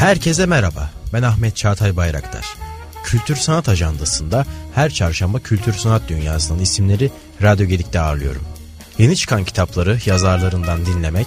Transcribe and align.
Herkese 0.00 0.46
merhaba. 0.46 0.90
Ben 1.12 1.22
Ahmet 1.22 1.56
Çağatay 1.56 1.96
Bayraktar. 1.96 2.44
Kültür 3.04 3.36
Sanat 3.36 3.68
Ajandası'nda 3.68 4.46
her 4.74 4.90
çarşamba 4.90 5.38
kültür 5.38 5.72
sanat 5.72 6.08
dünyasının 6.08 6.58
isimleri 6.58 7.10
Radyo 7.42 7.66
Gedik'te 7.66 8.00
ağırlıyorum. 8.00 8.42
Yeni 8.98 9.16
çıkan 9.16 9.44
kitapları 9.44 9.98
yazarlarından 10.06 10.86
dinlemek, 10.86 11.26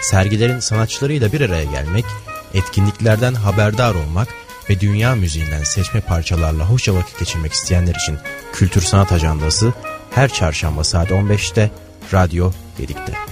sergilerin 0.00 0.58
sanatçılarıyla 0.58 1.32
bir 1.32 1.40
araya 1.40 1.64
gelmek, 1.64 2.04
etkinliklerden 2.54 3.34
haberdar 3.34 3.94
olmak 3.94 4.28
ve 4.70 4.80
dünya 4.80 5.14
müziğinden 5.14 5.64
seçme 5.64 6.00
parçalarla 6.00 6.70
hoşça 6.70 6.94
vakit 6.94 7.18
geçirmek 7.18 7.52
isteyenler 7.52 7.94
için 7.94 8.18
Kültür 8.52 8.82
Sanat 8.82 9.12
Ajandası 9.12 9.72
her 10.10 10.32
çarşamba 10.32 10.84
saat 10.84 11.10
15'te 11.10 11.70
Radyo 12.12 12.52
Gedik'te. 12.78 13.31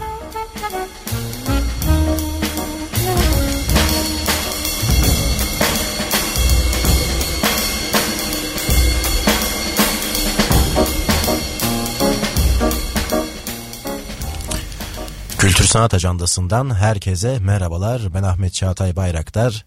Sanat 15.70 15.94
Ajandası'ndan 15.94 16.74
herkese 16.74 17.38
merhabalar. 17.38 18.14
Ben 18.14 18.22
Ahmet 18.22 18.54
Çağatay 18.54 18.96
Bayraktar. 18.96 19.64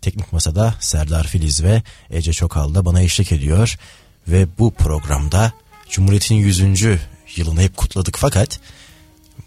Teknik 0.00 0.32
Masa'da 0.32 0.74
Serdar 0.80 1.26
Filiz 1.26 1.62
ve 1.62 1.82
Ece 2.10 2.32
Çokal 2.32 2.74
da 2.74 2.84
bana 2.84 3.00
eşlik 3.00 3.32
ediyor. 3.32 3.78
Ve 4.28 4.46
bu 4.58 4.74
programda 4.74 5.52
Cumhuriyet'in 5.90 6.34
100. 6.34 6.84
yılını 7.36 7.62
hep 7.62 7.76
kutladık 7.76 8.16
fakat 8.18 8.60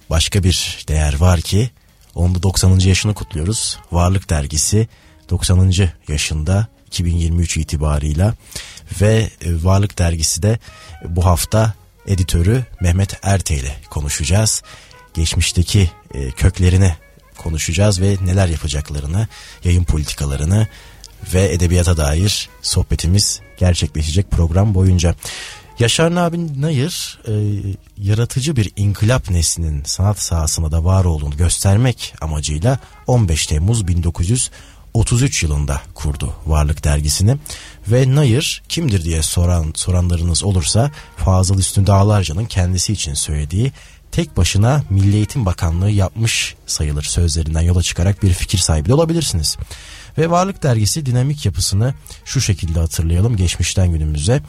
başka 0.10 0.44
bir 0.44 0.86
değer 0.88 1.20
var 1.20 1.42
ki 1.42 1.72
onun 2.16 2.36
da 2.36 2.44
90. 2.44 2.80
yaşını 2.80 3.14
kutluyoruz. 3.14 3.80
Varlık 3.92 4.30
Dergisi 4.30 4.88
90. 5.30 5.74
yaşında 6.08 6.68
2023 6.88 7.58
itibarıyla 7.58 8.34
ve 9.02 9.30
e, 9.42 9.64
Varlık 9.64 9.98
Dergisi 9.98 10.44
de 10.44 10.60
bu 11.06 11.26
hafta 11.26 11.74
editörü 12.08 12.66
Mehmet 12.80 13.20
Erte 13.24 13.56
ile 13.56 13.76
konuşacağız. 13.90 14.62
Geçmişteki 15.14 15.92
e, 16.14 16.32
köklerine 16.32 16.98
konuşacağız 17.38 18.02
ve 18.02 18.18
neler 18.26 18.48
yapacaklarını, 18.48 19.28
yayın 19.64 19.84
politikalarını 19.84 20.68
ve 21.34 21.54
edebiyata 21.54 21.98
dair 21.98 22.50
sohbetimiz 22.62 23.42
gerçekleşecek 23.58 24.32
program 24.32 24.74
boyunca. 24.74 25.16
Yaşar 25.80 26.16
Nabi 26.16 26.62
Nayır 26.62 27.20
e, 27.28 27.34
yaratıcı 27.98 28.56
bir 28.56 28.72
inkılap 28.76 29.30
neslinin 29.30 29.84
sanat 29.84 30.20
sahasında 30.20 30.72
da 30.72 30.84
var 30.84 31.06
olduğunu 31.06 31.38
göstermek 31.38 32.14
amacıyla 32.22 32.80
15 33.08 33.48
Temmuz 33.48 33.88
1933 33.88 35.44
yılında 35.44 35.82
kurdu 35.94 36.34
Varlık 36.46 36.84
Dergisi'ni 36.84 37.38
ve 37.88 38.16
Nayır 38.16 38.64
kimdir 38.70 39.04
diye 39.04 39.24
soran 39.24 39.72
soranlarınız 39.76 40.44
olursa 40.44 40.92
Fazıl 41.18 41.60
Üstün 41.60 41.88
Dağlarca'nın 41.88 42.46
kendisi 42.46 42.94
için 42.94 43.14
söylediği 43.14 43.72
tek 44.12 44.38
başına 44.38 44.84
Milli 44.90 45.16
Eğitim 45.16 45.46
Bakanlığı 45.46 45.90
yapmış 45.90 46.56
sayılır 46.68 47.04
sözlerinden 47.04 47.62
yola 47.62 47.84
çıkarak 47.84 48.24
bir 48.24 48.34
fikir 48.34 48.58
sahibi 48.58 48.90
de 48.90 48.94
olabilirsiniz. 48.94 49.58
Ve 50.18 50.30
Varlık 50.30 50.64
Dergisi 50.64 51.06
dinamik 51.06 51.46
yapısını 51.46 51.94
şu 52.26 52.42
şekilde 52.42 52.80
hatırlayalım 52.80 53.38
geçmişten 53.38 53.92
günümüze. 53.92 54.42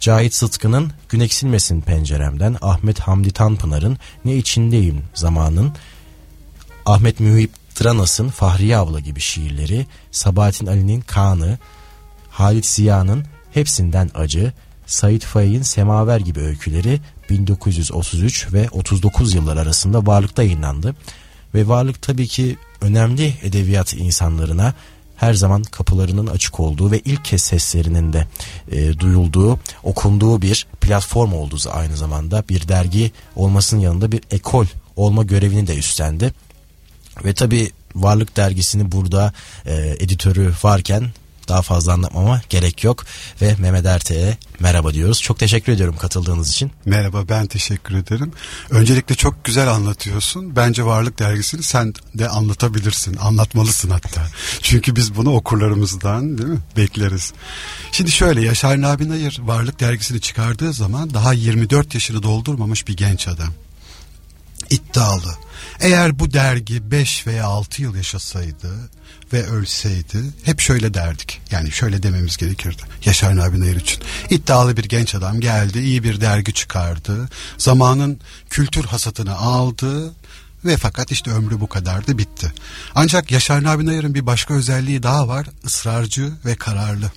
Cahit 0.00 0.34
Sıtkı'nın 0.34 0.92
Gün 1.08 1.20
Eksilmesin 1.20 1.80
Penceremden, 1.80 2.56
Ahmet 2.62 3.00
Hamdi 3.00 3.30
Tanpınar'ın 3.30 3.98
Ne 4.24 4.36
İçindeyim 4.36 5.02
Zamanın, 5.14 5.72
Ahmet 6.86 7.20
Mühip 7.20 7.50
Tranas'ın 7.74 8.28
Fahriye 8.28 8.76
Abla 8.76 9.00
gibi 9.00 9.20
şiirleri, 9.20 9.86
Sabahattin 10.10 10.66
Ali'nin 10.66 11.00
Kaan'ı, 11.00 11.58
Halit 12.30 12.66
Ziya'nın 12.66 13.24
Hepsinden 13.52 14.10
Acı, 14.14 14.52
Sait 14.86 15.24
Faik'in 15.24 15.62
Semaver 15.62 16.20
gibi 16.20 16.40
öyküleri 16.40 17.00
1933 17.30 18.52
ve 18.52 18.68
39 18.70 19.34
yıllar 19.34 19.56
arasında 19.56 20.06
Varlık'ta 20.06 20.42
yayınlandı. 20.42 20.94
Ve 21.54 21.68
Varlık 21.68 22.02
tabii 22.02 22.26
ki 22.26 22.56
önemli 22.80 23.34
edebiyat 23.42 23.94
insanlarına 23.94 24.74
her 25.16 25.34
zaman 25.34 25.62
kapılarının 25.62 26.26
açık 26.26 26.60
olduğu 26.60 26.90
ve 26.90 26.98
ilk 26.98 27.24
kez 27.24 27.42
seslerinin 27.42 28.12
de 28.12 28.26
e, 28.70 28.98
duyulduğu, 28.98 29.60
okunduğu 29.82 30.42
bir 30.42 30.66
platform 30.80 31.32
olduğu 31.32 31.56
aynı 31.70 31.96
zamanda 31.96 32.44
bir 32.48 32.68
dergi 32.68 33.12
olmasının 33.36 33.80
yanında 33.80 34.12
bir 34.12 34.20
ekol 34.30 34.66
olma 34.96 35.22
görevini 35.22 35.66
de 35.66 35.76
üstlendi. 35.76 36.32
Ve 37.24 37.34
tabii 37.34 37.70
Varlık 37.94 38.36
dergisini 38.36 38.92
burada 38.92 39.32
e, 39.66 39.96
editörü 40.00 40.52
varken 40.62 41.10
daha 41.48 41.62
fazla 41.62 41.92
anlatmama 41.92 42.42
gerek 42.48 42.84
yok 42.84 43.04
ve 43.42 43.56
Mehmet 43.58 43.86
Erte'ye 43.86 44.38
merhaba 44.60 44.94
diyoruz. 44.94 45.22
Çok 45.22 45.38
teşekkür 45.38 45.72
ediyorum 45.72 45.96
katıldığınız 45.96 46.50
için. 46.50 46.72
Merhaba 46.84 47.28
ben 47.28 47.46
teşekkür 47.46 47.94
ederim. 47.94 48.32
Öncelikle 48.70 49.14
çok 49.14 49.44
güzel 49.44 49.68
anlatıyorsun. 49.68 50.56
Bence 50.56 50.84
Varlık 50.84 51.18
Dergisi'ni 51.18 51.62
sen 51.62 51.94
de 52.14 52.28
anlatabilirsin. 52.28 53.16
Anlatmalısın 53.16 53.90
hatta. 53.90 54.26
Çünkü 54.62 54.96
biz 54.96 55.16
bunu 55.16 55.34
okurlarımızdan 55.34 56.38
değil 56.38 56.48
mi 56.48 56.58
bekleriz. 56.76 57.32
Şimdi 57.92 58.10
şöyle 58.10 58.42
Yaşar 58.42 58.82
Nabi 58.82 59.08
Nayır 59.08 59.38
Varlık 59.42 59.80
Dergisi'ni 59.80 60.20
çıkardığı 60.20 60.72
zaman 60.72 61.14
daha 61.14 61.32
24 61.32 61.94
yaşını 61.94 62.22
doldurmamış 62.22 62.88
bir 62.88 62.96
genç 62.96 63.28
adam. 63.28 63.52
İddialı. 64.70 65.36
Eğer 65.80 66.18
bu 66.18 66.32
dergi 66.32 66.90
5 66.90 67.26
veya 67.26 67.46
6 67.46 67.82
yıl 67.82 67.94
yaşasaydı 67.96 68.90
ve 69.32 69.46
ölseydi 69.46 70.18
hep 70.42 70.60
şöyle 70.60 70.94
derdik. 70.94 71.40
Yani 71.50 71.72
şöyle 71.72 72.02
dememiz 72.02 72.36
gerekirdi. 72.36 72.82
Yaşar 73.04 73.36
Nabi 73.36 73.60
Nayır 73.60 73.76
için. 73.76 74.02
İddialı 74.30 74.76
bir 74.76 74.84
genç 74.84 75.14
adam 75.14 75.40
geldi, 75.40 75.78
iyi 75.78 76.04
bir 76.04 76.20
dergi 76.20 76.52
çıkardı. 76.52 77.28
Zamanın 77.58 78.20
kültür 78.50 78.84
hasatını 78.84 79.36
aldı 79.36 80.14
ve 80.64 80.76
fakat 80.76 81.12
işte 81.12 81.30
ömrü 81.30 81.60
bu 81.60 81.66
kadardı 81.66 82.18
bitti. 82.18 82.52
Ancak 82.94 83.30
Yaşar 83.30 83.64
Nabi 83.64 83.86
Nayır'ın 83.86 84.14
bir 84.14 84.26
başka 84.26 84.54
özelliği 84.54 85.02
daha 85.02 85.28
var. 85.28 85.46
ısrarcı 85.64 86.32
ve 86.44 86.54
kararlı. 86.54 87.10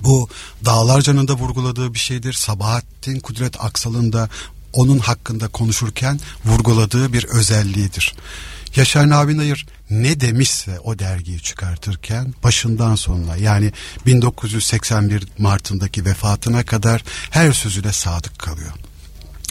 Bu 0.00 0.28
Dağlarca'nın 0.64 1.28
da 1.28 1.32
vurguladığı 1.32 1.94
bir 1.94 1.98
şeydir. 1.98 2.32
Sabahattin 2.32 3.20
Kudret 3.20 3.64
Aksal'ın 3.64 4.12
da 4.12 4.28
onun 4.72 4.98
hakkında 4.98 5.48
konuşurken 5.48 6.20
vurguladığı 6.44 7.12
bir 7.12 7.24
özelliğidir. 7.24 8.14
Yaşar 8.76 9.08
Nabi 9.08 9.36
Nayır 9.36 9.66
ne 9.92 10.20
demişse 10.20 10.80
o 10.80 10.98
dergiyi 10.98 11.40
çıkartırken 11.40 12.34
başından 12.44 12.94
sonuna 12.94 13.36
yani 13.36 13.72
1981 14.06 15.24
Mart'ındaki 15.38 16.04
vefatına 16.04 16.64
kadar 16.64 17.04
her 17.30 17.52
sözüne 17.52 17.92
sadık 17.92 18.38
kalıyor 18.38 18.72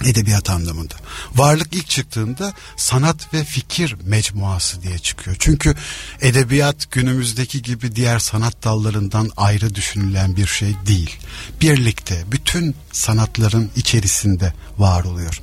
edebiyat 0.06 0.50
anlamında. 0.50 0.94
Varlık 1.36 1.74
ilk 1.74 1.88
çıktığında 1.88 2.54
sanat 2.78 3.34
ve 3.34 3.44
fikir 3.44 3.96
mecmuası 4.06 4.82
diye 4.82 5.00
çıkıyor. 5.00 5.38
Çünkü 5.40 5.76
edebiyat 6.22 6.92
günümüzdeki 6.92 7.62
gibi 7.62 7.96
diğer 7.96 8.20
sanat 8.20 8.64
dallarından 8.64 9.30
ayrı 9.38 9.76
düşünülen 9.76 10.36
bir 10.36 10.48
şey 10.48 10.76
değil. 10.88 11.18
Birlikte 11.62 12.24
bütün 12.32 12.76
sanatların 12.92 13.72
içerisinde 13.76 14.54
var 14.78 15.04
oluyor. 15.04 15.40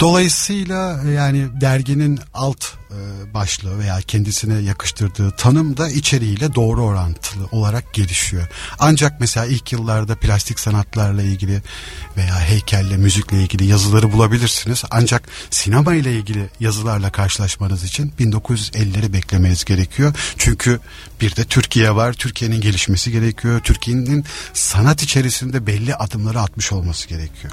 Dolayısıyla 0.00 1.02
yani 1.02 1.60
derginin 1.60 2.20
alt 2.34 2.64
e, 2.64 3.34
başlığı 3.34 3.78
veya 3.78 4.00
kendisine 4.00 4.58
yakıştırdığı 4.58 5.30
tanım 5.30 5.76
da 5.76 5.90
içeriğiyle 5.90 6.54
doğru 6.54 6.84
orantılı 6.84 7.46
olarak 7.52 7.94
gelişiyor. 7.94 8.48
Ancak 8.78 9.20
mesela 9.20 9.46
ilk 9.46 9.72
yıllarda 9.72 10.14
plastik 10.14 10.60
sanatlarla 10.60 11.22
ilgili 11.22 11.62
veya 12.16 12.40
heykelle, 12.40 12.96
müzikle 12.96 13.42
ilgili 13.42 13.66
yazıları 13.66 14.12
bulabilirsiniz. 14.12 14.84
Ancak 14.90 15.28
sinema 15.50 15.94
ile 15.94 16.12
ilgili 16.12 16.48
yazılarla 16.60 17.10
karşılaşmanız 17.10 17.84
için 17.84 18.12
1950'leri 18.20 19.12
beklemeniz 19.12 19.64
gerekiyor. 19.64 20.14
Çünkü 20.38 20.80
bir 21.20 21.36
de 21.36 21.44
Türkiye 21.44 21.94
var. 21.94 22.12
Türkiye'nin 22.12 22.60
gelişmesi 22.60 23.12
gerekiyor. 23.12 23.60
Türkiye'nin 23.60 24.24
sanat 24.52 25.02
içerisinde 25.02 25.66
belli 25.66 25.94
adımları 25.94 26.40
atmış 26.40 26.72
olması 26.72 27.08
gerekiyor. 27.08 27.52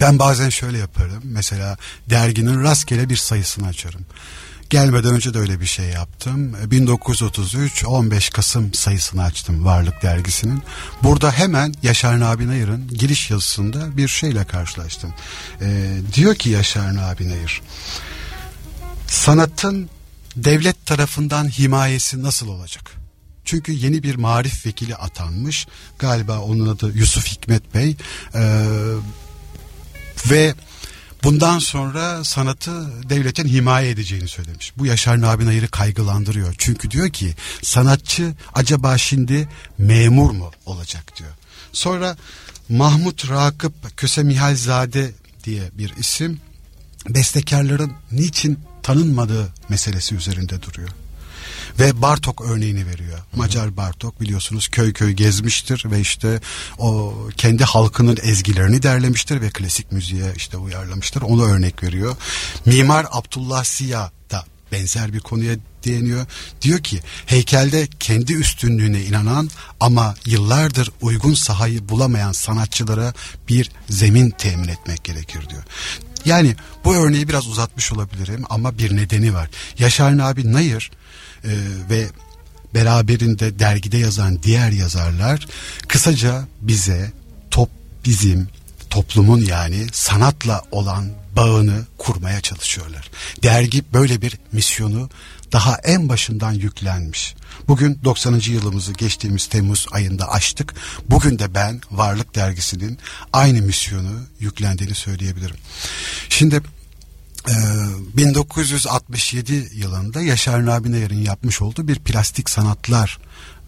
Ben 0.00 0.18
bazen 0.18 0.48
şöyle 0.48 0.78
yaparım. 0.78 1.22
Mesela 1.24 1.76
derginin 2.10 2.62
rastgele 2.62 3.08
bir 3.08 3.16
sayısını 3.16 3.66
açarım. 3.66 4.06
Gelmeden 4.70 5.14
önce 5.14 5.34
de 5.34 5.38
öyle 5.38 5.60
bir 5.60 5.66
şey 5.66 5.86
yaptım. 5.86 6.70
1933 6.70 7.84
15 7.84 8.30
Kasım 8.30 8.74
sayısını 8.74 9.22
açtım 9.24 9.64
Varlık 9.64 10.02
dergisinin. 10.02 10.62
Burada 11.02 11.32
hemen 11.32 11.74
Yaşar 11.82 12.20
Nabi 12.20 12.46
Nayır'ın 12.46 12.88
giriş 12.88 13.30
yazısında 13.30 13.96
bir 13.96 14.08
şeyle 14.08 14.44
karşılaştım. 14.44 15.14
Ee, 15.60 15.96
diyor 16.14 16.34
ki 16.34 16.50
Yaşar 16.50 16.96
Nabi 16.96 17.28
Nayır 17.28 17.62
sanatın 19.08 19.90
devlet 20.36 20.86
tarafından 20.86 21.48
himayesi 21.48 22.22
nasıl 22.22 22.48
olacak? 22.48 22.90
Çünkü 23.44 23.72
yeni 23.72 24.02
bir 24.02 24.14
marif 24.14 24.66
vekili 24.66 24.96
atanmış. 24.96 25.66
Galiba 25.98 26.38
onun 26.38 26.68
adı 26.68 26.92
Yusuf 26.98 27.26
Hikmet 27.26 27.74
Bey. 27.74 27.96
Ee, 28.34 28.64
ve 30.30 30.54
Bundan 31.22 31.58
sonra 31.58 32.24
sanatı 32.24 32.72
devletin 33.08 33.48
himaye 33.48 33.90
edeceğini 33.90 34.28
söylemiş. 34.28 34.72
Bu 34.78 34.86
Yaşar 34.86 35.20
Nabi 35.20 35.46
Nayır'ı 35.46 35.68
kaygılandırıyor. 35.68 36.54
Çünkü 36.58 36.90
diyor 36.90 37.10
ki 37.10 37.34
sanatçı 37.62 38.34
acaba 38.54 38.98
şimdi 38.98 39.48
memur 39.78 40.30
mu 40.30 40.50
olacak 40.66 41.18
diyor. 41.18 41.30
Sonra 41.72 42.16
Mahmut 42.68 43.30
Rakıp 43.30 43.96
Köse 43.96 44.22
Mihalzade 44.22 45.10
diye 45.44 45.62
bir 45.72 45.96
isim 45.96 46.40
bestekarların 47.08 47.92
niçin 48.12 48.58
tanınmadığı 48.82 49.48
meselesi 49.68 50.14
üzerinde 50.14 50.62
duruyor. 50.62 50.88
Ve 51.78 52.02
Bartok 52.02 52.40
örneğini 52.40 52.86
veriyor. 52.86 53.18
Macar 53.36 53.76
Bartok 53.76 54.20
biliyorsunuz 54.20 54.68
köy 54.68 54.92
köy 54.92 55.12
gezmiştir 55.12 55.82
ve 55.90 56.00
işte 56.00 56.40
o 56.78 57.14
kendi 57.36 57.64
halkının 57.64 58.18
ezgilerini 58.22 58.82
derlemiştir 58.82 59.40
ve 59.40 59.50
klasik 59.50 59.92
müziğe 59.92 60.32
işte 60.36 60.56
uyarlamıştır. 60.56 61.22
Onu 61.22 61.44
örnek 61.44 61.82
veriyor. 61.82 62.16
Mimar 62.64 63.06
Abdullah 63.10 63.64
Siyah 63.64 64.10
da 64.30 64.44
benzer 64.72 65.12
bir 65.12 65.20
konuya 65.20 65.56
değiniyor. 65.84 66.26
Diyor 66.62 66.78
ki 66.78 67.00
heykelde 67.26 67.88
kendi 68.00 68.32
üstünlüğüne 68.32 69.02
inanan 69.02 69.50
ama 69.80 70.14
yıllardır 70.26 70.90
uygun 71.00 71.34
sahayı 71.34 71.88
bulamayan 71.88 72.32
sanatçılara 72.32 73.14
bir 73.48 73.70
zemin 73.90 74.30
temin 74.30 74.68
etmek 74.68 75.04
gerekir 75.04 75.48
diyor. 75.48 75.62
Yani 76.24 76.56
bu 76.84 76.94
örneği 76.94 77.28
biraz 77.28 77.46
uzatmış 77.46 77.92
olabilirim 77.92 78.44
ama 78.50 78.78
bir 78.78 78.96
nedeni 78.96 79.34
var. 79.34 79.50
Yaşar 79.78 80.18
Nabi 80.18 80.52
Nayır 80.52 80.90
e, 81.48 81.54
ve 81.90 82.06
beraberinde 82.74 83.58
dergide 83.58 83.98
yazan 83.98 84.42
diğer 84.42 84.72
yazarlar 84.72 85.46
kısaca 85.88 86.44
bize 86.60 87.12
top 87.50 87.70
bizim 88.04 88.48
toplumun 88.90 89.40
yani 89.40 89.86
sanatla 89.92 90.62
olan 90.70 91.08
bağını 91.36 91.86
kurmaya 91.98 92.40
çalışıyorlar. 92.40 93.10
Dergi 93.42 93.84
böyle 93.92 94.22
bir 94.22 94.38
misyonu 94.52 95.10
daha 95.52 95.76
en 95.76 96.08
başından 96.08 96.52
yüklenmiş. 96.52 97.34
Bugün 97.68 98.00
90. 98.04 98.40
yılımızı 98.46 98.92
geçtiğimiz 98.92 99.46
Temmuz 99.46 99.86
ayında 99.90 100.28
açtık. 100.28 100.74
Bugün 101.10 101.38
de 101.38 101.54
ben 101.54 101.80
Varlık 101.90 102.34
Dergisi'nin 102.34 102.98
aynı 103.32 103.62
misyonu 103.62 104.20
yüklendiğini 104.40 104.94
söyleyebilirim. 104.94 105.56
Şimdi 106.28 106.60
1967 108.16 109.54
ee, 109.54 109.78
yılında 109.78 110.22
Yaşar 110.22 110.66
Nabi 110.66 110.92
Nayar'ın 110.92 111.22
yapmış 111.22 111.62
olduğu 111.62 111.88
bir 111.88 111.98
plastik 111.98 112.50
sanatlar 112.50 113.18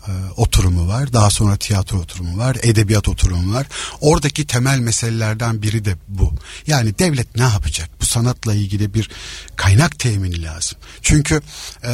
e, 0.09 0.13
oturumu 0.37 0.89
var. 0.89 1.13
Daha 1.13 1.31
sonra 1.31 1.57
tiyatro 1.57 1.99
oturumu 1.99 2.39
var, 2.39 2.57
edebiyat 2.63 3.09
oturumu 3.09 3.55
var. 3.55 3.67
Oradaki 4.01 4.47
temel 4.47 4.79
meselelerden 4.79 5.63
biri 5.63 5.85
de 5.85 5.97
bu. 6.09 6.33
Yani 6.67 6.99
devlet 6.99 7.37
ne 7.37 7.43
yapacak? 7.43 7.91
Bu 8.01 8.07
sanatla 8.07 8.55
ilgili 8.55 8.95
bir 8.95 9.11
kaynak 9.57 9.99
temini 9.99 10.43
lazım. 10.43 10.79
Çünkü 11.03 11.41
e, 11.85 11.93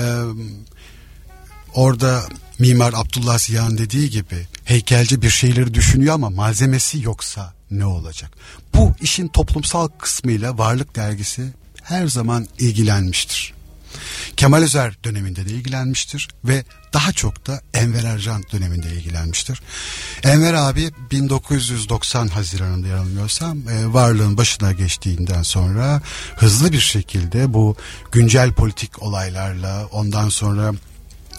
orada 1.74 2.24
Mimar 2.58 2.92
Abdullah 2.96 3.38
Ziya'nın 3.38 3.78
dediği 3.78 4.10
gibi 4.10 4.46
heykelci 4.64 5.22
bir 5.22 5.30
şeyleri 5.30 5.74
düşünüyor 5.74 6.14
ama 6.14 6.30
malzemesi 6.30 7.02
yoksa 7.02 7.54
ne 7.70 7.86
olacak? 7.86 8.30
Bu 8.74 8.94
işin 9.00 9.28
toplumsal 9.28 9.88
kısmıyla 9.98 10.58
Varlık 10.58 10.96
Dergisi 10.96 11.52
her 11.86 12.06
zaman 12.06 12.46
ilgilenmiştir. 12.58 13.54
Kemal 14.36 14.62
Özer 14.62 14.94
döneminde 15.04 15.48
de 15.48 15.50
ilgilenmiştir 15.50 16.28
ve 16.44 16.64
daha 16.92 17.12
çok 17.12 17.46
da 17.46 17.60
Enver 17.74 18.04
Ercan 18.04 18.42
döneminde 18.52 18.92
ilgilenmiştir. 18.92 19.62
Enver 20.22 20.54
abi 20.54 20.90
1990 21.10 22.28
Haziran'ında 22.28 22.88
yanılmıyorsam 22.88 23.68
e, 23.68 23.92
varlığın 23.92 24.36
başına 24.36 24.72
geçtiğinden 24.72 25.42
sonra 25.42 26.02
hızlı 26.36 26.72
bir 26.72 26.80
şekilde 26.80 27.52
bu 27.52 27.76
güncel 28.12 28.52
politik 28.52 29.02
olaylarla 29.02 29.86
ondan 29.86 30.28
sonra 30.28 30.72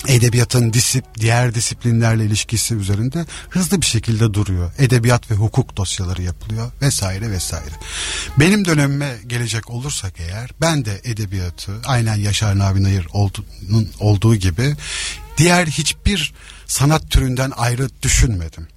edebiyatın 0.08 0.74
disip, 0.74 1.06
diğer 1.20 1.56
disiplinlerle 1.56 2.26
ilişkisi 2.26 2.76
üzerinde 2.76 3.26
hızlı 3.50 3.82
bir 3.82 3.86
şekilde 3.86 4.34
duruyor. 4.34 4.72
Edebiyat 4.78 5.32
ve 5.32 5.36
hukuk 5.36 5.78
dosyaları 5.78 6.22
yapılıyor 6.22 6.72
vesaire 6.82 7.32
vesaire. 7.32 7.74
Benim 8.40 8.66
dönemime 8.66 9.18
gelecek 9.28 9.70
olursak 9.70 10.14
eğer 10.18 10.50
ben 10.62 10.86
de 10.86 11.02
edebiyatı 11.04 11.72
aynen 11.86 12.16
Yaşar 12.16 12.58
Nabi 12.58 12.84
Nayır 12.84 13.08
olduğunun 13.14 13.90
olduğu 14.00 14.36
gibi 14.36 14.76
diğer 15.38 15.68
hiçbir 15.68 16.34
sanat 16.68 17.12
türünden 17.12 17.52
ayrı 17.58 17.90
düşünmedim. 18.02 18.68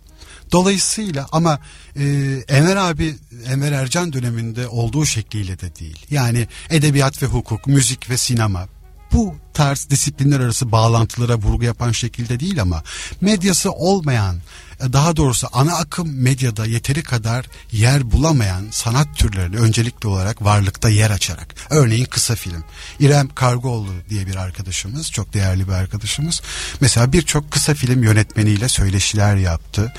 Dolayısıyla 0.53 1.27
ama 1.33 1.59
e, 1.97 2.05
Enver 2.49 2.77
abi 2.77 3.17
Enver 3.47 3.73
Ercan 3.73 4.13
döneminde 4.13 4.69
olduğu 4.69 5.07
şekliyle 5.07 5.61
de 5.61 5.77
değil. 5.77 6.07
Yani 6.11 6.49
edebiyat 6.71 7.23
ve 7.23 7.27
hukuk, 7.27 7.67
müzik 7.67 8.11
ve 8.11 8.17
sinema 8.17 8.69
bu 9.13 9.37
tarz 9.61 9.91
disiplinler 9.91 10.41
arası 10.41 10.73
bağlantılara 10.73 11.37
vurgu 11.37 11.65
yapan 11.65 11.93
şekilde 11.93 12.41
değil 12.41 12.63
ama 12.63 12.83
medyası 13.21 13.73
olmayan 13.73 14.37
e, 14.81 14.93
daha 14.93 15.17
doğrusu 15.17 15.49
ana 15.53 15.77
akım 15.77 16.23
medyada 16.23 16.67
yeteri 16.67 17.03
kadar 17.03 17.47
yer 17.73 18.11
bulamayan 18.13 18.65
sanat 18.71 19.17
türlerini 19.17 19.57
öncelikli 19.57 20.07
olarak 20.07 20.45
varlıkta 20.45 20.89
yer 20.89 21.11
açarak. 21.11 21.55
Örneğin 21.71 22.05
kısa 22.05 22.35
film. 22.35 22.65
İrem 23.01 23.29
Kargoğlu 23.29 23.93
diye 24.11 24.27
bir 24.27 24.37
arkadaşımız, 24.37 25.11
çok 25.11 25.35
değerli 25.35 25.69
bir 25.69 25.73
arkadaşımız. 25.73 26.41
Mesela 26.81 27.13
birçok 27.13 27.51
kısa 27.51 27.75
film 27.75 28.03
yönetmeniyle 28.03 28.69
söyleşiler 28.69 29.37
yaptı. 29.37 29.93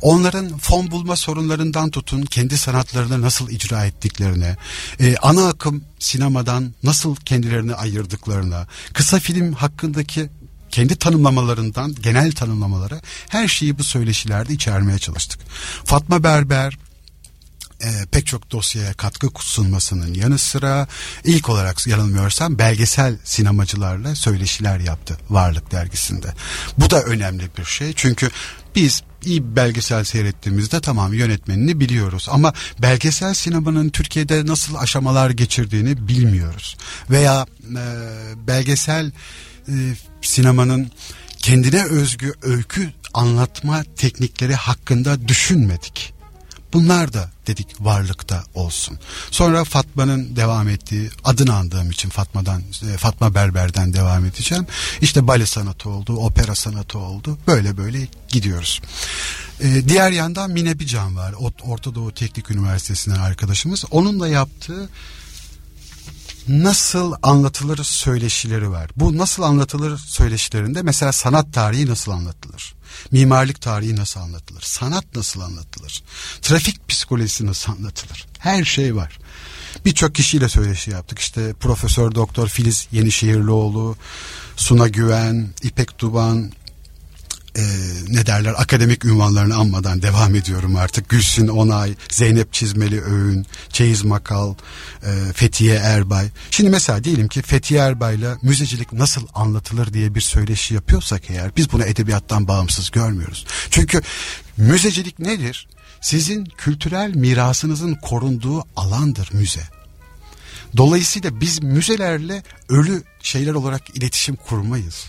Onların 0.00 0.58
fon 0.58 0.90
bulma 0.90 1.16
sorunlarından 1.16 1.90
tutun 1.90 2.22
kendi 2.22 2.58
sanatlarını 2.58 3.22
nasıl 3.22 3.50
icra 3.50 3.86
ettiklerine, 3.86 4.56
e, 5.00 5.16
ana 5.16 5.48
akım 5.48 5.84
sinemadan 5.98 6.74
nasıl 6.82 7.16
kendilerini 7.16 7.74
ayırdıklarına, 7.74 8.66
kısa 8.92 9.05
film 9.20 9.52
hakkındaki 9.52 10.28
kendi 10.70 10.96
tanımlamalarından 10.96 11.94
genel 11.94 12.32
tanımlamalara 12.32 13.00
her 13.28 13.48
şeyi 13.48 13.78
bu 13.78 13.84
söyleşilerde 13.84 14.52
içermeye 14.52 14.98
çalıştık. 14.98 15.40
Fatma 15.84 16.22
Berber 16.22 16.78
e, 17.84 18.06
pek 18.10 18.26
çok 18.26 18.50
dosyaya 18.50 18.92
katkı 18.92 19.28
sunmasının 19.38 20.14
yanı 20.14 20.38
sıra 20.38 20.88
ilk 21.24 21.48
olarak 21.48 21.86
yanılmıyorsam 21.86 22.58
belgesel 22.58 23.16
sinemacılarla 23.24 24.14
söyleşiler 24.14 24.80
yaptı 24.80 25.18
Varlık 25.30 25.72
dergisinde. 25.72 26.34
Bu 26.78 26.90
da 26.90 27.02
önemli 27.02 27.50
bir 27.58 27.64
şey 27.64 27.92
çünkü 27.96 28.30
biz 28.74 29.02
iyi 29.24 29.44
bir 29.44 29.56
belgesel 29.56 30.04
seyrettiğimizde 30.04 30.80
tamam 30.80 31.14
yönetmenini 31.14 31.80
biliyoruz 31.80 32.28
ama 32.30 32.52
belgesel 32.78 33.34
sinemanın 33.34 33.88
Türkiye'de 33.88 34.46
nasıl 34.46 34.74
aşamalar 34.74 35.30
geçirdiğini 35.30 36.08
bilmiyoruz 36.08 36.76
veya 37.10 37.46
e, 37.70 37.84
belgesel 38.46 39.12
e, 39.68 39.74
sinemanın 40.22 40.90
kendine 41.38 41.84
özgü 41.84 42.32
öykü 42.42 42.92
anlatma 43.14 43.82
teknikleri 43.96 44.54
hakkında 44.54 45.28
düşünmedik. 45.28 46.15
Bunlar 46.72 47.12
da 47.12 47.30
dedik 47.46 47.66
varlıkta 47.80 48.44
olsun. 48.54 48.98
Sonra 49.30 49.64
Fatma'nın 49.64 50.36
devam 50.36 50.68
ettiği 50.68 51.10
adını 51.24 51.54
andığım 51.54 51.90
için 51.90 52.08
Fatma'dan 52.08 52.62
e, 52.92 52.96
Fatma 52.96 53.34
Berber'den 53.34 53.92
devam 53.92 54.24
edeceğim. 54.24 54.66
İşte 55.00 55.26
bale 55.26 55.46
sanatı 55.46 55.88
oldu, 55.88 56.16
opera 56.16 56.54
sanatı 56.54 56.98
oldu. 56.98 57.38
Böyle 57.46 57.76
böyle 57.76 58.08
gidiyoruz. 58.28 58.80
Ee, 59.60 59.88
diğer 59.88 60.10
yandan 60.10 60.50
Mine 60.50 60.78
Bican 60.78 61.16
var. 61.16 61.34
Orta 61.62 61.94
Doğu 61.94 62.12
Teknik 62.12 62.50
Üniversitesi'nden 62.50 63.20
arkadaşımız. 63.20 63.84
Onun 63.90 64.20
da 64.20 64.28
yaptığı 64.28 64.88
nasıl 66.48 67.14
anlatılır 67.22 67.84
söyleşileri 67.84 68.70
var. 68.70 68.90
Bu 68.96 69.18
nasıl 69.18 69.42
anlatılır 69.42 69.98
söyleşilerinde 69.98 70.82
mesela 70.82 71.12
sanat 71.12 71.52
tarihi 71.52 71.86
nasıl 71.86 72.12
anlatılır? 72.12 72.74
Mimarlık 73.10 73.60
tarihi 73.60 73.96
nasıl 73.96 74.20
anlatılır? 74.20 74.62
Sanat 74.62 75.04
nasıl 75.16 75.40
anlatılır? 75.40 76.02
Trafik 76.42 76.88
psikolojisi 76.88 77.46
nasıl 77.46 77.72
anlatılır? 77.72 78.26
Her 78.38 78.64
şey 78.64 78.96
var. 78.96 79.18
Birçok 79.84 80.14
kişiyle 80.14 80.48
söyleşi 80.48 80.90
yaptık. 80.90 81.18
İşte 81.18 81.52
Profesör 81.60 82.14
Doktor 82.14 82.48
Filiz 82.48 82.88
Yenişehirlioğlu, 82.92 83.96
Suna 84.56 84.88
Güven, 84.88 85.48
İpek 85.62 85.98
Duban, 85.98 86.52
e, 87.56 87.62
ne 88.08 88.26
derler 88.26 88.54
akademik 88.56 89.04
ünvanlarını 89.04 89.56
anmadan 89.56 90.02
devam 90.02 90.34
ediyorum 90.34 90.76
artık. 90.76 91.08
Gülsün 91.08 91.48
Onay, 91.48 91.94
Zeynep 92.10 92.52
Çizmeli 92.52 93.02
Öğün, 93.04 93.46
Çeyiz 93.72 94.04
Makal, 94.04 94.54
e, 95.02 95.32
Fethiye 95.32 95.74
Erbay. 95.74 96.28
Şimdi 96.50 96.70
mesela 96.70 97.04
diyelim 97.04 97.28
ki 97.28 97.42
Fethiye 97.42 97.80
Erbay'la 97.80 98.36
müzecilik 98.42 98.92
nasıl 98.92 99.26
anlatılır 99.34 99.92
diye 99.92 100.14
bir 100.14 100.20
söyleşi 100.20 100.74
yapıyorsak 100.74 101.30
eğer 101.30 101.56
biz 101.56 101.72
bunu 101.72 101.84
edebiyattan 101.84 102.48
bağımsız 102.48 102.90
görmüyoruz. 102.90 103.46
Çünkü 103.70 104.02
müzecilik 104.56 105.18
nedir? 105.18 105.68
Sizin 106.00 106.44
kültürel 106.44 107.14
mirasınızın 107.14 107.94
korunduğu 107.94 108.64
alandır 108.76 109.28
müze. 109.32 109.62
Dolayısıyla 110.76 111.40
biz 111.40 111.62
müzelerle 111.62 112.42
ölü 112.68 113.02
şeyler 113.22 113.54
olarak 113.54 113.96
iletişim 113.96 114.36
kurmayız. 114.36 115.04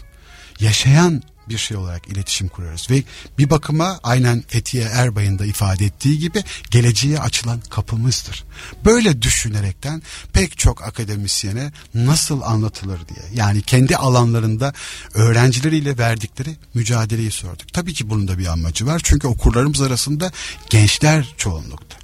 Yaşayan 0.60 1.24
bir 1.50 1.58
şey 1.58 1.78
olarak 1.78 2.08
iletişim 2.08 2.48
kurarız. 2.48 2.90
Ve 2.90 3.04
bir 3.38 3.50
bakıma 3.50 4.00
aynen 4.04 4.44
Fethiye 4.48 4.84
Erbay'ın 4.84 5.40
da 5.40 5.46
ifade 5.46 5.86
ettiği 5.86 6.20
gibi 6.20 6.44
geleceğe 6.72 7.20
açılan 7.20 7.62
kapımızdır. 7.70 8.44
Böyle 8.86 9.22
düşünerekten 9.22 10.02
pek 10.34 10.58
çok 10.58 10.84
akademisyene 10.84 11.72
nasıl 11.94 12.42
anlatılır 12.42 13.00
diye 13.08 13.26
yani 13.34 13.62
kendi 13.62 13.98
alanlarında 13.98 14.74
öğrencileriyle 15.14 15.98
verdikleri 15.98 16.56
mücadeleyi 16.74 17.32
sorduk. 17.32 17.74
Tabii 17.74 17.94
ki 17.94 18.10
bunun 18.10 18.28
da 18.28 18.38
bir 18.38 18.48
amacı 18.48 18.86
var 18.86 19.02
çünkü 19.04 19.28
okurlarımız 19.28 19.82
arasında 19.82 20.32
gençler 20.70 21.34
çoğunlukta 21.38 21.98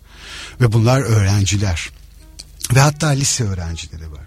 ve 0.62 0.73
bunlar 0.73 1.01
öğrenciler 1.01 1.89
ve 2.75 2.79
hatta 2.79 3.07
lise 3.07 3.43
öğrencileri 3.43 4.12
var 4.12 4.22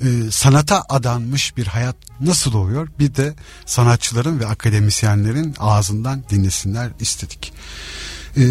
e, 0.00 0.30
sanata 0.30 0.84
adanmış 0.88 1.56
bir 1.56 1.66
hayat 1.66 1.96
nasıl 2.20 2.54
oluyor? 2.54 2.88
Bir 2.98 3.14
de 3.14 3.34
sanatçıların 3.66 4.40
ve 4.40 4.46
akademisyenlerin 4.46 5.54
ağzından 5.58 6.24
dinlesinler 6.30 6.90
istedik. 7.00 7.52
E, 8.36 8.42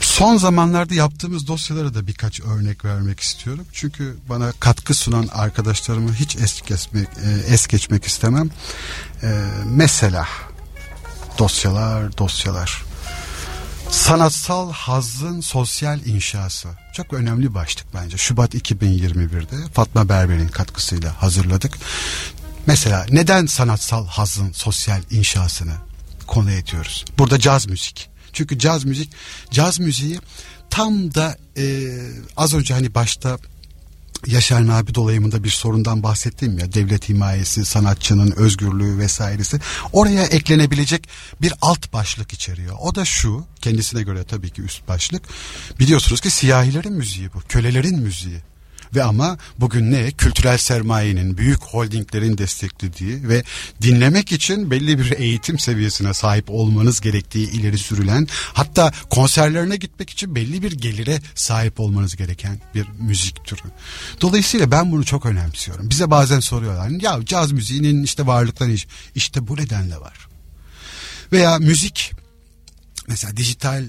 son 0.00 0.36
zamanlarda 0.36 0.94
yaptığımız 0.94 1.46
dosyalara 1.46 1.94
da 1.94 2.06
birkaç 2.06 2.40
örnek 2.40 2.84
vermek 2.84 3.20
istiyorum. 3.20 3.64
Çünkü 3.72 4.16
bana 4.28 4.52
katkı 4.60 4.94
sunan 4.94 5.28
arkadaşlarımı 5.32 6.14
hiç 6.14 6.36
es 6.36 6.62
geçmek, 6.62 7.08
e, 7.24 7.52
es 7.52 7.66
geçmek 7.66 8.04
istemem. 8.04 8.50
E, 9.22 9.28
mesela 9.64 10.28
dosyalar, 11.38 12.18
dosyalar. 12.18 12.93
Sanatsal 13.94 14.72
hazın 14.72 15.40
sosyal 15.40 16.06
inşası. 16.06 16.68
Çok 16.92 17.12
önemli 17.12 17.54
başlık 17.54 17.86
bence. 17.94 18.16
Şubat 18.16 18.54
2021'de 18.54 19.72
Fatma 19.72 20.08
Berber'in 20.08 20.48
katkısıyla 20.48 21.22
hazırladık. 21.22 21.78
Mesela 22.66 23.06
neden 23.10 23.46
sanatsal 23.46 24.06
hazın 24.06 24.52
sosyal 24.52 25.02
inşasını 25.10 25.72
konu 26.26 26.50
ediyoruz? 26.50 27.04
Burada 27.18 27.38
caz 27.38 27.66
müzik. 27.66 28.10
Çünkü 28.32 28.58
caz 28.58 28.84
müzik, 28.84 29.12
caz 29.50 29.80
müziği 29.80 30.20
tam 30.70 31.14
da 31.14 31.36
e, 31.56 31.64
az 32.36 32.54
önce 32.54 32.74
hani 32.74 32.94
başta 32.94 33.38
Yaşar 34.26 34.66
Nabi 34.66 34.94
dolayımında 34.94 35.44
bir 35.44 35.50
sorundan 35.50 36.02
bahsettim 36.02 36.58
ya 36.58 36.72
devlet 36.72 37.08
himayesi, 37.08 37.64
sanatçının 37.64 38.30
özgürlüğü 38.30 38.98
vesairesi 38.98 39.60
oraya 39.92 40.24
eklenebilecek 40.24 41.08
bir 41.42 41.52
alt 41.62 41.92
başlık 41.92 42.32
içeriyor. 42.32 42.76
O 42.80 42.94
da 42.94 43.04
şu 43.04 43.44
kendisine 43.60 44.02
göre 44.02 44.24
tabii 44.24 44.50
ki 44.50 44.62
üst 44.62 44.88
başlık 44.88 45.22
biliyorsunuz 45.78 46.20
ki 46.20 46.30
siyahilerin 46.30 46.92
müziği 46.92 47.32
bu 47.34 47.40
kölelerin 47.48 47.98
müziği. 47.98 48.40
Ve 48.94 49.04
ama 49.04 49.38
bugün 49.58 49.92
ne? 49.92 50.10
Kültürel 50.10 50.58
sermayenin, 50.58 51.38
büyük 51.38 51.62
holdinglerin 51.62 52.38
desteklediği 52.38 53.28
ve 53.28 53.44
dinlemek 53.82 54.32
için 54.32 54.70
belli 54.70 54.98
bir 54.98 55.10
eğitim 55.10 55.58
seviyesine 55.58 56.14
sahip 56.14 56.50
olmanız 56.50 57.00
gerektiği 57.00 57.50
ileri 57.50 57.78
sürülen 57.78 58.28
hatta 58.52 58.92
konserlerine 59.10 59.76
gitmek 59.76 60.10
için 60.10 60.34
belli 60.34 60.62
bir 60.62 60.72
gelire 60.72 61.20
sahip 61.34 61.80
olmanız 61.80 62.16
gereken 62.16 62.60
bir 62.74 62.86
müzik 62.98 63.44
türü. 63.44 63.60
Dolayısıyla 64.20 64.70
ben 64.70 64.92
bunu 64.92 65.04
çok 65.04 65.26
önemsiyorum. 65.26 65.90
Bize 65.90 66.10
bazen 66.10 66.40
soruyorlar 66.40 66.88
ya 66.88 67.20
caz 67.26 67.52
müziğinin 67.52 68.02
işte 68.02 68.26
varlıkları 68.26 68.72
iş. 68.72 68.86
işte 69.14 69.48
bu 69.48 69.56
nedenle 69.56 69.96
var. 69.96 70.28
Veya 71.32 71.58
müzik 71.58 72.12
mesela 73.08 73.36
dijital 73.36 73.84
e, 73.84 73.88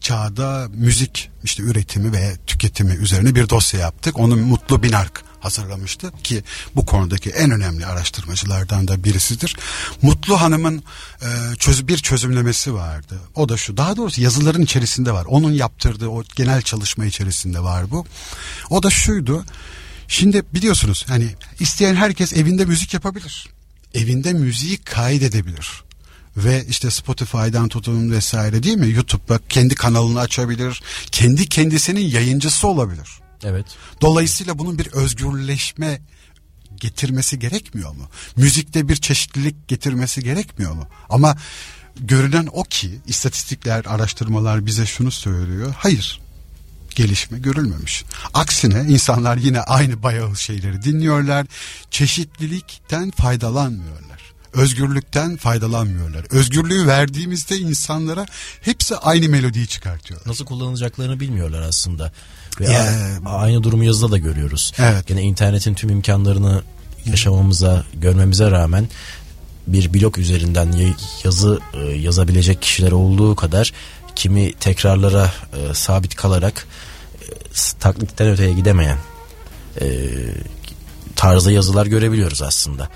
çağda 0.00 0.68
müzik 0.74 1.30
işte 1.44 1.62
üretimi 1.62 2.12
ve 2.12 2.36
tüketimi 2.46 2.92
üzerine 2.94 3.34
bir 3.34 3.48
dosya 3.48 3.80
yaptık. 3.80 4.18
Onu 4.18 4.36
Mutlu 4.36 4.82
Binark 4.82 5.24
hazırlamıştı 5.40 6.12
ki 6.22 6.44
bu 6.76 6.86
konudaki 6.86 7.30
en 7.30 7.50
önemli 7.50 7.86
araştırmacılardan 7.86 8.88
da 8.88 9.04
birisidir. 9.04 9.56
Mutlu 10.02 10.40
Hanım'ın 10.40 10.84
e, 11.22 11.28
çöz, 11.58 11.88
bir 11.88 11.98
çözümlemesi 11.98 12.74
vardı. 12.74 13.20
O 13.34 13.48
da 13.48 13.56
şu 13.56 13.76
daha 13.76 13.96
doğrusu 13.96 14.20
yazıların 14.20 14.62
içerisinde 14.62 15.12
var. 15.12 15.24
Onun 15.24 15.52
yaptırdığı 15.52 16.08
o 16.08 16.22
genel 16.36 16.62
çalışma 16.62 17.04
içerisinde 17.04 17.60
var 17.60 17.90
bu. 17.90 18.06
O 18.70 18.82
da 18.82 18.90
şuydu. 18.90 19.44
Şimdi 20.08 20.42
biliyorsunuz 20.54 21.04
hani 21.08 21.34
isteyen 21.60 21.94
herkes 21.94 22.32
evinde 22.32 22.64
müzik 22.64 22.94
yapabilir. 22.94 23.48
Evinde 23.94 24.32
müziği 24.32 24.78
kaydedebilir 24.78 25.82
ve 26.36 26.64
işte 26.68 26.90
Spotify'dan 26.90 27.68
tutun 27.68 28.10
vesaire 28.10 28.62
değil 28.62 28.76
mi? 28.76 28.90
YouTube'da 28.90 29.40
kendi 29.48 29.74
kanalını 29.74 30.20
açabilir. 30.20 30.82
Kendi 31.12 31.48
kendisinin 31.48 32.00
yayıncısı 32.00 32.68
olabilir. 32.68 33.08
Evet. 33.44 33.66
Dolayısıyla 34.00 34.58
bunun 34.58 34.78
bir 34.78 34.86
özgürleşme 34.86 36.00
getirmesi 36.76 37.38
gerekmiyor 37.38 37.90
mu? 37.90 38.08
Müzikte 38.36 38.88
bir 38.88 38.96
çeşitlilik 38.96 39.68
getirmesi 39.68 40.24
gerekmiyor 40.24 40.72
mu? 40.72 40.86
Ama 41.10 41.36
görünen 42.00 42.48
o 42.52 42.62
ki 42.62 43.00
istatistikler, 43.06 43.84
araştırmalar 43.84 44.66
bize 44.66 44.86
şunu 44.86 45.10
söylüyor. 45.10 45.74
Hayır. 45.78 46.20
Gelişme 46.94 47.38
görülmemiş. 47.38 48.04
Aksine 48.34 48.92
insanlar 48.92 49.36
yine 49.36 49.60
aynı 49.60 50.02
bayağı 50.02 50.36
şeyleri 50.36 50.82
dinliyorlar. 50.82 51.46
Çeşitlilikten 51.90 53.10
faydalanmıyorlar 53.10 54.11
özgürlükten 54.52 55.36
faydalanmıyorlar. 55.36 56.24
Özgürlüğü 56.30 56.86
verdiğimizde 56.86 57.56
insanlara 57.56 58.26
hepsi 58.60 58.96
aynı 58.96 59.28
melodiyi 59.28 59.66
çıkartıyorlar. 59.66 60.28
Nasıl 60.28 60.44
kullanacaklarını 60.44 61.20
bilmiyorlar 61.20 61.62
aslında. 61.62 62.12
Ve 62.60 62.70
yeah. 62.70 63.18
aynı 63.24 63.62
durumu 63.62 63.84
yazıda 63.84 64.12
da 64.12 64.18
görüyoruz. 64.18 64.72
Evet. 64.78 65.10
Yine 65.10 65.22
internetin 65.22 65.74
tüm 65.74 65.90
imkanlarını 65.90 66.62
yaşamamıza, 67.06 67.84
görmemize 67.94 68.50
rağmen 68.50 68.88
bir 69.66 69.94
blok 69.94 70.18
üzerinden 70.18 70.94
yazı 71.24 71.60
e, 71.74 71.78
yazabilecek 71.78 72.62
kişiler 72.62 72.92
olduğu 72.92 73.36
kadar 73.36 73.72
kimi 74.16 74.52
tekrarlara 74.52 75.32
e, 75.52 75.74
sabit 75.74 76.14
kalarak 76.14 76.66
e, 77.22 77.26
taklitten 77.80 78.28
öteye 78.28 78.52
gidemeyen 78.52 78.98
tarzda 81.16 81.52
yazılar 81.52 81.86
görebiliyoruz 81.86 82.42
aslında. 82.42 82.88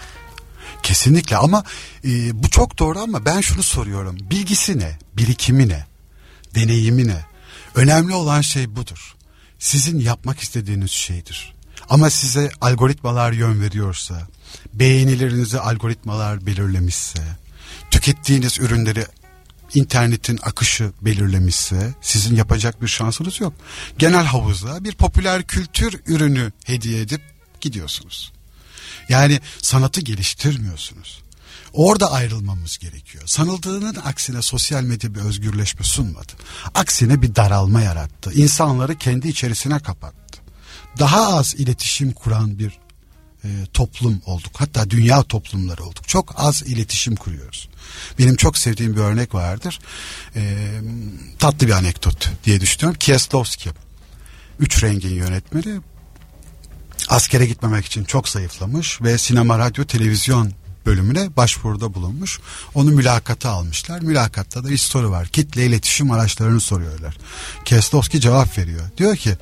Kesinlikle 0.82 1.36
ama 1.36 1.64
e, 2.04 2.42
bu 2.42 2.50
çok 2.50 2.78
doğru 2.78 2.98
ama 2.98 3.24
ben 3.24 3.40
şunu 3.40 3.62
soruyorum. 3.62 4.16
Bilgisi 4.20 4.78
ne? 4.78 4.98
Birikimi 5.16 5.68
ne? 5.68 5.86
Deneyimi 6.54 7.08
ne? 7.08 7.24
Önemli 7.74 8.14
olan 8.14 8.40
şey 8.40 8.76
budur. 8.76 9.14
Sizin 9.58 10.00
yapmak 10.00 10.40
istediğiniz 10.40 10.90
şeydir. 10.90 11.54
Ama 11.88 12.10
size 12.10 12.50
algoritmalar 12.60 13.32
yön 13.32 13.60
veriyorsa, 13.60 14.28
beğenilerinizi 14.74 15.60
algoritmalar 15.60 16.46
belirlemişse, 16.46 17.22
tükettiğiniz 17.90 18.60
ürünleri 18.60 19.06
internetin 19.74 20.38
akışı 20.42 20.92
belirlemişse 21.02 21.94
sizin 22.00 22.36
yapacak 22.36 22.82
bir 22.82 22.88
şansınız 22.88 23.40
yok. 23.40 23.52
Genel 23.98 24.24
havuza 24.24 24.84
bir 24.84 24.94
popüler 24.94 25.42
kültür 25.42 26.00
ürünü 26.06 26.52
hediye 26.64 27.00
edip 27.00 27.22
gidiyorsunuz. 27.60 28.32
Yani 29.08 29.40
sanatı 29.62 30.00
geliştirmiyorsunuz. 30.00 31.22
Orada 31.72 32.12
ayrılmamız 32.12 32.78
gerekiyor. 32.78 33.24
Sanıldığının 33.26 33.96
aksine 34.04 34.42
sosyal 34.42 34.82
medya 34.82 35.14
bir 35.14 35.20
özgürleşme 35.20 35.84
sunmadı. 35.84 36.32
Aksine 36.74 37.22
bir 37.22 37.36
daralma 37.36 37.80
yarattı. 37.80 38.32
İnsanları 38.32 38.98
kendi 38.98 39.28
içerisine 39.28 39.78
kapattı. 39.78 40.38
Daha 40.98 41.36
az 41.36 41.54
iletişim 41.54 42.12
kuran 42.12 42.58
bir 42.58 42.78
e, 43.44 43.48
toplum 43.72 44.22
olduk. 44.26 44.52
Hatta 44.54 44.90
dünya 44.90 45.22
toplumları 45.22 45.84
olduk. 45.84 46.08
Çok 46.08 46.34
az 46.36 46.62
iletişim 46.62 47.16
kuruyoruz. 47.16 47.68
Benim 48.18 48.36
çok 48.36 48.58
sevdiğim 48.58 48.96
bir 48.96 49.00
örnek 49.00 49.34
vardır. 49.34 49.78
E, 50.36 50.70
tatlı 51.38 51.66
bir 51.66 51.72
anekdot 51.72 52.30
diye 52.44 52.60
düşünüyorum. 52.60 52.98
Kieslowski. 52.98 53.70
Üç 54.60 54.82
rengin 54.82 55.14
yönetmeni 55.14 55.80
askere 57.08 57.46
gitmemek 57.46 57.86
için 57.86 58.04
çok 58.04 58.28
zayıflamış 58.28 59.02
ve 59.02 59.18
sinema, 59.18 59.58
radyo, 59.58 59.84
televizyon 59.84 60.52
bölümüne 60.86 61.36
başvuruda 61.36 61.94
bulunmuş. 61.94 62.40
Onu 62.74 62.90
mülakata 62.90 63.50
almışlar. 63.50 64.00
Mülakatta 64.00 64.64
da 64.64 64.68
bir 64.68 64.78
soru 64.78 65.10
var. 65.10 65.28
Kitle 65.28 65.66
iletişim 65.66 66.10
araçlarını 66.10 66.60
soruyorlar. 66.60 67.18
Keslovski 67.64 68.20
cevap 68.20 68.58
veriyor. 68.58 68.82
Diyor 68.98 69.16
ki 69.16 69.36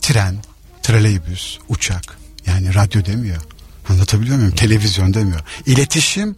tren, 0.00 0.44
trolleybüs, 0.82 1.58
uçak 1.68 2.18
yani 2.46 2.74
radyo 2.74 3.04
demiyor. 3.04 3.42
Anlatabiliyor 3.88 4.36
muyum? 4.36 4.54
Televizyon 4.54 5.14
demiyor. 5.14 5.40
İletişim 5.66 6.36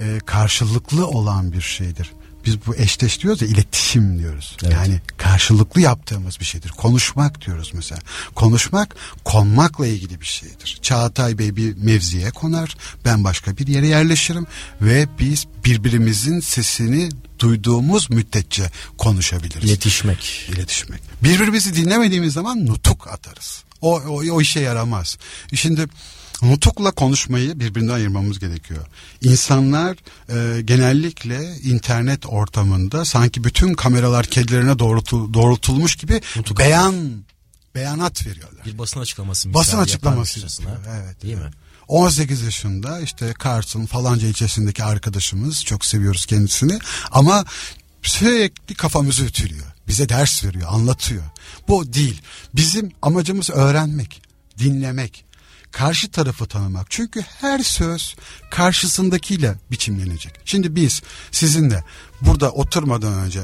e, 0.00 0.20
karşılıklı 0.26 1.06
olan 1.06 1.52
bir 1.52 1.60
şeydir 1.60 2.12
biz 2.46 2.66
bu 2.66 2.76
eşleş 2.76 3.22
diyoruz 3.22 3.42
ya 3.42 3.48
iletişim 3.48 4.18
diyoruz. 4.18 4.56
Evet. 4.62 4.72
Yani 4.72 5.00
karşılıklı 5.16 5.80
yaptığımız 5.80 6.40
bir 6.40 6.44
şeydir. 6.44 6.68
Konuşmak 6.68 7.46
diyoruz 7.46 7.70
mesela. 7.74 8.00
Konuşmak 8.34 8.96
konmakla 9.24 9.86
ilgili 9.86 10.20
bir 10.20 10.26
şeydir. 10.26 10.78
Çağatay 10.82 11.38
Bey 11.38 11.56
bir 11.56 11.76
mevziye 11.76 12.30
konar. 12.30 12.76
Ben 13.04 13.24
başka 13.24 13.56
bir 13.56 13.66
yere 13.66 13.86
yerleşirim. 13.86 14.46
Ve 14.80 15.06
biz 15.18 15.46
birbirimizin 15.64 16.40
sesini 16.40 17.08
duyduğumuz 17.38 18.10
müddetçe 18.10 18.70
konuşabiliriz. 18.98 19.64
İletişmek. 19.64 20.48
İletişmek. 20.48 21.00
Birbirimizi 21.22 21.74
dinlemediğimiz 21.74 22.32
zaman 22.32 22.66
nutuk 22.66 23.08
atarız. 23.08 23.64
O, 23.80 24.00
o, 24.00 24.34
o 24.34 24.40
işe 24.40 24.60
yaramaz. 24.60 25.18
Şimdi 25.54 25.86
nutukla 26.42 26.90
konuşmayı 26.90 27.60
birbirinden 27.60 27.94
ayırmamız 27.94 28.38
gerekiyor. 28.38 28.86
İnsanlar 29.22 29.96
e, 30.28 30.62
genellikle 30.62 31.56
internet 31.56 32.26
ortamında 32.26 33.04
sanki 33.04 33.44
bütün 33.44 33.74
kameralar 33.74 34.26
kedilerine 34.26 34.78
doğrultul, 34.78 35.34
doğrultulmuş 35.34 35.96
gibi 35.96 36.20
Nutuk 36.36 36.58
beyan 36.58 37.24
beyanat 37.74 38.26
veriyorlar. 38.26 38.66
Bir 38.66 38.78
basın 38.78 39.00
açıklaması. 39.00 39.54
Basın 39.54 39.78
açıklaması. 39.78 40.40
Evet. 40.88 41.22
Değil 41.22 41.36
mi? 41.36 41.50
18 41.88 42.42
yaşında 42.42 43.00
işte 43.00 43.32
Kars'ın 43.32 43.86
falanca 43.86 44.28
ilçesindeki 44.28 44.84
arkadaşımız 44.84 45.64
çok 45.64 45.84
seviyoruz 45.84 46.26
kendisini 46.26 46.78
ama 47.10 47.44
sürekli 48.02 48.74
kafamızı 48.74 49.24
ütülüyor. 49.24 49.66
Bize 49.88 50.08
ders 50.08 50.44
veriyor, 50.44 50.68
anlatıyor. 50.72 51.22
Bu 51.68 51.92
değil. 51.92 52.22
Bizim 52.54 52.92
amacımız 53.02 53.50
öğrenmek, 53.50 54.22
dinlemek, 54.58 55.24
karşı 55.76 56.10
tarafı 56.10 56.46
tanımak. 56.46 56.86
Çünkü 56.90 57.20
her 57.20 57.58
söz 57.58 58.16
karşısındakiyle 58.50 59.54
biçimlenecek. 59.70 60.32
Şimdi 60.44 60.74
biz 60.76 61.02
sizinle 61.32 61.84
burada 62.20 62.50
oturmadan 62.50 63.12
önce 63.12 63.40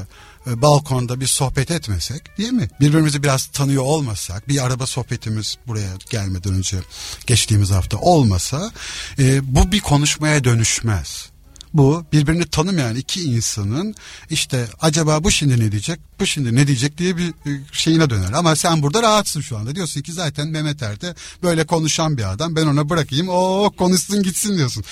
e, 0.47 0.61
balkonda 0.61 1.19
bir 1.19 1.27
sohbet 1.27 1.71
etmesek 1.71 2.37
değil 2.37 2.51
mi? 2.51 2.69
Birbirimizi 2.79 3.23
biraz 3.23 3.45
tanıyor 3.45 3.83
olmasak 3.83 4.47
bir 4.47 4.65
araba 4.65 4.85
sohbetimiz 4.85 5.57
buraya 5.67 5.91
gelmeden 6.09 6.53
önce 6.53 6.77
geçtiğimiz 7.27 7.71
hafta 7.71 7.97
olmasa 7.97 8.71
e, 9.19 9.55
bu 9.55 9.71
bir 9.71 9.79
konuşmaya 9.79 10.43
dönüşmez 10.43 11.32
bu 11.73 12.05
birbirini 12.13 12.45
tanımayan 12.45 12.95
iki 12.95 13.21
insanın 13.23 13.95
işte 14.29 14.67
acaba 14.81 15.23
bu 15.23 15.31
şimdi 15.31 15.59
ne 15.59 15.71
diyecek 15.71 15.99
bu 16.19 16.25
şimdi 16.25 16.55
ne 16.55 16.67
diyecek 16.67 16.97
diye 16.97 17.17
bir 17.17 17.27
e, 17.27 17.61
şeyine 17.71 18.09
döner. 18.09 18.31
Ama 18.33 18.55
sen 18.55 18.81
burada 18.81 19.01
rahatsın 19.01 19.41
şu 19.41 19.57
anda 19.57 19.75
diyorsun 19.75 20.01
ki 20.01 20.13
zaten 20.13 20.47
Mehmet 20.47 20.83
Erde 20.83 21.15
böyle 21.43 21.65
konuşan 21.65 22.17
bir 22.17 22.31
adam 22.31 22.55
ben 22.55 22.67
ona 22.67 22.89
bırakayım 22.89 23.29
o 23.29 23.71
konuşsun 23.77 24.23
gitsin 24.23 24.57
diyorsun. 24.57 24.83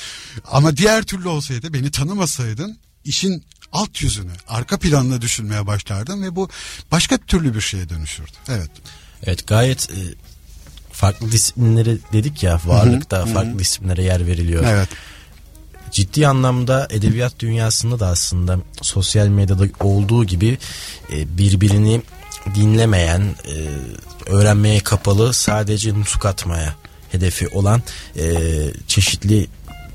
Ama 0.51 0.77
diğer 0.77 1.03
türlü 1.03 1.27
olsaydı 1.27 1.73
beni 1.73 1.91
tanımasaydın 1.91 2.77
işin 3.05 3.43
alt 3.71 4.01
yüzünü 4.01 4.31
arka 4.47 4.79
planını 4.79 5.21
düşünmeye 5.21 5.67
başlardın 5.67 6.23
ve 6.23 6.35
bu 6.35 6.49
başka 6.91 7.17
türlü 7.17 7.55
bir 7.55 7.61
şeye 7.61 7.89
dönüşürdü. 7.89 8.31
Evet. 8.49 8.71
Evet 9.23 9.47
gayet 9.47 9.89
e, 9.89 9.99
farklı 10.91 11.31
disiplinleri 11.31 11.97
dedik 12.13 12.43
ya 12.43 12.61
varlıkta 12.65 13.25
farklı 13.25 13.59
disiplinlere 13.59 14.03
yer 14.03 14.27
veriliyor. 14.27 14.63
Evet 14.67 14.89
ciddi 15.91 16.27
anlamda 16.27 16.87
edebiyat 16.89 17.39
dünyasında 17.39 17.99
da 17.99 18.07
aslında 18.07 18.59
sosyal 18.81 19.27
medyada 19.27 19.63
olduğu 19.79 20.25
gibi 20.25 20.57
e, 21.13 21.37
birbirini 21.37 22.01
dinlemeyen, 22.55 23.21
e, 23.21 23.55
öğrenmeye 24.31 24.79
kapalı, 24.79 25.33
sadece 25.33 25.93
nutuk 25.93 26.25
atmaya 26.25 26.75
hedefi 27.11 27.47
olan 27.47 27.81
e, 28.17 28.35
çeşitli 28.87 29.47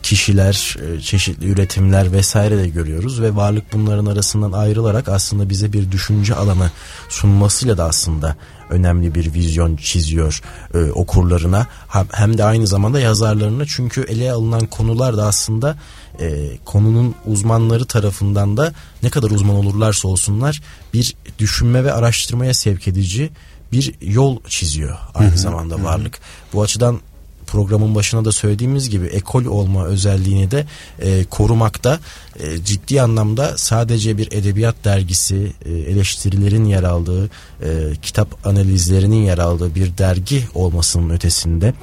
kişiler, 0.06 0.76
çeşitli 1.02 1.46
üretimler 1.46 2.12
vesaire 2.12 2.58
de 2.58 2.68
görüyoruz 2.68 3.20
ve 3.20 3.36
varlık 3.36 3.72
bunların 3.72 4.06
arasından 4.06 4.52
ayrılarak 4.52 5.08
aslında 5.08 5.48
bize 5.50 5.72
bir 5.72 5.92
düşünce 5.92 6.34
alanı 6.34 6.70
sunmasıyla 7.08 7.78
da 7.78 7.84
aslında 7.84 8.36
önemli 8.70 9.14
bir 9.14 9.34
vizyon 9.34 9.76
çiziyor 9.76 10.40
e, 10.74 10.78
okurlarına 10.78 11.66
hem 12.12 12.38
de 12.38 12.44
aynı 12.44 12.66
zamanda 12.66 13.00
yazarlarına 13.00 13.64
çünkü 13.66 14.00
ele 14.00 14.32
alınan 14.32 14.66
konular 14.66 15.16
da 15.16 15.26
aslında 15.26 15.76
e, 16.20 16.58
konunun 16.64 17.14
uzmanları 17.26 17.84
tarafından 17.84 18.56
da 18.56 18.72
ne 19.02 19.10
kadar 19.10 19.30
uzman 19.30 19.56
olurlarsa 19.56 20.08
olsunlar 20.08 20.62
bir 20.94 21.16
düşünme 21.38 21.84
ve 21.84 21.92
araştırmaya 21.92 22.54
sevk 22.54 22.88
edici 22.88 23.30
bir 23.72 23.94
yol 24.00 24.38
çiziyor 24.48 24.98
aynı 25.14 25.30
hı 25.30 25.34
hı, 25.34 25.38
zamanda 25.38 25.84
varlık. 25.84 26.16
Hı. 26.16 26.20
Bu 26.52 26.62
açıdan 26.62 27.00
programın 27.46 27.94
başına 27.94 28.24
da 28.24 28.32
söylediğimiz 28.32 28.90
gibi 28.90 29.06
ekol 29.06 29.44
olma 29.44 29.84
özelliğini 29.84 30.50
de 30.50 30.66
e, 30.98 31.24
korumakta 31.24 32.00
e, 32.40 32.64
ciddi 32.64 33.02
anlamda 33.02 33.58
sadece 33.58 34.18
bir 34.18 34.32
edebiyat 34.32 34.76
dergisi 34.84 35.52
e, 35.64 35.72
eleştirilerin 35.72 36.64
yer 36.64 36.82
aldığı 36.82 37.30
e, 37.62 37.70
kitap 38.02 38.46
analizlerinin 38.46 39.24
yer 39.24 39.38
aldığı 39.38 39.74
bir 39.74 39.98
dergi 39.98 40.44
olmasının 40.54 41.10
ötesinde 41.10 41.74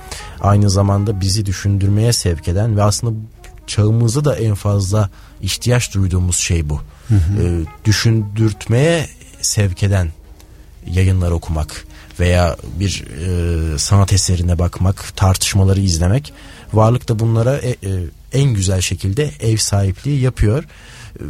aynı 0.42 0.70
zamanda 0.70 1.22
bizi 1.22 1.46
düşündürmeye 1.46 2.14
sevk 2.14 2.48
eden 2.48 2.78
ve 2.78 2.84
aslında 2.84 3.14
çağımızda 3.68 4.26
da 4.26 4.36
en 4.36 4.56
fazla 4.56 5.10
ihtiyaç 5.42 5.94
duyduğumuz 5.94 6.38
şey 6.38 6.70
bu. 6.70 6.82
Hı 7.08 7.16
hı. 7.16 7.44
E, 7.44 7.66
düşündürtmeye 7.86 9.08
sevk 9.42 9.84
eden 9.84 10.12
yayınlar 10.88 11.32
okumak 11.32 11.86
veya 12.20 12.58
bir 12.80 13.04
e, 13.04 13.78
sanat 13.80 14.14
eserine 14.14 14.60
bakmak, 14.60 15.18
tartışmaları 15.18 15.80
izlemek. 15.80 16.34
Varlık 16.74 17.10
da 17.10 17.20
bunlara 17.20 17.58
e, 17.58 17.70
e, 17.70 17.76
en 18.34 18.54
güzel 18.54 18.82
şekilde 18.82 19.32
ev 19.40 19.58
sahipliği 19.58 20.20
yapıyor. 20.20 20.64
E, 20.64 21.24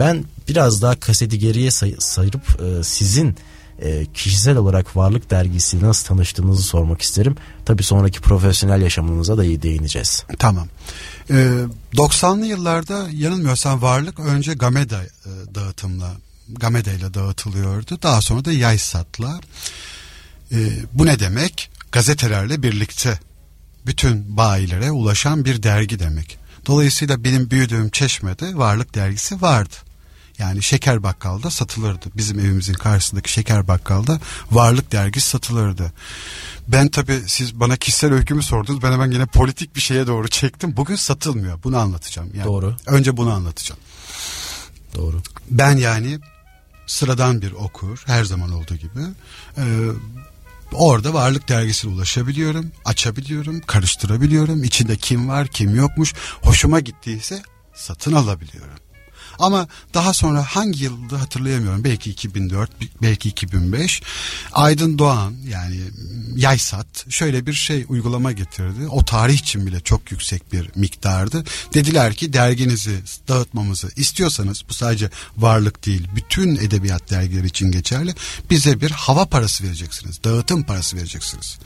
ben 0.00 0.24
biraz 0.48 0.82
daha 0.82 1.00
kaseti 1.00 1.38
geriye 1.38 1.70
say, 1.70 1.94
sayırıp 1.98 2.60
e, 2.62 2.84
sizin 2.84 3.36
e, 3.82 4.06
kişisel 4.14 4.56
olarak 4.56 4.96
Varlık 4.96 5.30
Dergisi 5.30 5.82
nasıl 5.82 6.06
tanıştığınızı 6.06 6.62
sormak 6.62 7.02
isterim. 7.02 7.36
Tabii 7.64 7.82
sonraki 7.82 8.20
profesyonel 8.20 8.82
yaşamınıza 8.82 9.38
da 9.38 9.44
iyi 9.44 9.62
değineceğiz. 9.62 10.24
Tamam. 10.38 10.68
Ee, 11.30 11.64
90'lı 11.94 12.46
yıllarda 12.46 13.08
yanılmıyorsam 13.12 13.82
Varlık 13.82 14.20
önce 14.20 14.54
Gameda 14.54 15.02
e, 15.02 15.54
dağıtımla 15.54 16.12
Gameda 16.48 16.92
ile 16.92 17.14
dağıtılıyordu. 17.14 17.98
Daha 18.02 18.20
sonra 18.20 18.44
da 18.44 18.52
Yaysat'la. 18.52 19.40
E, 20.52 20.56
bu 20.92 21.06
ne 21.06 21.18
demek? 21.18 21.70
Gazetelerle 21.92 22.62
birlikte 22.62 23.18
bütün 23.86 24.36
bayilere 24.36 24.90
ulaşan 24.90 25.44
bir 25.44 25.62
dergi 25.62 25.98
demek. 25.98 26.38
Dolayısıyla 26.66 27.24
benim 27.24 27.50
büyüdüğüm 27.50 27.90
Çeşme'de 27.90 28.56
Varlık 28.56 28.94
dergisi 28.94 29.42
vardı. 29.42 29.74
Yani 30.38 30.62
şeker 30.62 31.02
bakkalda 31.02 31.50
satılırdı. 31.50 32.06
Bizim 32.14 32.38
evimizin 32.38 32.74
karşısındaki 32.74 33.32
şeker 33.32 33.68
bakkalda 33.68 34.20
Varlık 34.50 34.92
dergisi 34.92 35.28
satılırdı. 35.28 35.92
Ben 36.68 36.88
tabi 36.88 37.20
siz 37.26 37.60
bana 37.60 37.76
kişisel 37.76 38.12
öykümü 38.12 38.42
sordunuz. 38.42 38.82
Ben 38.82 38.92
hemen 38.92 39.10
yine 39.10 39.26
politik 39.26 39.76
bir 39.76 39.80
şeye 39.80 40.06
doğru 40.06 40.28
çektim. 40.28 40.76
Bugün 40.76 40.96
satılmıyor. 40.96 41.62
Bunu 41.64 41.78
anlatacağım. 41.78 42.30
Yani 42.34 42.44
Doğru. 42.44 42.76
Önce 42.86 43.16
bunu 43.16 43.30
anlatacağım. 43.32 43.80
Doğru. 44.94 45.22
Ben 45.50 45.76
yani 45.76 46.18
sıradan 46.86 47.42
bir 47.42 47.52
okur 47.52 48.02
her 48.06 48.24
zaman 48.24 48.52
olduğu 48.52 48.76
gibi 48.76 49.00
e, 49.56 49.64
Orada 50.72 51.14
varlık 51.14 51.48
dergisine 51.48 51.94
ulaşabiliyorum, 51.94 52.72
açabiliyorum, 52.84 53.60
karıştırabiliyorum. 53.60 54.64
İçinde 54.64 54.96
kim 54.96 55.28
var, 55.28 55.48
kim 55.48 55.74
yokmuş. 55.74 56.14
Hoşuma 56.42 56.80
gittiyse 56.80 57.42
satın 57.74 58.12
alabiliyorum. 58.12 58.77
Ama 59.38 59.68
daha 59.94 60.12
sonra 60.12 60.42
hangi 60.42 60.84
yılda 60.84 61.20
hatırlayamıyorum. 61.20 61.84
Belki 61.84 62.10
2004, 62.10 62.70
belki 63.02 63.28
2005. 63.28 64.02
Aydın 64.52 64.98
Doğan 64.98 65.34
yani 65.48 65.80
Yaysat 66.36 67.10
şöyle 67.10 67.46
bir 67.46 67.52
şey 67.52 67.86
uygulama 67.88 68.32
getirdi. 68.32 68.86
O 68.90 69.04
tarih 69.04 69.38
için 69.38 69.66
bile 69.66 69.80
çok 69.80 70.10
yüksek 70.10 70.52
bir 70.52 70.70
miktardı. 70.74 71.44
Dediler 71.74 72.14
ki 72.14 72.32
derginizi 72.32 73.00
dağıtmamızı 73.28 73.88
istiyorsanız 73.96 74.62
bu 74.68 74.74
sadece 74.74 75.10
varlık 75.36 75.86
değil 75.86 76.08
bütün 76.16 76.56
edebiyat 76.56 77.10
dergileri 77.10 77.46
için 77.46 77.70
geçerli. 77.70 78.14
Bize 78.50 78.80
bir 78.80 78.90
hava 78.90 79.24
parası 79.24 79.64
vereceksiniz. 79.64 80.24
Dağıtım 80.24 80.62
parası 80.64 80.96
vereceksiniz. 80.96 81.58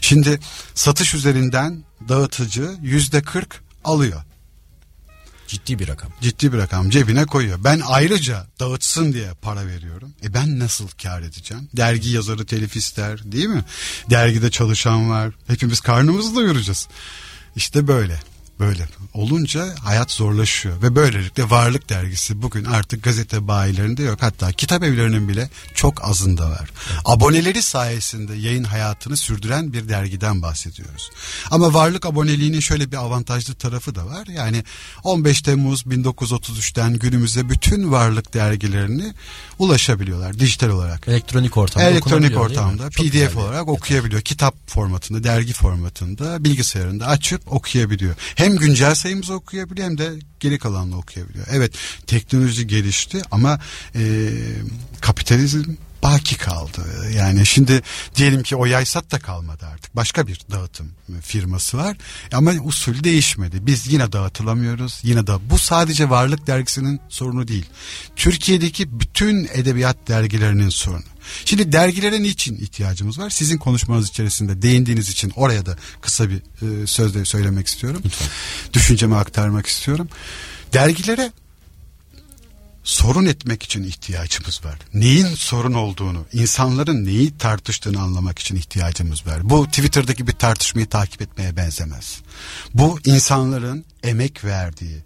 Şimdi 0.00 0.40
satış 0.74 1.14
üzerinden 1.14 1.84
dağıtıcı 2.08 2.70
yüzde 2.82 3.22
kırk 3.22 3.62
alıyor. 3.84 4.22
Ciddi 5.50 5.78
bir 5.78 5.88
rakam. 5.88 6.10
Ciddi 6.20 6.52
bir 6.52 6.58
rakam 6.58 6.90
cebine 6.90 7.26
koyuyor. 7.26 7.64
Ben 7.64 7.80
ayrıca 7.86 8.46
dağıtsın 8.60 9.12
diye 9.12 9.30
para 9.42 9.66
veriyorum. 9.66 10.12
E 10.24 10.34
ben 10.34 10.58
nasıl 10.58 10.88
kar 11.02 11.22
edeceğim? 11.22 11.68
Dergi 11.76 12.08
yazarı 12.10 12.46
telif 12.46 12.76
ister 12.76 13.32
değil 13.32 13.46
mi? 13.46 13.64
Dergide 14.10 14.50
çalışan 14.50 15.10
var. 15.10 15.30
Hepimiz 15.46 15.80
karnımızı 15.80 16.34
doyuracağız. 16.34 16.88
İşte 17.56 17.88
böyle 17.88 18.20
böyle 18.60 18.88
olunca 19.14 19.74
hayat 19.84 20.10
zorlaşıyor 20.10 20.82
ve 20.82 20.96
böylelikle 20.96 21.50
Varlık 21.50 21.88
Dergisi 21.88 22.42
bugün 22.42 22.64
artık 22.64 23.02
gazete 23.02 23.48
bayilerinde 23.48 24.02
yok 24.02 24.18
hatta 24.22 24.52
kitap 24.52 24.82
evlerinin 24.82 25.28
bile 25.28 25.50
çok 25.74 26.04
azında 26.04 26.50
var. 26.50 26.70
Aboneleri 27.04 27.62
sayesinde 27.62 28.34
yayın 28.34 28.64
hayatını 28.64 29.16
sürdüren 29.16 29.72
bir 29.72 29.88
dergiden 29.88 30.42
bahsediyoruz. 30.42 31.10
Ama 31.50 31.74
Varlık 31.74 32.06
aboneliğinin 32.06 32.60
şöyle 32.60 32.92
bir 32.92 32.96
avantajlı 32.96 33.54
tarafı 33.54 33.94
da 33.94 34.06
var. 34.06 34.26
Yani 34.26 34.64
15 35.04 35.42
Temmuz 35.42 35.82
1933'ten 35.82 36.98
günümüze 36.98 37.48
bütün 37.48 37.90
Varlık 37.92 38.34
dergilerini 38.34 39.14
ulaşabiliyorlar 39.58 40.38
dijital 40.38 40.68
olarak. 40.68 41.08
Elektronik 41.08 41.56
ortamda 41.56 41.90
Elektronik 41.90 42.38
ortamda 42.38 42.88
PDF 42.88 43.36
olarak 43.36 43.68
okuyabiliyor. 43.68 44.22
Kitap 44.22 44.54
formatında, 44.66 45.24
dergi 45.24 45.52
formatında, 45.52 46.44
bilgisayarında 46.44 47.06
açıp 47.06 47.52
okuyabiliyor. 47.52 48.14
Hem 48.34 48.49
güncel 48.56 48.94
sayımızı 48.94 49.34
okuyabiliyor 49.34 49.88
hem 49.88 49.98
de 49.98 50.10
geri 50.40 50.58
kalanını 50.58 50.98
okuyabiliyor. 50.98 51.46
Evet 51.50 51.72
teknoloji 52.06 52.66
gelişti 52.66 53.22
ama 53.30 53.60
e, 53.94 54.30
kapitalizm 55.00 55.64
baki 56.02 56.36
kaldı. 56.36 56.86
Yani 57.16 57.46
şimdi 57.46 57.82
diyelim 58.16 58.42
ki 58.42 58.56
o 58.56 58.66
Yaysat 58.66 59.10
da 59.10 59.18
kalmadı 59.18 59.66
artık. 59.66 59.96
Başka 59.96 60.26
bir 60.26 60.40
dağıtım 60.50 60.92
firması 61.22 61.78
var. 61.78 61.96
Ama 62.32 62.52
usul 62.64 63.04
değişmedi. 63.04 63.66
Biz 63.66 63.92
yine 63.92 64.12
dağıtılamıyoruz. 64.12 65.00
Yine 65.02 65.26
da 65.26 65.50
bu 65.50 65.58
sadece 65.58 66.10
Varlık 66.10 66.46
Dergisi'nin 66.46 67.00
sorunu 67.08 67.48
değil. 67.48 67.66
Türkiye'deki 68.16 69.00
bütün 69.00 69.48
edebiyat 69.52 70.08
dergilerinin 70.08 70.68
sorunu. 70.68 71.02
Şimdi 71.44 71.72
dergilere 71.72 72.22
niçin 72.22 72.56
ihtiyacımız 72.56 73.18
var? 73.18 73.30
Sizin 73.30 73.58
konuşmanız 73.58 74.08
içerisinde 74.08 74.62
değindiğiniz 74.62 75.08
için 75.08 75.32
oraya 75.36 75.66
da 75.66 75.76
kısa 76.00 76.30
bir 76.30 76.36
e, 76.36 76.86
sözle 76.86 77.24
söylemek 77.24 77.66
istiyorum. 77.66 78.02
Lütfen. 78.04 78.28
Düşüncemi 78.72 79.16
aktarmak 79.16 79.66
istiyorum. 79.66 80.08
Dergilere 80.72 81.32
sorun 82.90 83.26
etmek 83.26 83.62
için 83.62 83.82
ihtiyacımız 83.82 84.64
var. 84.64 84.78
Neyin 84.94 85.34
sorun 85.34 85.72
olduğunu, 85.72 86.26
insanların 86.32 87.04
neyi 87.04 87.38
tartıştığını 87.38 88.00
anlamak 88.00 88.38
için 88.38 88.56
ihtiyacımız 88.56 89.26
var. 89.26 89.50
Bu 89.50 89.66
Twitter'daki 89.66 90.26
bir 90.26 90.32
tartışmayı 90.32 90.88
takip 90.88 91.22
etmeye 91.22 91.56
benzemez. 91.56 92.20
Bu 92.74 92.98
insanların 93.04 93.84
emek 94.02 94.44
verdiği, 94.44 94.98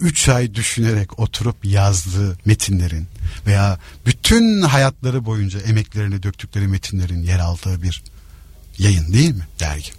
üç 0.00 0.28
ay 0.28 0.54
düşünerek 0.54 1.18
oturup 1.18 1.64
yazdığı 1.64 2.38
metinlerin 2.44 3.06
veya 3.46 3.78
bütün 4.06 4.62
hayatları 4.62 5.24
boyunca 5.24 5.60
emeklerini 5.60 6.22
döktükleri 6.22 6.68
metinlerin 6.68 7.22
yer 7.22 7.38
aldığı 7.38 7.82
bir 7.82 8.02
yayın 8.78 9.12
değil 9.12 9.34
mi? 9.34 9.46
Dergi. 9.60 9.90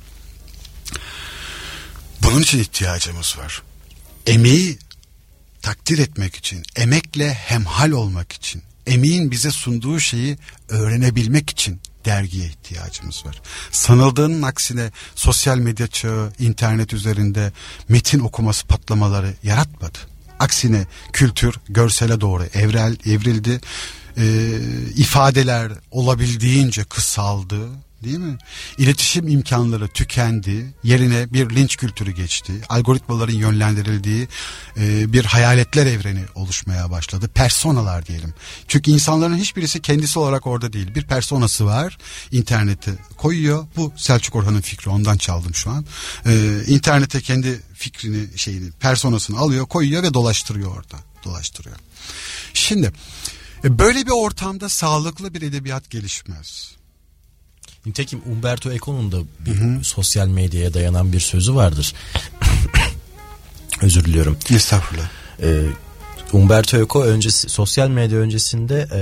Bunun 2.24 2.42
için 2.42 2.60
ihtiyacımız 2.60 3.38
var. 3.38 3.62
Emeği 4.28 4.78
takdir 5.66 5.98
etmek 5.98 6.36
için, 6.36 6.64
emekle 6.76 7.34
hemhal 7.34 7.92
olmak 7.92 8.32
için, 8.32 8.64
emeğin 8.88 9.32
bize 9.32 9.52
sunduğu 9.52 10.00
şeyi 10.00 10.38
öğrenebilmek 10.70 11.50
için 11.50 11.82
dergiye 12.06 12.46
ihtiyacımız 12.48 13.26
var. 13.26 13.42
Sanıldığının 13.72 14.42
aksine 14.42 14.92
sosyal 15.16 15.58
medya 15.58 15.88
çağı, 15.88 16.34
internet 16.40 16.94
üzerinde 16.94 17.52
metin 17.90 18.20
okuması 18.20 18.68
patlamaları 18.68 19.34
yaratmadı. 19.44 19.98
Aksine 20.40 20.88
kültür 21.14 21.56
görsele 21.70 22.22
doğru 22.22 22.44
evrel, 22.44 22.98
evrildi. 23.06 23.62
Ee, 24.18 24.60
ifadeler 24.96 25.72
olabildiğince 25.92 26.84
kısaldı 26.84 27.70
değil 28.04 28.18
mi? 28.18 28.38
İletişim 28.78 29.28
imkanları 29.28 29.88
tükendi. 29.88 30.74
Yerine 30.84 31.34
bir 31.34 31.50
linç 31.50 31.78
kültürü 31.78 32.12
geçti. 32.12 32.54
Algoritmaların 32.70 33.34
yönlendirildiği 33.34 34.28
e, 34.78 35.14
bir 35.14 35.26
hayaletler 35.26 35.86
evreni 35.86 36.24
oluşmaya 36.36 36.92
başladı. 36.92 37.30
Personalar 37.34 38.06
diyelim. 38.06 38.34
Çünkü 38.68 38.92
insanların 38.92 39.38
hiçbirisi 39.38 39.82
kendisi 39.82 40.20
olarak 40.20 40.48
orada 40.48 40.74
değil. 40.74 40.96
Bir 40.96 41.04
personası 41.04 41.66
var. 41.66 41.98
İnternete 42.32 42.92
koyuyor. 43.18 43.68
Bu 43.76 43.94
Selçuk 43.98 44.36
Orhan'ın 44.36 44.62
fikri. 44.62 44.90
Ondan 44.90 45.18
çaldım 45.18 45.56
şu 45.56 45.70
an. 45.70 45.86
E, 46.26 46.62
internete 46.68 47.22
kendi 47.22 47.62
fikrini, 47.74 48.38
şeyini, 48.38 48.72
personasını 48.72 49.38
alıyor, 49.38 49.66
koyuyor 49.66 50.04
ve 50.04 50.14
dolaştırıyor 50.14 50.78
orada. 50.78 50.98
Dolaştırıyor. 51.24 51.76
Şimdi 52.54 52.92
e, 53.64 53.80
böyle 53.80 54.06
bir 54.06 54.12
ortamda 54.12 54.70
sağlıklı 54.70 55.34
bir 55.34 55.42
edebiyat 55.42 55.90
gelişmez. 55.90 56.76
Nitekim 57.86 58.22
Umberto 58.26 58.72
Eco'nun 58.72 59.12
da 59.12 59.18
bir 59.40 59.56
Hı-hı. 59.56 59.84
sosyal 59.84 60.28
medyaya 60.28 60.74
dayanan 60.74 61.14
bir 61.14 61.20
sözü 61.20 61.56
vardır. 61.56 61.94
Özür 63.82 64.06
diliyorum. 64.06 64.38
Estağfurullah. 64.50 65.10
Ee, 65.42 65.62
Umberto 66.34 66.78
Eco 66.78 67.04
öncesi 67.04 67.50
sosyal 67.50 67.90
medya 67.90 68.20
öncesinde 68.20 68.88
e, 68.94 69.00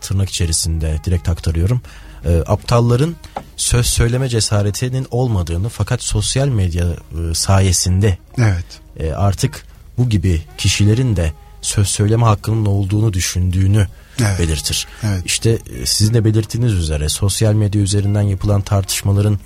tırnak 0.00 0.28
içerisinde 0.28 1.00
direkt 1.04 1.28
aktarıyorum. 1.28 1.82
E, 2.24 2.36
aptalların 2.46 3.16
söz 3.56 3.86
söyleme 3.86 4.28
cesaretinin 4.28 5.06
olmadığını 5.10 5.68
fakat 5.68 6.02
sosyal 6.02 6.48
medya 6.48 6.86
e, 6.86 7.34
sayesinde 7.34 8.18
evet. 8.38 8.64
e, 8.98 9.12
artık 9.12 9.66
bu 9.98 10.08
gibi 10.08 10.42
kişilerin 10.58 11.16
de 11.16 11.32
söz 11.62 11.88
söyleme 11.88 12.24
hakkının 12.24 12.66
olduğunu 12.66 13.12
düşündüğünü 13.12 13.86
evet. 14.20 14.38
belirtir. 14.38 14.86
Evet. 15.02 15.22
İşte 15.24 15.50
e, 15.50 15.86
sizin 15.86 16.14
de 16.14 16.24
belirttiğiniz 16.24 16.72
üzere 16.72 17.08
sosyal 17.08 17.52
medya 17.54 17.82
üzerinden 17.82 18.22
yapılan 18.22 18.62
tartışmaların 18.62 19.38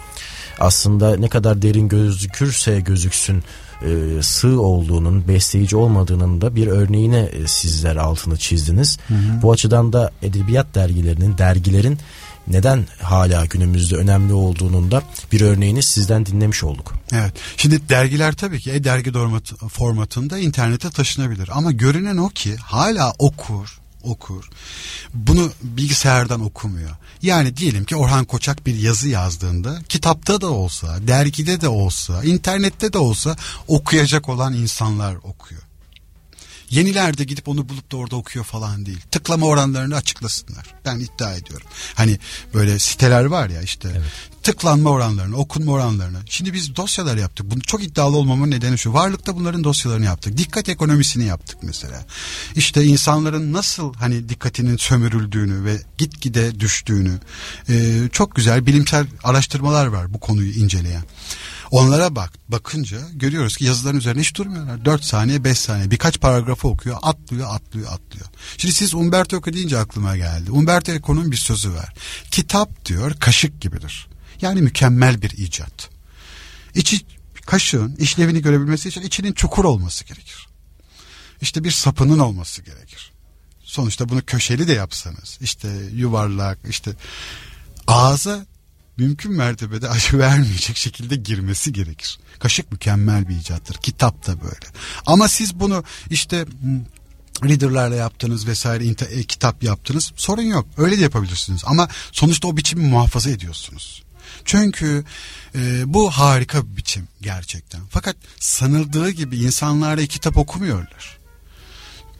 aslında 0.60 1.16
ne 1.16 1.28
kadar 1.28 1.62
derin 1.62 1.88
gözükürse 1.88 2.80
gözüksün 2.80 3.42
e, 3.82 4.22
sığ 4.22 4.60
olduğunun, 4.60 5.28
besleyici 5.28 5.76
olmadığının 5.76 6.40
da 6.40 6.56
bir 6.56 6.66
örneğine 6.66 7.18
e, 7.18 7.46
sizler 7.46 7.96
altını 7.96 8.36
çizdiniz. 8.36 8.98
Hı 9.08 9.14
hı. 9.14 9.42
Bu 9.42 9.52
açıdan 9.52 9.92
da 9.92 10.12
edebiyat 10.22 10.74
dergilerinin, 10.74 11.38
dergilerin 11.38 11.98
neden 12.48 12.86
hala 13.02 13.44
günümüzde 13.44 13.96
önemli 13.96 14.32
olduğunun 14.32 14.90
da 14.90 15.02
bir 15.32 15.40
örneğini 15.40 15.82
sizden 15.82 16.26
dinlemiş 16.26 16.64
olduk. 16.64 16.94
Evet. 17.12 17.32
Şimdi 17.56 17.88
dergiler 17.88 18.32
tabii 18.32 18.60
ki 18.60 18.70
e-dergi 18.70 19.12
formatında 19.68 20.38
internete 20.38 20.90
taşınabilir 20.90 21.48
ama 21.52 21.72
görünen 21.72 22.16
o 22.16 22.28
ki 22.28 22.56
hala 22.56 23.12
okur, 23.18 23.78
okur. 24.06 24.48
Bunu 25.14 25.50
bilgisayardan 25.62 26.40
okumuyor. 26.40 26.96
Yani 27.22 27.56
diyelim 27.56 27.84
ki 27.84 27.96
Orhan 27.96 28.24
Koçak 28.24 28.66
bir 28.66 28.74
yazı 28.74 29.08
yazdığında 29.08 29.82
kitapta 29.88 30.40
da 30.40 30.50
olsa, 30.50 30.98
dergide 31.06 31.60
de 31.60 31.68
olsa, 31.68 32.24
internette 32.24 32.92
de 32.92 32.98
olsa 32.98 33.36
okuyacak 33.68 34.28
olan 34.28 34.54
insanlar 34.54 35.14
okuyor. 35.14 35.65
Yeniler 36.70 37.18
de 37.18 37.24
gidip 37.24 37.48
onu 37.48 37.68
bulup 37.68 37.92
da 37.92 37.96
orada 37.96 38.16
okuyor 38.16 38.44
falan 38.44 38.86
değil. 38.86 39.00
Tıklama 39.10 39.46
oranlarını 39.46 39.96
açıklasınlar. 39.96 40.74
Ben 40.84 40.98
iddia 40.98 41.34
ediyorum. 41.34 41.66
Hani 41.94 42.18
böyle 42.54 42.78
siteler 42.78 43.24
var 43.24 43.48
ya 43.50 43.62
işte 43.62 43.88
evet. 43.92 44.10
tıklanma 44.42 44.90
oranlarını, 44.90 45.36
okunma 45.36 45.72
oranlarını. 45.72 46.18
Şimdi 46.26 46.52
biz 46.52 46.76
dosyalar 46.76 47.16
yaptık. 47.16 47.50
Bunu 47.50 47.60
çok 47.60 47.84
iddialı 47.84 48.16
olmamın 48.16 48.50
nedeni 48.50 48.78
şu. 48.78 48.92
Varlıkta 48.92 49.36
bunların 49.36 49.64
dosyalarını 49.64 50.04
yaptık. 50.04 50.38
Dikkat 50.38 50.68
ekonomisini 50.68 51.24
yaptık 51.24 51.58
mesela. 51.62 52.04
İşte 52.56 52.84
insanların 52.84 53.52
nasıl 53.52 53.94
hani 53.94 54.28
dikkatinin 54.28 54.76
sömürüldüğünü 54.76 55.64
ve 55.64 55.80
gitgide 55.98 56.60
düştüğünü 56.60 57.18
e, 57.68 58.08
çok 58.12 58.34
güzel 58.34 58.66
bilimsel 58.66 59.06
araştırmalar 59.24 59.86
var 59.86 60.14
bu 60.14 60.20
konuyu 60.20 60.52
inceleyen. 60.52 61.04
Onlara 61.70 62.16
bak 62.16 62.32
bakınca 62.48 62.98
görüyoruz 63.12 63.56
ki 63.56 63.64
yazıların 63.64 63.98
üzerine 63.98 64.20
hiç 64.20 64.34
durmuyorlar. 64.34 64.84
4 64.84 65.04
saniye 65.04 65.44
5 65.44 65.58
saniye 65.58 65.90
birkaç 65.90 66.20
paragrafı 66.20 66.68
okuyor 66.68 66.98
atlıyor 67.02 67.54
atlıyor 67.54 67.92
atlıyor. 67.92 68.26
Şimdi 68.58 68.74
siz 68.74 68.94
Umberto 68.94 69.36
Eco 69.36 69.52
deyince 69.52 69.78
aklıma 69.78 70.16
geldi. 70.16 70.50
Umberto 70.50 70.92
Eco'nun 70.92 71.32
bir 71.32 71.36
sözü 71.36 71.74
var. 71.74 71.94
Kitap 72.30 72.84
diyor 72.84 73.14
kaşık 73.20 73.60
gibidir. 73.60 74.08
Yani 74.40 74.62
mükemmel 74.62 75.22
bir 75.22 75.30
icat. 75.30 75.90
İçi 76.74 77.00
kaşığın 77.46 77.96
işlevini 77.96 78.42
görebilmesi 78.42 78.88
için 78.88 79.02
içinin 79.02 79.32
çukur 79.32 79.64
olması 79.64 80.04
gerekir. 80.04 80.46
İşte 81.40 81.64
bir 81.64 81.70
sapının 81.70 82.18
olması 82.18 82.62
gerekir. 82.62 83.12
Sonuçta 83.62 84.08
bunu 84.08 84.24
köşeli 84.24 84.68
de 84.68 84.72
yapsanız 84.72 85.38
işte 85.40 85.68
yuvarlak 85.92 86.58
işte 86.68 86.90
ağza 87.86 88.46
mümkün 88.96 89.32
mertebede 89.32 89.88
acı 89.88 90.18
vermeyecek 90.18 90.76
şekilde 90.76 91.16
girmesi 91.16 91.72
gerekir. 91.72 92.18
Kaşık 92.38 92.72
mükemmel 92.72 93.28
bir 93.28 93.36
icattır. 93.36 93.74
Kitap 93.74 94.26
da 94.26 94.40
böyle. 94.40 94.66
Ama 95.06 95.28
siz 95.28 95.60
bunu 95.60 95.84
işte 96.10 96.46
hmm, 96.60 96.80
readerlarla 97.48 97.96
yaptınız 97.96 98.46
vesaire 98.46 98.88
e, 99.10 99.22
kitap 99.22 99.62
yaptınız 99.62 100.12
sorun 100.16 100.42
yok 100.42 100.66
öyle 100.76 100.98
de 100.98 101.02
yapabilirsiniz 101.02 101.62
ama 101.66 101.88
sonuçta 102.12 102.48
o 102.48 102.56
biçimi 102.56 102.86
muhafaza 102.86 103.30
ediyorsunuz. 103.30 104.02
Çünkü 104.44 105.04
e, 105.54 105.94
bu 105.94 106.10
harika 106.10 106.70
bir 106.70 106.76
biçim 106.76 107.08
gerçekten. 107.20 107.80
Fakat 107.90 108.16
sanıldığı 108.40 109.10
gibi 109.10 109.36
insanlar 109.36 109.98
da 109.98 110.06
kitap 110.06 110.36
okumuyorlar. 110.36 111.18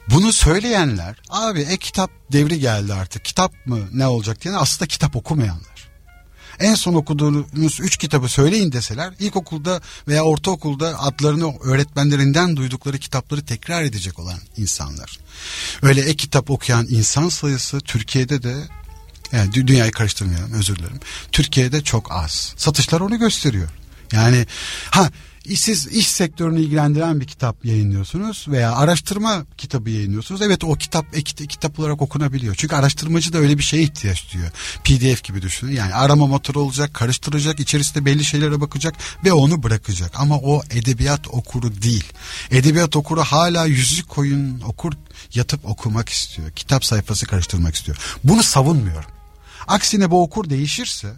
Bunu 0.09 0.33
söyleyenler 0.33 1.15
abi 1.29 1.61
e-kitap 1.61 2.11
devri 2.31 2.59
geldi 2.59 2.93
artık 2.93 3.25
kitap 3.25 3.65
mı 3.65 3.79
ne 3.93 4.07
olacak 4.07 4.43
diye 4.43 4.55
aslında 4.55 4.87
kitap 4.87 5.15
okumayanlar 5.15 5.76
en 6.59 6.75
son 6.75 6.93
okuduğunuz 6.93 7.79
üç 7.79 7.97
kitabı 7.97 8.27
söyleyin 8.27 8.71
deseler 8.71 9.13
ilkokulda 9.19 9.81
veya 10.07 10.23
ortaokulda 10.23 11.01
adlarını 11.01 11.53
öğretmenlerinden 11.63 12.57
duydukları 12.57 12.97
kitapları 12.97 13.45
tekrar 13.45 13.83
edecek 13.83 14.19
olan 14.19 14.39
insanlar. 14.57 15.19
Öyle 15.81 16.01
e-kitap 16.01 16.49
okuyan 16.49 16.87
insan 16.89 17.29
sayısı 17.29 17.79
Türkiye'de 17.79 18.43
de 18.43 18.55
yani 19.31 19.53
dünyayı 19.53 19.91
karıştırmayalım 19.91 20.53
özür 20.53 20.75
dilerim. 20.75 20.99
Türkiye'de 21.31 21.83
çok 21.83 22.11
az. 22.11 22.53
Satışlar 22.57 23.01
onu 23.01 23.19
gösteriyor. 23.19 23.69
Yani 24.11 24.45
ha 24.91 25.11
siz 25.55 25.87
iş 25.87 26.07
sektörünü 26.07 26.59
ilgilendiren 26.59 27.21
bir 27.21 27.27
kitap 27.27 27.65
yayınlıyorsunuz 27.65 28.45
veya 28.47 28.75
araştırma 28.75 29.45
kitabı 29.57 29.89
yayınlıyorsunuz. 29.89 30.41
Evet 30.41 30.63
o 30.63 30.75
kitap 30.75 31.17
e, 31.17 31.23
kitap 31.23 31.79
olarak 31.79 32.01
okunabiliyor. 32.01 32.55
Çünkü 32.55 32.75
araştırmacı 32.75 33.33
da 33.33 33.37
öyle 33.37 33.57
bir 33.57 33.63
şeye 33.63 33.83
ihtiyaç 33.83 34.33
duyuyor. 34.33 34.51
PDF 34.83 35.23
gibi 35.23 35.41
düşünün. 35.41 35.71
Yani 35.71 35.93
arama 35.93 36.27
motoru 36.27 36.59
olacak, 36.59 36.93
karıştıracak, 36.93 37.59
içerisinde 37.59 38.05
belli 38.05 38.25
şeylere 38.25 38.61
bakacak 38.61 38.95
ve 39.25 39.33
onu 39.33 39.63
bırakacak. 39.63 40.11
Ama 40.15 40.37
o 40.37 40.61
edebiyat 40.69 41.27
okuru 41.27 41.81
değil. 41.81 42.05
Edebiyat 42.51 42.95
okuru 42.95 43.21
hala 43.21 43.65
yüzük 43.65 44.09
koyun 44.09 44.61
okur 44.61 44.93
yatıp 45.33 45.65
okumak 45.65 46.09
istiyor. 46.09 46.51
Kitap 46.51 46.85
sayfası 46.85 47.25
karıştırmak 47.25 47.75
istiyor. 47.75 47.97
Bunu 48.23 48.43
savunmuyorum. 48.43 49.09
Aksine 49.67 50.11
bu 50.11 50.23
okur 50.23 50.49
değişirse 50.49 51.13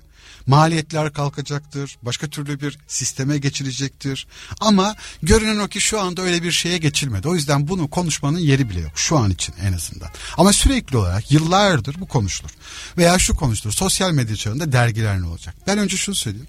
maliyetler 0.49 1.13
kalkacaktır. 1.13 1.97
Başka 2.01 2.27
türlü 2.27 2.61
bir 2.61 2.77
sisteme 2.87 3.37
geçilecektir. 3.37 4.27
Ama 4.59 4.95
görünen 5.23 5.59
o 5.59 5.67
ki 5.67 5.81
şu 5.81 6.01
anda 6.01 6.21
öyle 6.21 6.43
bir 6.43 6.51
şeye 6.51 6.77
geçilmedi. 6.77 7.27
O 7.27 7.35
yüzden 7.35 7.67
bunu 7.67 7.89
konuşmanın 7.89 8.39
yeri 8.39 8.69
bile 8.69 8.79
yok. 8.79 8.91
Şu 8.95 9.17
an 9.17 9.29
için 9.29 9.55
en 9.61 9.73
azından. 9.73 10.09
Ama 10.37 10.53
sürekli 10.53 10.97
olarak 10.97 11.31
yıllardır 11.31 11.95
bu 11.99 12.07
konuşulur. 12.07 12.51
Veya 12.97 13.19
şu 13.19 13.35
konuşulur. 13.35 13.73
Sosyal 13.73 14.11
medya 14.11 14.35
çağında 14.35 14.71
dergiler 14.71 15.21
ne 15.21 15.25
olacak? 15.25 15.55
Ben 15.67 15.77
önce 15.77 15.97
şunu 15.97 16.15
söyleyeyim. 16.15 16.47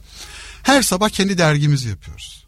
Her 0.62 0.82
sabah 0.82 1.08
kendi 1.08 1.38
dergimizi 1.38 1.88
yapıyoruz. 1.88 2.39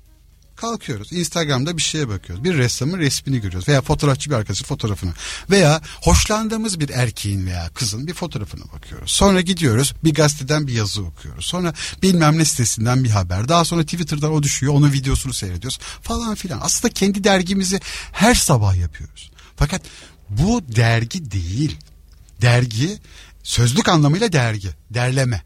Kalkıyoruz 0.62 1.12
Instagram'da 1.12 1.76
bir 1.76 1.82
şeye 1.82 2.08
bakıyoruz. 2.08 2.44
Bir 2.44 2.54
ressamın 2.54 2.98
resmini 2.98 3.40
görüyoruz 3.40 3.68
veya 3.68 3.82
fotoğrafçı 3.82 4.30
bir 4.30 4.34
arkadaşın 4.34 4.64
fotoğrafını 4.64 5.12
veya 5.50 5.80
hoşlandığımız 6.00 6.80
bir 6.80 6.88
erkeğin 6.88 7.46
veya 7.46 7.70
kızın 7.74 8.06
bir 8.06 8.14
fotoğrafına 8.14 8.64
bakıyoruz. 8.72 9.10
Sonra 9.10 9.40
gidiyoruz 9.40 9.94
bir 10.04 10.14
gazeteden 10.14 10.66
bir 10.66 10.72
yazı 10.72 11.02
okuyoruz. 11.02 11.46
Sonra 11.46 11.74
bilmem 12.02 12.38
ne 12.38 12.44
sitesinden 12.44 13.04
bir 13.04 13.10
haber. 13.10 13.48
Daha 13.48 13.64
sonra 13.64 13.82
Twitter'dan 13.82 14.32
o 14.32 14.42
düşüyor 14.42 14.74
onun 14.74 14.92
videosunu 14.92 15.32
seyrediyoruz 15.32 15.78
falan 16.02 16.34
filan. 16.34 16.60
Aslında 16.62 16.94
kendi 16.94 17.24
dergimizi 17.24 17.80
her 18.12 18.34
sabah 18.34 18.76
yapıyoruz. 18.76 19.30
Fakat 19.56 19.82
bu 20.28 20.62
dergi 20.76 21.30
değil. 21.30 21.76
Dergi 22.42 22.98
sözlük 23.42 23.88
anlamıyla 23.88 24.32
dergi, 24.32 24.68
derleme. 24.90 25.42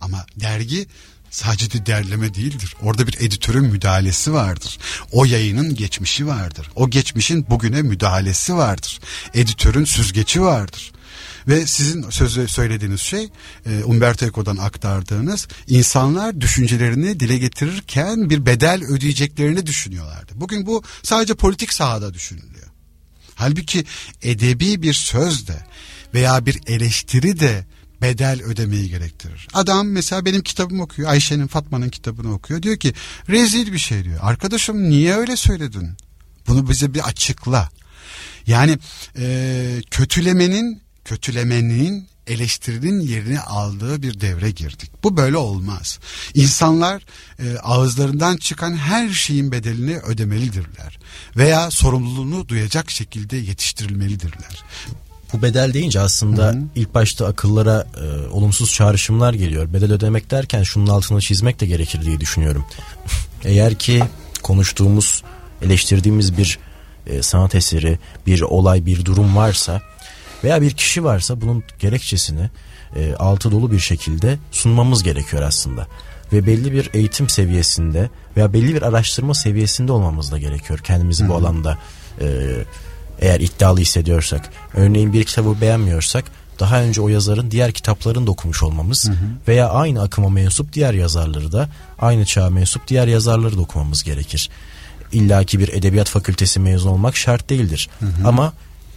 Ama 0.00 0.26
dergi 0.36 0.86
sadece 1.30 1.70
de 1.72 1.86
derleme 1.86 2.34
değildir. 2.34 2.74
Orada 2.82 3.06
bir 3.06 3.16
editörün 3.20 3.64
müdahalesi 3.64 4.32
vardır. 4.32 4.78
O 5.12 5.24
yayının 5.24 5.74
geçmişi 5.74 6.26
vardır. 6.26 6.70
O 6.74 6.90
geçmişin 6.90 7.46
bugüne 7.50 7.82
müdahalesi 7.82 8.54
vardır. 8.54 9.00
Editörün 9.34 9.84
süzgeci 9.84 10.42
vardır. 10.42 10.92
Ve 11.48 11.66
sizin 11.66 12.10
sözü 12.10 12.48
söylediğiniz 12.48 13.00
şey 13.00 13.28
e, 13.66 13.84
Umberto 13.84 14.26
Eco'dan 14.26 14.56
aktardığınız 14.56 15.48
insanlar 15.68 16.40
düşüncelerini 16.40 17.20
dile 17.20 17.38
getirirken 17.38 18.30
bir 18.30 18.46
bedel 18.46 18.84
ödeyeceklerini 18.84 19.66
düşünüyorlardı. 19.66 20.32
Bugün 20.34 20.66
bu 20.66 20.82
sadece 21.02 21.34
politik 21.34 21.72
sahada 21.72 22.14
düşünülüyor. 22.14 22.66
Halbuki 23.34 23.84
edebi 24.22 24.82
bir 24.82 24.92
söz 24.92 25.48
de 25.48 25.64
veya 26.14 26.46
bir 26.46 26.60
eleştiri 26.66 27.40
de 27.40 27.66
bedel 28.02 28.42
ödemeyi 28.42 28.88
gerektirir. 28.88 29.48
Adam 29.54 29.88
mesela 29.88 30.24
benim 30.24 30.42
kitabımı 30.42 30.82
okuyor. 30.82 31.10
Ayşe'nin 31.10 31.46
Fatma'nın 31.46 31.88
kitabını 31.88 32.34
okuyor. 32.34 32.62
Diyor 32.62 32.76
ki 32.76 32.94
rezil 33.28 33.72
bir 33.72 33.78
şey 33.78 34.04
diyor. 34.04 34.18
Arkadaşım 34.22 34.90
niye 34.90 35.14
öyle 35.14 35.36
söyledin? 35.36 35.90
Bunu 36.48 36.68
bize 36.68 36.94
bir 36.94 37.00
açıkla. 37.00 37.68
Yani 38.46 38.78
e, 39.18 39.82
kötülemenin 39.90 40.82
kötülemenin 41.04 42.08
eleştirinin 42.26 43.00
yerini 43.00 43.40
aldığı 43.40 44.02
bir 44.02 44.20
devre 44.20 44.50
girdik. 44.50 44.90
Bu 45.02 45.16
böyle 45.16 45.36
olmaz. 45.36 45.98
İnsanlar 46.34 47.02
e, 47.38 47.58
ağızlarından 47.58 48.36
çıkan 48.36 48.76
her 48.76 49.08
şeyin 49.08 49.52
bedelini 49.52 49.98
ödemelidirler 49.98 50.98
veya 51.36 51.70
sorumluluğunu 51.70 52.48
duyacak 52.48 52.90
şekilde 52.90 53.36
yetiştirilmelidirler 53.36 54.64
bu 55.32 55.42
bedel 55.42 55.74
deyince 55.74 56.00
aslında 56.00 56.46
Hı-hı. 56.46 56.62
ilk 56.74 56.94
başta 56.94 57.26
akıllara 57.26 57.86
e, 57.96 58.28
olumsuz 58.32 58.72
çağrışımlar 58.72 59.34
geliyor. 59.34 59.72
Bedel 59.72 59.92
ödemek 59.92 60.30
derken 60.30 60.62
şunun 60.62 60.86
altını 60.86 61.20
çizmek 61.20 61.60
de 61.60 61.66
gerekir 61.66 62.02
diye 62.02 62.20
düşünüyorum. 62.20 62.64
Eğer 63.44 63.74
ki 63.74 64.02
konuştuğumuz, 64.42 65.22
eleştirdiğimiz 65.62 66.38
bir 66.38 66.58
e, 67.06 67.22
sanat 67.22 67.54
eseri, 67.54 67.98
bir 68.26 68.40
olay, 68.40 68.86
bir 68.86 69.04
durum 69.04 69.36
varsa 69.36 69.82
veya 70.44 70.62
bir 70.62 70.70
kişi 70.70 71.04
varsa 71.04 71.40
bunun 71.40 71.64
gerekçesini 71.78 72.50
e, 72.96 73.14
altı 73.14 73.52
dolu 73.52 73.72
bir 73.72 73.78
şekilde 73.78 74.38
sunmamız 74.50 75.02
gerekiyor 75.02 75.42
aslında. 75.42 75.86
Ve 76.32 76.46
belli 76.46 76.72
bir 76.72 76.90
eğitim 76.94 77.28
seviyesinde 77.28 78.10
veya 78.36 78.52
belli 78.52 78.74
bir 78.74 78.82
araştırma 78.82 79.34
seviyesinde 79.34 79.92
olmamız 79.92 80.32
da 80.32 80.38
gerekiyor 80.38 80.78
kendimizi 80.78 81.22
Hı-hı. 81.24 81.32
bu 81.32 81.36
alanda 81.36 81.78
e, 82.20 82.26
eğer 83.18 83.40
iddialı 83.40 83.80
hissediyorsak. 83.80 84.50
Örneğin 84.74 85.12
bir 85.12 85.24
kitabı 85.24 85.60
beğenmiyorsak 85.60 86.24
daha 86.60 86.82
önce 86.82 87.00
o 87.00 87.08
yazarın 87.08 87.50
diğer 87.50 87.72
kitaplarını 87.72 88.26
da 88.26 88.30
okumuş 88.30 88.62
olmamız 88.62 89.08
hı 89.08 89.12
hı. 89.12 89.16
veya 89.48 89.68
aynı 89.68 90.02
akıma 90.02 90.28
mensup 90.28 90.72
diğer 90.72 90.94
yazarları 90.94 91.52
da 91.52 91.68
aynı 91.98 92.24
çağa 92.24 92.50
mensup 92.50 92.88
diğer 92.88 93.06
yazarları 93.06 93.56
da 93.56 93.60
okumamız 93.60 94.02
gerekir. 94.02 94.50
İlla 95.12 95.44
ki 95.44 95.58
bir 95.58 95.68
edebiyat 95.68 96.08
fakültesi 96.08 96.60
mezun 96.60 96.90
olmak 96.90 97.16
şart 97.16 97.50
değildir. 97.50 97.88
Hı 98.00 98.06
hı. 98.06 98.28
Ama 98.28 98.52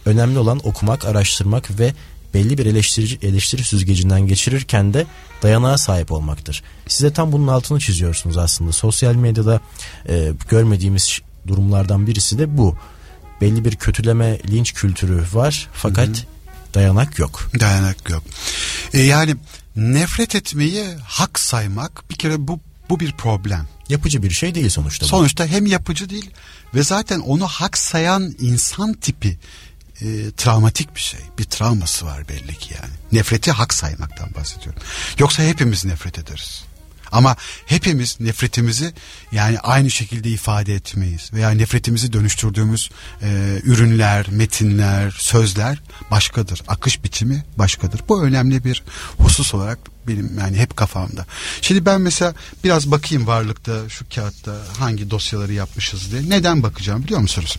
önemli 0.06 0.38
olan 0.38 0.60
okumak, 0.64 1.04
araştırmak 1.04 1.78
ve 1.78 1.94
belli 2.34 2.58
bir 2.58 2.66
eleştirici, 2.66 3.18
eleştiri 3.22 3.64
süzgecinden 3.64 4.20
geçirirken 4.20 4.94
de 4.94 5.06
dayanağa 5.42 5.78
sahip 5.78 6.12
olmaktır. 6.12 6.62
Size 6.88 7.12
tam 7.12 7.32
bunun 7.32 7.48
altını 7.48 7.80
çiziyorsunuz 7.80 8.36
aslında. 8.36 8.72
Sosyal 8.72 9.14
medyada 9.14 9.60
e, 10.08 10.32
görmediğimiz 10.48 11.20
durumlardan 11.46 12.06
birisi 12.06 12.38
de 12.38 12.58
bu 12.58 12.76
belli 13.42 13.64
bir 13.64 13.76
kötüleme 13.76 14.38
linç 14.50 14.74
kültürü 14.74 15.24
var 15.32 15.68
fakat 15.72 16.08
Hı-hı. 16.08 16.74
dayanak 16.74 17.18
yok. 17.18 17.50
Dayanak 17.60 18.10
yok. 18.10 18.22
E 18.92 19.00
yani 19.00 19.36
nefret 19.76 20.34
etmeyi 20.34 20.84
hak 21.04 21.38
saymak 21.38 22.10
bir 22.10 22.14
kere 22.14 22.48
bu 22.48 22.60
bu 22.90 23.00
bir 23.00 23.12
problem. 23.12 23.68
Yapıcı 23.88 24.22
bir 24.22 24.30
şey 24.30 24.54
değil 24.54 24.68
sonuçta. 24.68 25.06
Sonuçta 25.06 25.44
bu. 25.44 25.48
hem 25.48 25.66
yapıcı 25.66 26.10
değil 26.10 26.30
ve 26.74 26.82
zaten 26.82 27.20
onu 27.20 27.46
hak 27.46 27.78
sayan 27.78 28.34
insan 28.40 28.92
tipi 28.92 29.38
e, 30.00 30.06
travmatik 30.36 30.94
bir 30.94 31.00
şey. 31.00 31.20
Bir 31.38 31.44
travması 31.44 32.06
var 32.06 32.28
belli 32.28 32.54
ki 32.58 32.74
yani. 32.74 32.92
Nefreti 33.12 33.52
hak 33.52 33.74
saymaktan 33.74 34.34
bahsediyorum. 34.34 34.82
Yoksa 35.18 35.42
hepimiz 35.42 35.84
nefret 35.84 36.18
ederiz. 36.18 36.64
Ama 37.12 37.36
hepimiz 37.66 38.20
nefretimizi 38.20 38.92
yani 39.32 39.58
aynı 39.58 39.90
şekilde 39.90 40.28
ifade 40.28 40.74
etmeyiz 40.74 41.32
veya 41.32 41.50
nefretimizi 41.50 42.12
dönüştürdüğümüz 42.12 42.90
e, 43.22 43.60
ürünler, 43.64 44.26
metinler, 44.30 45.10
sözler 45.18 45.82
başkadır. 46.10 46.62
Akış 46.68 47.04
biçimi 47.04 47.44
başkadır. 47.58 48.00
Bu 48.08 48.24
önemli 48.24 48.64
bir 48.64 48.82
husus 49.18 49.54
olarak 49.54 49.78
benim 50.08 50.38
yani 50.38 50.56
hep 50.56 50.76
kafamda. 50.76 51.26
Şimdi 51.60 51.86
ben 51.86 52.00
mesela 52.00 52.34
biraz 52.64 52.90
bakayım 52.90 53.26
varlıkta 53.26 53.88
şu 53.88 54.04
kağıtta 54.14 54.56
hangi 54.78 55.10
dosyaları 55.10 55.52
yapmışız 55.52 56.12
diye. 56.12 56.30
Neden 56.30 56.62
bakacağım 56.62 57.04
biliyor 57.04 57.20
musunuz? 57.20 57.56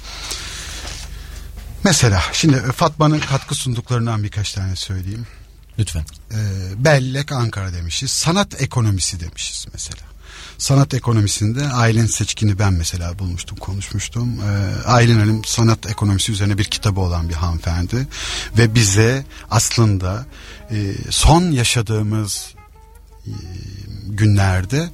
Mesela 1.83 2.23
şimdi 2.33 2.57
Fatma'nın 2.57 3.19
katkı 3.19 3.55
sunduklarından 3.55 4.23
birkaç 4.23 4.53
tane 4.53 4.75
söyleyeyim. 4.75 5.27
Lütfen. 5.79 6.05
E, 6.31 6.39
bellek 6.83 7.31
Ankara 7.31 7.73
demişiz. 7.73 8.12
Sanat 8.12 8.62
ekonomisi 8.62 9.19
demişiz 9.19 9.65
mesela. 9.73 10.13
Sanat 10.57 10.93
ekonomisinde 10.93 11.67
Aylin 11.67 12.05
Seçkin'i 12.05 12.59
ben 12.59 12.73
mesela 12.73 13.19
bulmuştum, 13.19 13.57
konuşmuştum. 13.57 14.39
Ee, 14.41 14.83
Aylin 14.86 15.19
Hanım 15.19 15.45
sanat 15.45 15.89
ekonomisi 15.89 16.31
üzerine 16.31 16.57
bir 16.57 16.63
kitabı 16.63 16.99
olan 16.99 17.29
bir 17.29 17.33
hanımefendi. 17.33 18.07
Ve 18.57 18.75
bize 18.75 19.25
aslında 19.51 20.25
e, 20.71 20.93
son 21.09 21.51
yaşadığımız 21.51 22.53
e, 23.25 23.31
günlerde 24.07 24.89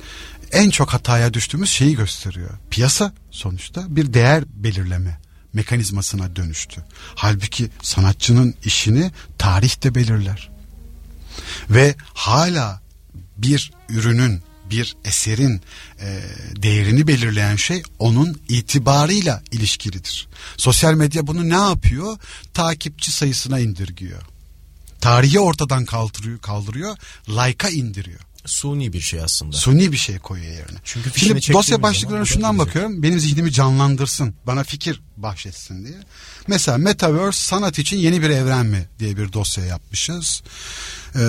en 0.52 0.70
çok 0.70 0.94
hataya 0.94 1.34
düştüğümüz 1.34 1.70
şeyi 1.70 1.96
gösteriyor. 1.96 2.50
Piyasa 2.70 3.14
sonuçta 3.32 3.96
bir 3.96 4.14
değer 4.14 4.44
belirleme 4.54 5.20
mekanizmasına 5.54 6.36
dönüştü. 6.36 6.84
Halbuki 7.16 7.70
sanatçının 7.82 8.56
işini 8.64 9.12
tarih 9.38 9.84
de 9.84 9.96
belirler 9.96 10.50
ve 11.70 11.96
hala 12.14 12.82
bir 13.38 13.72
ürünün 13.90 14.42
bir 14.70 14.96
eserin 15.06 15.62
e, 16.02 16.22
değerini 16.56 17.08
belirleyen 17.08 17.56
şey 17.56 17.84
onun 18.00 18.42
itibarıyla 18.50 19.44
ilişkilidir. 19.52 20.28
Sosyal 20.58 20.94
medya 20.94 21.28
bunu 21.28 21.50
ne 21.50 21.70
yapıyor? 21.70 22.18
Takipçi 22.54 23.12
sayısına 23.12 23.60
indirgiyor. 23.60 24.22
Tarihi 25.02 25.40
ortadan 25.40 25.86
kaldırıyor, 25.86 26.40
kaldırıyor, 26.40 26.98
like'a 27.30 27.70
indiriyor. 27.70 28.20
Suni 28.50 28.94
bir 28.94 29.00
şey 29.00 29.22
aslında. 29.22 29.58
Suni 29.58 29.92
bir 29.92 29.98
şey 29.98 30.20
koyuyor 30.20 30.52
yerine. 30.52 30.78
Çünkü 30.84 31.20
Şimdi 31.20 31.54
dosya 31.54 31.82
başlıklarına 31.82 32.26
şundan 32.26 32.60
bakıyorum. 32.60 33.04
Benim 33.04 33.20
zihnimi 33.20 33.52
canlandırsın. 33.52 34.34
Bana 34.48 34.64
fikir 34.64 35.02
bahşetsin 35.18 35.86
diye. 35.86 35.98
Mesela 36.48 36.78
Metaverse 36.78 37.40
sanat 37.48 37.80
için 37.80 37.98
yeni 37.98 38.22
bir 38.22 38.30
evren 38.30 38.66
mi 38.66 38.90
diye 39.00 39.18
bir 39.18 39.34
dosya 39.34 39.66
yapmışız. 39.66 40.44
Ee, 41.16 41.20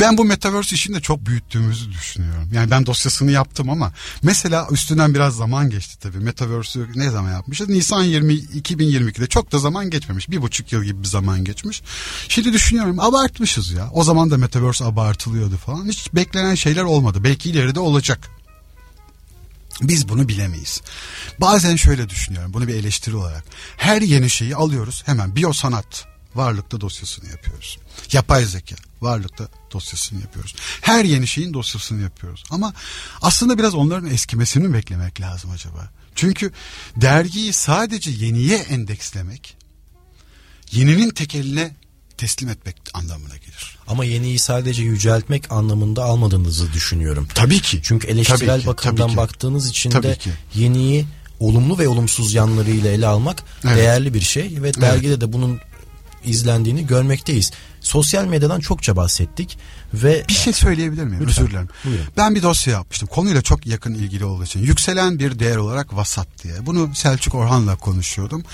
Ben 0.00 0.18
bu 0.18 0.24
metaverse 0.24 0.76
işini 0.76 0.96
de 0.96 1.00
çok 1.00 1.26
büyüttüğümüzü 1.26 1.92
düşünüyorum. 1.92 2.48
Yani 2.52 2.70
ben 2.70 2.86
dosyasını 2.86 3.30
yaptım 3.30 3.70
ama 3.70 3.92
mesela 4.22 4.68
üstünden 4.70 5.14
biraz 5.14 5.36
zaman 5.36 5.70
geçti 5.70 5.98
tabii. 6.00 6.18
Metaverse'ü 6.18 6.88
ne 6.94 7.10
zaman 7.10 7.32
yapmışız? 7.32 7.68
Nisan 7.68 8.02
20 8.02 8.32
2022'de 8.32 9.26
çok 9.26 9.52
da 9.52 9.58
zaman 9.58 9.90
geçmemiş. 9.90 10.30
Bir 10.30 10.42
buçuk 10.42 10.72
yıl 10.72 10.84
gibi 10.84 11.02
bir 11.02 11.08
zaman 11.08 11.44
geçmiş. 11.44 11.82
Şimdi 12.28 12.52
düşünüyorum 12.52 13.00
abartmışız 13.00 13.70
ya. 13.70 13.90
O 13.92 14.04
zaman 14.04 14.30
da 14.30 14.36
metaverse 14.36 14.84
abartılıyordu 14.84 15.56
falan. 15.56 15.88
Hiç 15.88 16.14
beklenen 16.14 16.54
şeyler 16.54 16.82
olmadı. 16.82 17.24
Belki 17.24 17.50
ileride 17.50 17.80
olacak. 17.80 18.30
Biz 19.82 20.08
bunu 20.08 20.28
bilemeyiz. 20.28 20.80
Bazen 21.40 21.76
şöyle 21.76 22.08
düşünüyorum 22.08 22.52
bunu 22.52 22.68
bir 22.68 22.74
eleştiri 22.74 23.16
olarak. 23.16 23.44
Her 23.76 24.02
yeni 24.02 24.30
şeyi 24.30 24.56
alıyoruz 24.56 25.02
hemen 25.06 25.36
biyosanat 25.36 26.06
varlıkta 26.34 26.80
dosyasını 26.80 27.30
yapıyoruz. 27.30 27.78
Yapay 28.12 28.44
zeka 28.44 28.87
varlıkta 29.00 29.48
dosyasını 29.72 30.20
yapıyoruz. 30.20 30.54
Her 30.80 31.04
yeni 31.04 31.26
şeyin 31.26 31.54
dosyasını 31.54 32.02
yapıyoruz. 32.02 32.44
Ama 32.50 32.74
aslında 33.22 33.58
biraz 33.58 33.74
onların 33.74 34.10
eskimesini 34.10 34.72
beklemek 34.72 35.20
lazım 35.20 35.50
acaba? 35.50 35.90
Çünkü 36.14 36.52
dergiyi 36.96 37.52
sadece 37.52 38.10
yeniye 38.10 38.58
endekslemek 38.58 39.56
yeninin 40.72 41.10
tekeline 41.10 41.76
teslim 42.16 42.48
etmek 42.48 42.76
anlamına 42.94 43.36
gelir. 43.36 43.78
Ama 43.88 44.04
yeniyi 44.04 44.38
sadece 44.38 44.82
yüceltmek 44.82 45.52
anlamında 45.52 46.04
almadığınızı 46.04 46.72
düşünüyorum. 46.72 47.28
Tabii 47.34 47.60
ki. 47.60 47.80
Çünkü 47.82 48.06
eleştirel 48.06 48.46
tabii 48.48 48.60
ki, 48.60 48.66
bakımdan 48.66 48.96
tabii 49.02 49.10
ki. 49.10 49.16
baktığınız 49.16 49.68
için 49.68 49.90
Tabii 49.90 50.06
de 50.06 50.16
ki. 50.16 50.30
yeniyi 50.54 51.06
olumlu 51.40 51.78
ve 51.78 51.88
olumsuz 51.88 52.34
yanlarıyla 52.34 52.90
ele 52.90 53.06
almak 53.06 53.42
Evet. 53.64 53.76
değerli 53.76 54.14
bir 54.14 54.20
şey 54.20 54.62
ve 54.62 54.74
dergide 54.74 55.20
de 55.20 55.32
bunun 55.32 55.60
izlendiğini 56.24 56.86
görmekteyiz. 56.86 57.50
Sosyal 57.88 58.24
medyadan 58.24 58.60
çokça 58.60 58.96
bahsettik 58.96 59.58
ve 59.94 60.24
Bir 60.28 60.34
şey 60.34 60.52
söyleyebilir 60.52 61.04
miyim? 61.04 61.26
Lütfen. 61.26 61.44
Özür 61.44 61.52
dilerim. 61.52 61.68
Buyurun. 61.84 62.06
Ben 62.16 62.34
bir 62.34 62.42
dosya 62.42 62.72
yapmıştım. 62.72 63.08
Konuyla 63.08 63.42
çok 63.42 63.66
yakın 63.66 63.94
ilgili 63.94 64.24
olduğu 64.24 64.44
için. 64.44 64.60
Yükselen 64.60 65.18
bir 65.18 65.38
değer 65.38 65.56
olarak 65.56 65.96
vasat 65.96 66.28
diye. 66.42 66.66
Bunu 66.66 66.94
Selçuk 66.94 67.34
Orhan'la 67.34 67.76
konuşuyordum. 67.76 68.44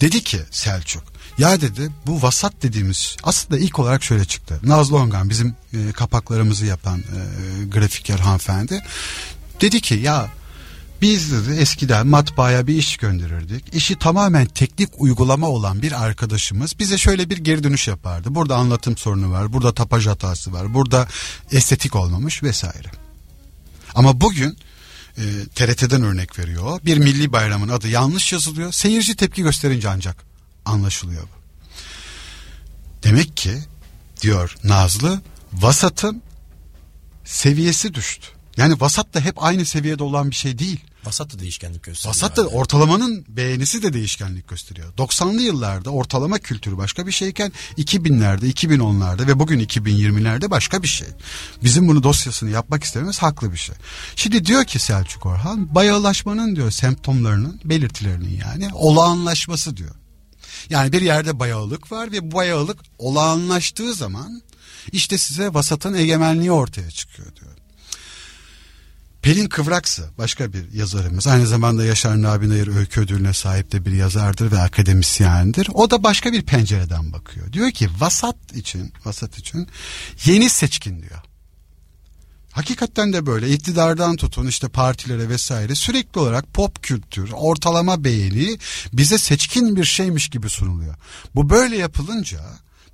Dedi 0.00 0.24
ki 0.24 0.40
Selçuk 0.50 1.02
ya 1.38 1.60
dedi 1.60 1.90
bu 2.06 2.22
vasat 2.22 2.52
dediğimiz 2.62 3.16
aslında 3.22 3.60
ilk 3.60 3.78
olarak 3.78 4.02
şöyle 4.02 4.24
çıktı. 4.24 4.60
Nazlı 4.62 4.96
Ongan 4.96 5.30
bizim 5.30 5.54
e, 5.74 5.92
kapaklarımızı 5.92 6.66
yapan 6.66 6.98
e, 6.98 7.64
grafiker 7.64 8.18
hanımefendi. 8.18 8.82
Dedi 9.60 9.80
ki 9.80 9.94
ya 9.94 10.28
biz 11.02 11.32
dedi 11.32 11.56
eskiden 11.60 12.06
matbaaya 12.06 12.66
bir 12.66 12.74
iş 12.74 12.96
gönderirdik. 12.96 13.74
İşi 13.74 13.98
tamamen 13.98 14.46
teknik 14.46 14.88
uygulama 14.98 15.48
olan 15.48 15.82
bir 15.82 16.04
arkadaşımız 16.04 16.78
bize 16.78 16.98
şöyle 16.98 17.30
bir 17.30 17.38
geri 17.38 17.64
dönüş 17.64 17.88
yapardı. 17.88 18.34
Burada 18.34 18.56
anlatım 18.56 18.96
sorunu 18.96 19.30
var, 19.30 19.52
burada 19.52 19.74
tapaj 19.74 20.06
hatası 20.06 20.52
var, 20.52 20.74
burada 20.74 21.08
estetik 21.52 21.96
olmamış 21.96 22.42
vesaire. 22.42 22.88
Ama 23.94 24.20
bugün 24.20 24.58
e, 25.18 25.22
TRT'den 25.54 26.02
örnek 26.02 26.38
veriyor. 26.38 26.80
Bir 26.84 26.98
milli 26.98 27.32
bayramın 27.32 27.68
adı 27.68 27.88
yanlış 27.88 28.32
yazılıyor. 28.32 28.72
Seyirci 28.72 29.16
tepki 29.16 29.42
gösterince 29.42 29.88
ancak 29.88 30.16
anlaşılıyor 30.64 31.22
bu. 31.22 31.40
Demek 33.02 33.36
ki 33.36 33.58
diyor 34.22 34.56
Nazlı 34.64 35.20
vasatın 35.52 36.22
seviyesi 37.24 37.94
düştü. 37.94 38.26
Yani 38.56 38.80
vasat 38.80 39.14
da 39.14 39.20
hep 39.20 39.42
aynı 39.42 39.64
seviyede 39.64 40.02
olan 40.02 40.30
bir 40.30 40.36
şey 40.36 40.58
değil. 40.58 40.80
vasat 41.04 41.34
da 41.34 41.38
değişkenlik 41.38 41.82
gösteriyor. 41.82 42.14
Vasat 42.14 42.36
da 42.36 42.42
abi. 42.42 42.48
ortalamanın 42.48 43.24
beğenisi 43.28 43.82
de 43.82 43.92
değişkenlik 43.92 44.48
gösteriyor. 44.48 44.92
90'lı 44.94 45.42
yıllarda 45.42 45.90
ortalama 45.90 46.38
kültürü 46.38 46.76
başka 46.76 47.06
bir 47.06 47.12
şeyken 47.12 47.52
2000'lerde, 47.78 48.52
2010'larda 48.52 49.26
ve 49.26 49.38
bugün 49.38 49.60
2020'lerde 49.60 50.50
başka 50.50 50.82
bir 50.82 50.88
şey. 50.88 51.08
Bizim 51.64 51.88
bunu 51.88 52.02
dosyasını 52.02 52.50
yapmak 52.50 52.84
istememiz 52.84 53.18
haklı 53.18 53.52
bir 53.52 53.58
şey. 53.58 53.74
Şimdi 54.16 54.44
diyor 54.44 54.64
ki 54.64 54.78
Selçuk 54.78 55.26
Orhan 55.26 55.74
bayağılaşmanın 55.74 56.56
diyor 56.56 56.70
semptomlarının 56.70 57.60
belirtilerinin 57.64 58.40
yani 58.46 58.68
olağanlaşması 58.74 59.76
diyor. 59.76 59.94
Yani 60.70 60.92
bir 60.92 61.02
yerde 61.02 61.38
bayağılık 61.38 61.92
var 61.92 62.12
ve 62.12 62.30
bu 62.30 62.34
bayağılık 62.34 62.78
olağanlaştığı 62.98 63.94
zaman 63.94 64.42
işte 64.92 65.18
size 65.18 65.54
vasatın 65.54 65.94
egemenliği 65.94 66.52
ortaya 66.52 66.90
çıkıyor 66.90 67.36
diyor. 67.36 67.50
Pelin 69.22 69.48
Kıvraksı 69.48 70.10
başka 70.18 70.52
bir 70.52 70.72
yazarımız. 70.72 71.26
Aynı 71.26 71.46
zamanda 71.46 71.84
Yaşar 71.84 72.22
Nabi 72.22 72.48
Nayır 72.48 72.76
öykü 72.76 73.00
ödülüne 73.00 73.32
sahip 73.32 73.72
de 73.72 73.84
bir 73.84 73.92
yazardır 73.92 74.52
ve 74.52 74.60
akademisyendir. 74.60 75.68
O 75.74 75.90
da 75.90 76.02
başka 76.02 76.32
bir 76.32 76.42
pencereden 76.42 77.12
bakıyor. 77.12 77.52
Diyor 77.52 77.70
ki 77.70 77.88
vasat 77.98 78.36
için, 78.54 78.92
vasat 79.04 79.38
için 79.38 79.68
yeni 80.24 80.50
seçkin 80.50 81.02
diyor. 81.02 81.20
Hakikaten 82.52 83.12
de 83.12 83.26
böyle 83.26 83.50
iktidardan 83.50 84.16
tutun 84.16 84.46
işte 84.46 84.68
partilere 84.68 85.28
vesaire 85.28 85.74
sürekli 85.74 86.20
olarak 86.20 86.54
pop 86.54 86.82
kültür, 86.82 87.30
ortalama 87.32 88.04
beğeni 88.04 88.58
bize 88.92 89.18
seçkin 89.18 89.76
bir 89.76 89.84
şeymiş 89.84 90.28
gibi 90.28 90.50
sunuluyor. 90.50 90.94
Bu 91.34 91.50
böyle 91.50 91.76
yapılınca 91.76 92.40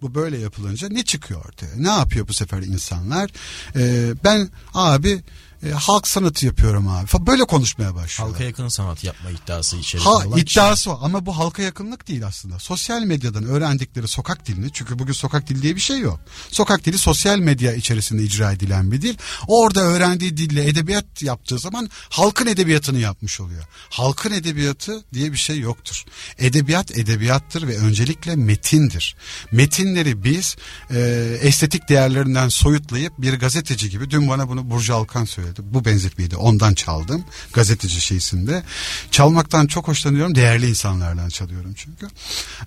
bu 0.02 0.14
böyle 0.14 0.38
yapılınca 0.38 0.88
ne 0.88 1.04
çıkıyor 1.04 1.44
ortaya? 1.44 1.76
Ne 1.76 1.88
yapıyor 1.88 2.28
bu 2.28 2.34
sefer 2.34 2.62
insanlar? 2.62 3.30
Ee, 3.76 4.12
ben 4.24 4.48
abi 4.74 5.22
e, 5.62 5.70
halk 5.70 6.08
sanatı 6.08 6.46
yapıyorum 6.46 6.88
abi 6.88 7.26
böyle 7.26 7.44
konuşmaya 7.44 7.94
başlıyorlar. 7.94 8.34
halka 8.34 8.44
yakın 8.44 8.68
sanat 8.68 9.04
yapma 9.04 9.30
iddiası 9.30 9.76
içerisinde 9.76 10.14
Ha 10.14 10.28
olan 10.28 10.38
iddiası 10.38 10.92
o 10.92 10.98
ama 11.02 11.26
bu 11.26 11.38
halka 11.38 11.62
yakınlık 11.62 12.08
değil 12.08 12.26
aslında. 12.26 12.58
Sosyal 12.58 13.02
medyadan 13.02 13.44
öğrendikleri 13.44 14.08
sokak 14.08 14.46
dilini 14.46 14.72
çünkü 14.72 14.98
bugün 14.98 15.12
sokak 15.12 15.48
dili 15.48 15.62
diye 15.62 15.76
bir 15.76 15.80
şey 15.80 15.98
yok. 15.98 16.20
Sokak 16.50 16.84
dili 16.84 16.98
sosyal 16.98 17.38
medya 17.38 17.72
içerisinde 17.74 18.22
icra 18.22 18.52
edilen 18.52 18.92
bir 18.92 19.02
dil. 19.02 19.16
Orada 19.48 19.80
öğrendiği 19.80 20.36
dille 20.36 20.68
edebiyat 20.68 21.22
yaptığı 21.22 21.58
zaman 21.58 21.90
halkın 22.08 22.46
edebiyatını 22.46 22.98
yapmış 22.98 23.40
oluyor. 23.40 23.64
Halkın 23.90 24.32
edebiyatı 24.32 25.04
diye 25.12 25.32
bir 25.32 25.36
şey 25.36 25.58
yoktur. 25.58 26.04
Edebiyat 26.38 26.98
edebiyattır 26.98 27.68
ve 27.68 27.78
öncelikle 27.78 28.36
metindir. 28.36 29.16
Metinleri 29.52 30.24
biz 30.24 30.56
e, 30.90 30.98
estetik 31.42 31.88
değerlerinden 31.88 32.48
soyutlayıp 32.48 33.12
bir 33.18 33.34
gazeteci 33.38 33.90
gibi 33.90 34.10
dün 34.10 34.28
bana 34.28 34.48
bunu 34.48 34.70
Burcu 34.70 34.94
Alkan 34.94 35.24
söyledi. 35.24 35.45
Bu 35.58 35.84
benzetmeyi 35.84 36.36
ondan 36.36 36.74
çaldım. 36.74 37.24
Gazeteci 37.52 38.00
şeysinde. 38.00 38.62
Çalmaktan 39.10 39.66
çok 39.66 39.88
hoşlanıyorum. 39.88 40.34
Değerli 40.34 40.68
insanlardan 40.68 41.28
çalıyorum 41.28 41.74
çünkü. 41.76 42.06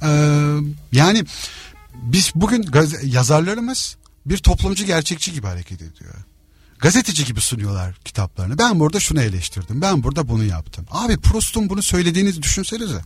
Ee, 0.01 0.09
yani 0.91 1.25
biz 1.93 2.31
bugün 2.35 2.61
gaz- 2.61 3.03
yazarlarımız 3.13 3.95
bir 4.25 4.37
toplumcu 4.37 4.85
gerçekçi 4.85 5.33
gibi 5.33 5.47
hareket 5.47 5.81
ediyor. 5.81 6.13
Gazeteci 6.79 7.25
gibi 7.25 7.41
sunuyorlar 7.41 7.95
kitaplarını. 8.05 8.57
Ben 8.57 8.79
burada 8.79 8.99
şunu 8.99 9.21
eleştirdim. 9.21 9.81
Ben 9.81 10.03
burada 10.03 10.27
bunu 10.27 10.43
yaptım. 10.43 10.85
Abi 10.91 11.17
Proust'un 11.17 11.69
bunu 11.69 11.81
söylediğinizi 11.81 12.43
düşünsenize. 12.43 13.01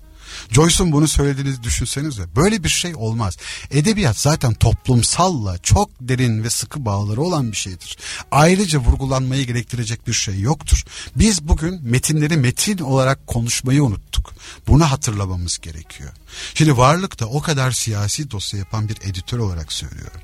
Joyce'un 0.51 0.91
bunu 0.91 1.07
söylediğinizi 1.07 1.63
düşünsenize. 1.63 2.35
Böyle 2.35 2.63
bir 2.63 2.69
şey 2.69 2.95
olmaz. 2.95 3.37
Edebiyat 3.71 4.19
zaten 4.19 4.53
toplumsalla 4.53 5.57
çok 5.57 5.89
derin 6.01 6.43
ve 6.43 6.49
sıkı 6.49 6.85
bağları 6.85 7.21
olan 7.21 7.51
bir 7.51 7.57
şeydir. 7.57 7.97
Ayrıca 8.31 8.79
vurgulanmayı 8.79 9.47
gerektirecek 9.47 10.07
bir 10.07 10.13
şey 10.13 10.39
yoktur. 10.39 10.83
Biz 11.15 11.47
bugün 11.47 11.79
metinleri 11.83 12.37
metin 12.37 12.77
olarak 12.77 13.27
konuşmayı 13.27 13.83
unuttuk. 13.83 14.33
Bunu 14.67 14.91
hatırlamamız 14.91 15.57
gerekiyor. 15.57 16.11
Şimdi 16.53 16.77
varlıkta 16.77 17.25
o 17.25 17.41
kadar 17.41 17.71
siyasi 17.71 18.31
dosya 18.31 18.59
yapan 18.59 18.89
bir 18.89 18.97
editör 19.01 19.39
olarak 19.39 19.73
söylüyorum. 19.73 20.21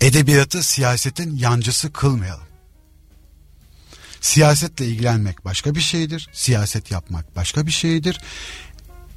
Edebiyatı 0.00 0.62
siyasetin 0.62 1.36
yancısı 1.36 1.92
kılmayalım. 1.92 2.45
Siyasetle 4.20 4.86
ilgilenmek 4.86 5.44
başka 5.44 5.74
bir 5.74 5.80
şeydir. 5.80 6.28
Siyaset 6.32 6.90
yapmak 6.90 7.36
başka 7.36 7.66
bir 7.66 7.72
şeydir. 7.72 8.20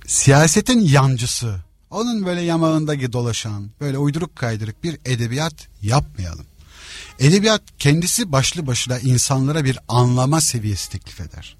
Siyasetin 0.08 0.80
yancısı, 0.80 1.56
onun 1.90 2.26
böyle 2.26 2.42
yamağında 2.42 3.14
dolaşan, 3.14 3.70
böyle 3.82 3.98
uyduruk 3.98 4.36
kaydırık 4.36 4.84
bir 4.84 4.98
edebiyat 5.06 5.54
yapmayalım. 5.82 6.46
Edebiyat 7.20 7.62
kendisi 7.80 8.32
başlı 8.32 8.68
başına 8.68 9.00
insanlara 9.00 9.66
bir 9.66 9.80
anlama 9.88 10.42
seviyesi 10.42 10.90
teklif 10.90 11.22
eder. 11.22 11.58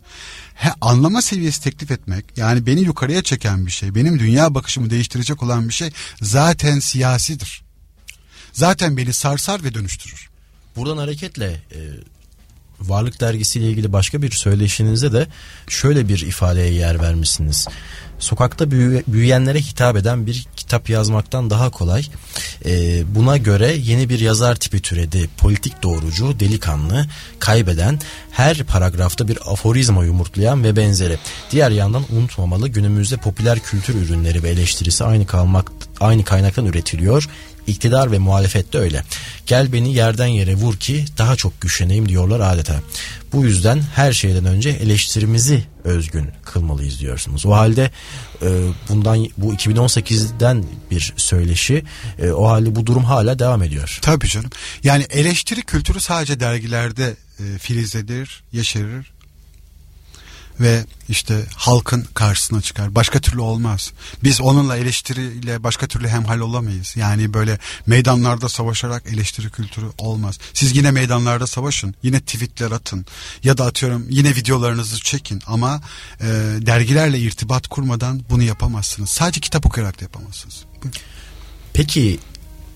He, 0.56 0.72
anlama 0.82 1.22
seviyesi 1.22 1.64
teklif 1.64 1.92
etmek 1.92 2.26
yani 2.38 2.66
beni 2.66 2.82
yukarıya 2.82 3.24
çeken 3.24 3.66
bir 3.66 3.72
şey, 3.72 3.96
benim 3.96 4.20
dünya 4.20 4.56
bakışımı 4.56 4.90
değiştirecek 4.90 5.44
olan 5.44 5.70
bir 5.70 5.74
şey 5.74 5.92
zaten 6.22 6.80
siyasidir. 6.80 7.62
Zaten 8.54 8.98
beni 8.98 9.14
sarsar 9.14 9.64
ve 9.64 9.74
dönüştürür. 9.74 10.30
Buradan 10.76 10.98
hareketle 10.98 11.62
e, 11.72 11.80
Varlık 12.82 13.22
Dergisi 13.22 13.60
ile 13.60 13.68
ilgili 13.70 13.94
başka 13.94 14.22
bir 14.22 14.32
söyleşinizde 14.32 15.12
de 15.14 15.28
şöyle 15.68 16.08
bir 16.08 16.20
ifadeye 16.20 16.72
yer 16.74 17.02
vermişsiniz. 17.02 17.68
Sokakta 18.20 18.72
büyü- 18.72 19.04
büyüyenlere 19.08 19.60
hitap 19.60 19.96
eden 19.98 20.26
bir 20.28 20.46
kitap 20.56 20.90
yazmaktan 20.90 21.50
daha 21.50 21.70
kolay. 21.70 22.04
E, 22.66 23.04
buna 23.16 23.38
göre 23.38 23.76
yeni 23.78 24.10
bir 24.10 24.20
yazar 24.20 24.56
tipi 24.56 24.82
türedi. 24.82 25.30
Politik 25.38 25.84
doğrucu, 25.84 26.40
delikanlı, 26.40 27.06
kaybeden, 27.40 28.00
her 28.32 28.64
paragrafta 28.64 29.28
bir 29.28 29.38
aforizma 29.52 30.06
yumurtlayan 30.06 30.64
ve 30.64 30.76
benzeri. 30.76 31.18
Diğer 31.52 31.72
yandan 31.72 32.04
unutmamalı 32.10 32.68
günümüzde 32.68 33.18
popüler 33.18 33.60
kültür 33.60 33.96
ürünleri 33.96 34.44
ve 34.44 34.50
eleştirisi 34.50 35.04
aynı 35.04 35.26
kalmak 35.26 35.72
aynı 36.00 36.24
kaynaktan 36.24 36.66
üretiliyor 36.66 37.30
İktidar 37.70 38.12
ve 38.12 38.18
muhalefette 38.18 38.78
öyle. 38.78 39.04
Gel 39.46 39.74
beni 39.74 39.94
yerden 39.94 40.28
yere 40.28 40.56
vur 40.56 40.76
ki 40.78 41.06
daha 41.18 41.36
çok 41.36 41.62
güçleneyim 41.62 42.10
diyorlar 42.10 42.40
adeta. 42.40 42.82
Bu 43.34 43.44
yüzden 43.44 43.82
her 43.96 44.14
şeyden 44.14 44.46
önce 44.46 44.70
eleştirimizi 44.70 45.64
özgün 45.84 46.28
kılmalıyız 46.46 47.00
diyorsunuz. 47.00 47.46
O 47.46 47.52
halde 47.52 47.92
e, 48.42 48.48
bundan 48.90 49.28
bu 49.38 49.54
2018'den 49.54 50.66
bir 50.92 51.14
söyleşi 51.18 51.84
e, 52.20 52.32
o 52.32 52.48
halde 52.48 52.76
bu 52.76 52.86
durum 52.86 53.04
hala 53.04 53.40
devam 53.40 53.64
ediyor. 53.64 54.00
Tabii 54.02 54.28
canım. 54.28 54.50
Yani 54.84 55.06
eleştiri 55.10 55.62
kültürü 55.62 56.00
sadece 56.00 56.40
dergilerde 56.40 57.16
e, 57.40 57.58
filizlenir, 57.58 58.44
yeşerir 58.52 59.19
ve 60.60 60.86
işte 61.10 61.46
halkın 61.56 62.08
karşısına 62.14 62.62
çıkar. 62.62 62.96
Başka 62.96 63.20
türlü 63.20 63.42
olmaz. 63.42 63.92
Biz 64.24 64.42
onunla 64.42 64.78
eleştiriyle 64.78 65.64
başka 65.64 65.88
türlü 65.88 66.08
hemhal 66.08 66.40
olamayız. 66.40 66.94
Yani 66.96 67.34
böyle 67.34 67.60
meydanlarda 67.86 68.50
savaşarak 68.50 69.04
eleştiri 69.14 69.50
kültürü 69.50 69.86
olmaz. 69.98 70.40
Siz 70.54 70.76
yine 70.76 70.92
meydanlarda 70.92 71.48
savaşın. 71.48 71.96
Yine 72.04 72.20
tweetler 72.20 72.72
atın. 72.72 73.06
Ya 73.44 73.58
da 73.58 73.66
atıyorum 73.66 74.06
yine 74.10 74.30
videolarınızı 74.30 75.00
çekin. 75.00 75.42
Ama 75.48 75.82
e, 76.22 76.26
dergilerle 76.60 77.20
irtibat 77.20 77.68
kurmadan 77.68 78.22
bunu 78.30 78.44
yapamazsınız. 78.44 79.10
Sadece 79.10 79.42
kitap 79.42 79.66
okuyarak 79.66 80.00
da 80.00 80.04
yapamazsınız. 80.04 80.64
Peki 81.74 82.20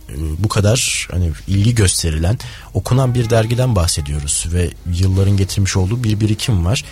e, 0.09 0.15
bu 0.43 0.47
kadar 0.47 1.07
hani 1.11 1.31
ilgi 1.47 1.75
gösterilen 1.75 2.39
okunan 2.73 3.15
bir 3.15 3.29
dergiden 3.29 3.75
bahsediyoruz 3.75 4.45
ve 4.53 4.69
yılların 4.93 5.37
getirmiş 5.37 5.77
olduğu 5.77 6.03
bir 6.03 6.19
birikim 6.19 6.65
var. 6.65 6.83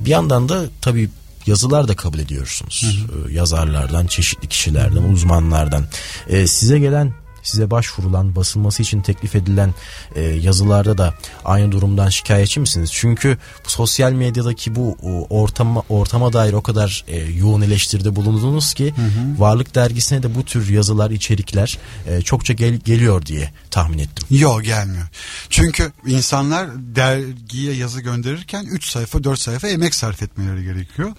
Bir 0.00 0.10
yandan 0.10 0.48
da 0.48 0.64
tabii 0.80 1.10
yazılar 1.46 1.88
da 1.88 1.96
kabul 1.96 2.18
ediyorsunuz. 2.18 2.82
Hı 2.82 3.14
hı. 3.14 3.28
Ee, 3.28 3.32
yazarlardan, 3.32 4.06
çeşitli 4.06 4.48
kişilerden, 4.48 5.02
uzmanlardan. 5.02 5.84
Ee, 6.28 6.46
size 6.46 6.78
gelen 6.78 7.12
size 7.48 7.70
başvurulan 7.70 8.36
basılması 8.36 8.82
için 8.82 9.02
teklif 9.02 9.34
edilen 9.34 9.74
e, 10.14 10.20
yazılarda 10.20 10.98
da 10.98 11.14
aynı 11.44 11.72
durumdan 11.72 12.08
şikayetçi 12.08 12.60
misiniz? 12.60 12.90
Çünkü 12.92 13.38
sosyal 13.66 14.12
medyadaki 14.12 14.74
bu 14.74 14.96
ortama 15.30 15.82
ortama 15.88 16.32
dair 16.32 16.52
o 16.52 16.62
kadar 16.62 17.04
e, 17.08 17.16
yoğun 17.16 17.60
eleştiride 17.62 18.16
bulundunuz 18.16 18.74
ki 18.74 18.94
hı 18.96 19.02
hı. 19.02 19.40
Varlık 19.40 19.74
dergisine 19.74 20.22
de 20.22 20.34
bu 20.34 20.44
tür 20.44 20.68
yazılar, 20.68 21.10
içerikler 21.10 21.78
e, 22.06 22.22
çokça 22.22 22.52
gel, 22.52 22.74
geliyor 22.74 23.26
diye 23.26 23.52
tahmin 23.70 23.98
ettim. 23.98 24.26
Yok 24.30 24.64
gelmiyor. 24.64 25.06
Çünkü 25.50 25.92
insanlar 26.06 26.68
dergiye 26.76 27.74
yazı 27.74 28.00
gönderirken 28.00 28.64
3 28.64 28.90
sayfa 28.90 29.24
4 29.24 29.40
sayfa 29.40 29.68
emek 29.68 29.94
sarf 29.94 30.22
etmeleri 30.22 30.64
gerekiyor. 30.64 31.12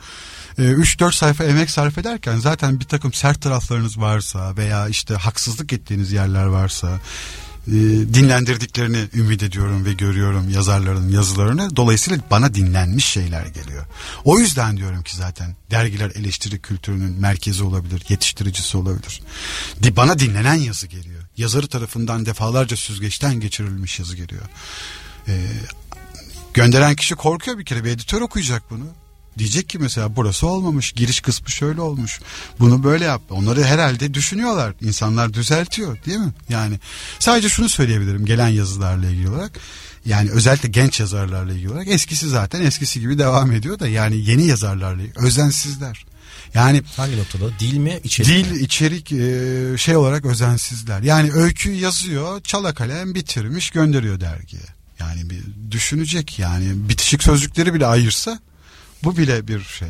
3-4 0.58 1.10
ee, 1.10 1.12
sayfa 1.12 1.44
emek 1.44 1.70
sarf 1.72 1.98
ederken 1.98 2.38
zaten 2.38 2.80
bir 2.80 2.86
takım 2.86 3.14
sert 3.14 3.42
taraflarınız 3.42 4.00
varsa 4.00 4.58
veya 4.58 4.88
işte 4.88 5.14
haksızlık 5.14 5.74
ettiğiniz 5.74 6.12
yerler 6.12 6.46
varsa 6.46 7.00
e, 7.68 7.72
dinlendirdiklerini 8.14 9.08
ümit 9.14 9.44
ediyorum 9.44 9.86
ve 9.86 9.94
görüyorum 9.94 10.50
yazarların 10.50 11.10
yazılarını. 11.10 11.76
Dolayısıyla 11.76 12.20
bana 12.32 12.54
dinlenmiş 12.54 13.06
şeyler 13.06 13.46
geliyor. 13.46 13.86
O 14.26 14.40
yüzden 14.40 14.78
diyorum 14.78 15.04
ki 15.04 15.18
zaten 15.18 15.56
dergiler 15.72 16.12
eleştiri 16.16 16.60
kültürünün 16.60 17.20
merkezi 17.20 17.64
olabilir, 17.64 18.04
yetiştiricisi 18.10 18.78
olabilir. 18.78 19.22
Bana 19.82 20.20
dinlenen 20.20 20.56
yazı 20.56 20.88
geliyor. 20.88 21.24
Yazarı 21.38 21.68
tarafından 21.68 22.26
defalarca 22.26 22.78
süzgeçten 22.78 23.40
geçirilmiş 23.40 24.00
yazı 24.00 24.16
geliyor. 24.16 24.44
Ee, 25.28 25.48
gönderen 26.54 26.96
kişi 26.96 27.16
korkuyor 27.16 27.58
bir 27.58 27.66
kere 27.66 27.84
bir 27.84 27.90
editör 27.90 28.22
okuyacak 28.22 28.64
bunu. 28.70 28.86
Diyecek 29.38 29.70
ki 29.70 29.80
mesela 29.80 30.16
burası 30.16 30.48
olmamış, 30.48 30.92
giriş 30.92 31.22
kısmı 31.22 31.50
şöyle 31.50 31.82
olmuş. 31.82 32.20
Bunu 32.60 32.84
böyle 32.84 33.06
yap. 33.06 33.22
Onları 33.30 33.64
herhalde 33.64 34.14
düşünüyorlar. 34.14 34.74
İnsanlar 34.82 35.34
düzeltiyor 35.34 35.98
değil 36.06 36.18
mi? 36.18 36.34
Yani 36.50 36.80
sadece 37.20 37.50
şunu 37.50 37.70
söyleyebilirim 37.70 38.26
gelen 38.26 38.48
yazılarla 38.48 39.10
ilgili 39.10 39.30
olarak. 39.30 39.52
Yani 40.06 40.30
özellikle 40.32 40.70
genç 40.70 41.00
yazarlarla 41.00 41.54
ilgili 41.54 41.70
olarak 41.70 41.88
eskisi 41.88 42.30
zaten 42.30 42.62
eskisi 42.62 43.00
gibi 43.00 43.20
devam 43.20 43.52
ediyor 43.52 43.80
da 43.80 43.88
yani 43.88 44.30
yeni 44.30 44.48
yazarlarla 44.48 45.04
özensizler. 45.16 46.06
Yani 46.54 46.84
hangi 46.98 47.18
noktada 47.18 47.60
dil 47.60 47.78
mi 47.78 48.00
içerik 48.04 48.30
Dil 48.30 48.52
mi? 48.52 48.60
içerik 48.60 49.12
e, 49.12 49.78
şey 49.78 49.96
olarak 49.96 50.26
özensizler. 50.26 51.02
Yani 51.02 51.32
öykü 51.32 51.72
yazıyor, 51.72 52.42
çala 52.42 52.74
kalem 52.74 53.16
bitirmiş 53.16 53.70
gönderiyor 53.70 54.20
dergiye. 54.20 54.62
Yani 55.00 55.30
bir 55.30 55.44
düşünecek 55.72 56.40
yani 56.40 56.90
bitişik 56.90 57.24
sözcükleri 57.24 57.74
bile 57.74 57.86
ayırsa 57.86 58.40
bu 59.04 59.18
bile 59.18 59.48
bir 59.48 59.62
şey 59.62 59.88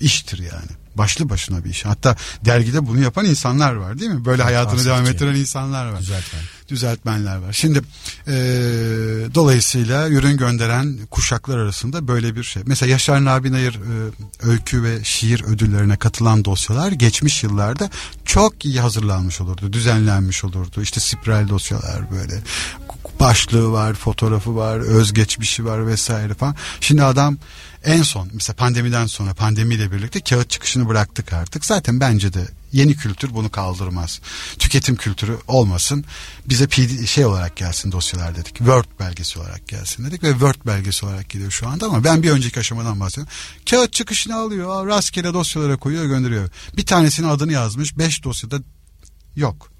iştir 0.00 0.38
yani. 0.38 0.70
Başlı 0.94 1.28
başına 1.28 1.64
bir 1.64 1.70
iş. 1.70 1.84
Hatta 1.84 2.16
dergide 2.44 2.86
bunu 2.86 3.00
yapan 3.00 3.24
insanlar 3.24 3.74
var 3.74 3.98
değil 3.98 4.10
mi? 4.10 4.24
Böyle 4.24 4.42
hayatını 4.42 4.84
devam 4.84 5.06
ettiren 5.06 5.34
insanlar 5.34 5.86
var. 5.86 6.00
Düzeltmen. 6.00 6.42
Düzeltmenler 6.68 7.36
var. 7.36 7.52
Şimdi 7.52 7.78
e, 8.28 8.34
dolayısıyla 9.34 10.08
ürün 10.08 10.36
gönderen 10.36 10.98
kuşaklar 11.10 11.58
arasında 11.58 12.08
böyle 12.08 12.36
bir 12.36 12.42
şey. 12.42 12.62
Mesela 12.66 12.90
Yaşar 12.90 13.24
Nabi 13.24 13.52
Nayır 13.52 13.74
e, 13.74 14.10
öykü 14.42 14.82
ve 14.82 15.04
şiir 15.04 15.44
ödüllerine 15.44 15.96
katılan 15.96 16.44
dosyalar 16.44 16.92
geçmiş 16.92 17.42
yıllarda 17.42 17.90
çok 18.24 18.64
iyi 18.64 18.80
hazırlanmış 18.80 19.40
olurdu. 19.40 19.72
Düzenlenmiş 19.72 20.44
olurdu. 20.44 20.82
İşte 20.82 21.00
spiral 21.00 21.48
dosyalar 21.48 22.10
böyle 22.10 22.42
başlığı 23.20 23.72
var, 23.72 23.94
fotoğrafı 23.94 24.56
var, 24.56 24.78
özgeçmişi 24.78 25.64
var 25.64 25.86
vesaire 25.86 26.34
falan. 26.34 26.54
Şimdi 26.80 27.02
adam 27.02 27.38
en 27.84 28.02
son 28.02 28.28
mesela 28.32 28.56
pandemiden 28.56 29.06
sonra 29.06 29.34
pandemiyle 29.34 29.92
birlikte 29.92 30.20
kağıt 30.20 30.50
çıkışını 30.50 30.88
bıraktık 30.88 31.32
artık. 31.32 31.64
Zaten 31.64 32.00
bence 32.00 32.32
de 32.32 32.48
yeni 32.72 32.96
kültür 32.96 33.34
bunu 33.34 33.50
kaldırmaz. 33.50 34.20
Tüketim 34.58 34.96
kültürü 34.96 35.38
olmasın. 35.48 36.04
Bize 36.46 36.66
PD, 36.66 37.06
şey 37.06 37.24
olarak 37.24 37.56
gelsin 37.56 37.92
dosyalar 37.92 38.36
dedik. 38.36 38.56
Word 38.56 38.84
belgesi 39.00 39.38
olarak 39.38 39.68
gelsin 39.68 40.06
dedik 40.06 40.22
ve 40.22 40.30
Word 40.30 40.66
belgesi 40.66 41.06
olarak 41.06 41.28
geliyor 41.30 41.50
şu 41.50 41.68
anda 41.68 41.86
ama 41.86 42.04
ben 42.04 42.22
bir 42.22 42.30
önceki 42.30 42.60
aşamadan 42.60 43.00
bahsediyorum. 43.00 43.32
Kağıt 43.70 43.92
çıkışını 43.92 44.36
alıyor, 44.36 44.86
rastgele 44.86 45.34
dosyalara 45.34 45.76
koyuyor, 45.76 46.04
gönderiyor. 46.04 46.50
Bir 46.76 46.86
tanesinin 46.86 47.28
adını 47.28 47.52
yazmış, 47.52 47.98
beş 47.98 48.24
dosyada 48.24 48.58
yok. 49.36 49.75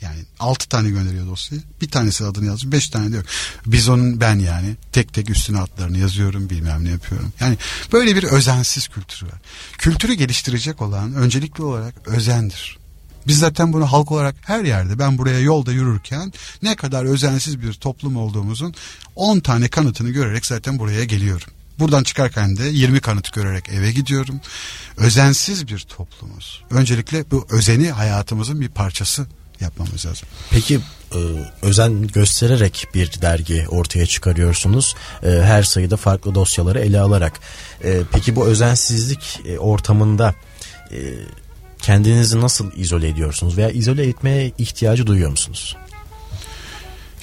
Yani 0.00 0.24
altı 0.38 0.68
tane 0.68 0.90
gönderiyor 0.90 1.26
dosyayı. 1.26 1.62
Bir 1.80 1.88
tanesi 1.88 2.24
adını 2.24 2.46
yazmış. 2.46 2.72
Beş 2.72 2.88
tane 2.88 3.12
diyor. 3.12 3.24
Biz 3.66 3.88
onun 3.88 4.20
ben 4.20 4.38
yani 4.38 4.76
tek 4.92 5.14
tek 5.14 5.30
üstüne 5.30 5.60
adlarını 5.60 5.98
yazıyorum 5.98 6.50
bilmem 6.50 6.84
ne 6.84 6.90
yapıyorum. 6.90 7.32
Yani 7.40 7.58
böyle 7.92 8.16
bir 8.16 8.22
özensiz 8.22 8.88
kültürü 8.88 9.30
var. 9.30 9.38
Kültürü 9.78 10.14
geliştirecek 10.14 10.82
olan 10.82 11.14
öncelikli 11.14 11.62
olarak 11.62 12.08
özendir. 12.08 12.78
Biz 13.26 13.38
zaten 13.38 13.72
bunu 13.72 13.92
halk 13.92 14.12
olarak 14.12 14.34
her 14.42 14.64
yerde 14.64 14.98
ben 14.98 15.18
buraya 15.18 15.40
yolda 15.40 15.72
yürürken 15.72 16.32
ne 16.62 16.76
kadar 16.76 17.04
özensiz 17.04 17.62
bir 17.62 17.72
toplum 17.72 18.16
olduğumuzun 18.16 18.74
10 19.16 19.40
tane 19.40 19.68
kanıtını 19.68 20.10
görerek 20.10 20.46
zaten 20.46 20.78
buraya 20.78 21.04
geliyorum. 21.04 21.48
Buradan 21.78 22.02
çıkarken 22.02 22.56
de 22.56 22.68
20 22.68 23.00
kanıt 23.00 23.32
görerek 23.32 23.68
eve 23.68 23.92
gidiyorum. 23.92 24.40
Özensiz 24.96 25.68
bir 25.68 25.78
toplumuz. 25.78 26.62
Öncelikle 26.70 27.30
bu 27.30 27.46
özeni 27.50 27.90
hayatımızın 27.90 28.60
bir 28.60 28.68
parçası 28.68 29.26
yapmamız 29.60 30.06
lazım. 30.06 30.28
Peki 30.50 30.80
e, 31.14 31.18
özen 31.62 32.06
göstererek 32.06 32.88
bir 32.94 33.20
dergi 33.22 33.66
ortaya 33.68 34.06
çıkarıyorsunuz. 34.06 34.94
E, 35.22 35.28
her 35.28 35.62
sayıda 35.62 35.96
farklı 35.96 36.34
dosyaları 36.34 36.80
ele 36.80 37.00
alarak. 37.00 37.40
E, 37.84 38.00
peki 38.12 38.36
bu 38.36 38.46
özensizlik 38.46 39.40
ortamında 39.58 40.34
kendinizi 41.78 42.40
nasıl 42.40 42.72
izole 42.76 43.08
ediyorsunuz 43.08 43.56
veya 43.56 43.70
izole 43.70 44.06
etmeye 44.06 44.52
ihtiyacı 44.58 45.06
duyuyor 45.06 45.30
musunuz? 45.30 45.76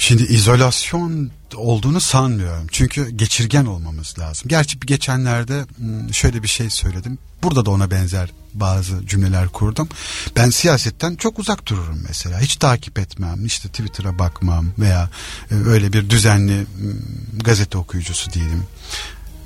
Şimdi 0.02 0.24
izolasyon 0.24 1.32
olduğunu 1.56 2.02
sanmıyorum. 2.02 2.68
Çünkü 2.72 3.10
geçirgen 3.10 3.66
olmamız 3.66 4.20
lazım. 4.20 4.48
Gerçi 4.48 4.80
geçenlerde 4.80 5.66
hmm, 5.78 6.14
şöyle 6.14 6.44
bir 6.44 6.48
şey 6.48 6.70
söyledim. 6.70 7.18
Burada 7.44 7.66
da 7.66 7.72
ona 7.72 7.92
benzer 7.92 8.30
bazı 8.54 9.08
cümleler 9.08 9.48
kurdum. 9.48 9.90
Ben 10.36 10.50
siyasetten 10.50 11.16
çok 11.16 11.40
uzak 11.40 11.68
dururum 11.68 12.04
mesela. 12.08 12.40
Hiç 12.40 12.56
takip 12.56 13.00
etmem. 13.00 13.46
İşte 13.46 13.70
Twitter'a 13.70 14.20
bakmam 14.20 14.66
veya 14.80 15.10
e, 15.52 15.56
öyle 15.56 15.94
bir 15.94 16.10
düzenli 16.10 16.60
hmm, 16.60 17.40
gazete 17.44 17.78
okuyucusu 17.78 18.34
değilim. 18.34 18.64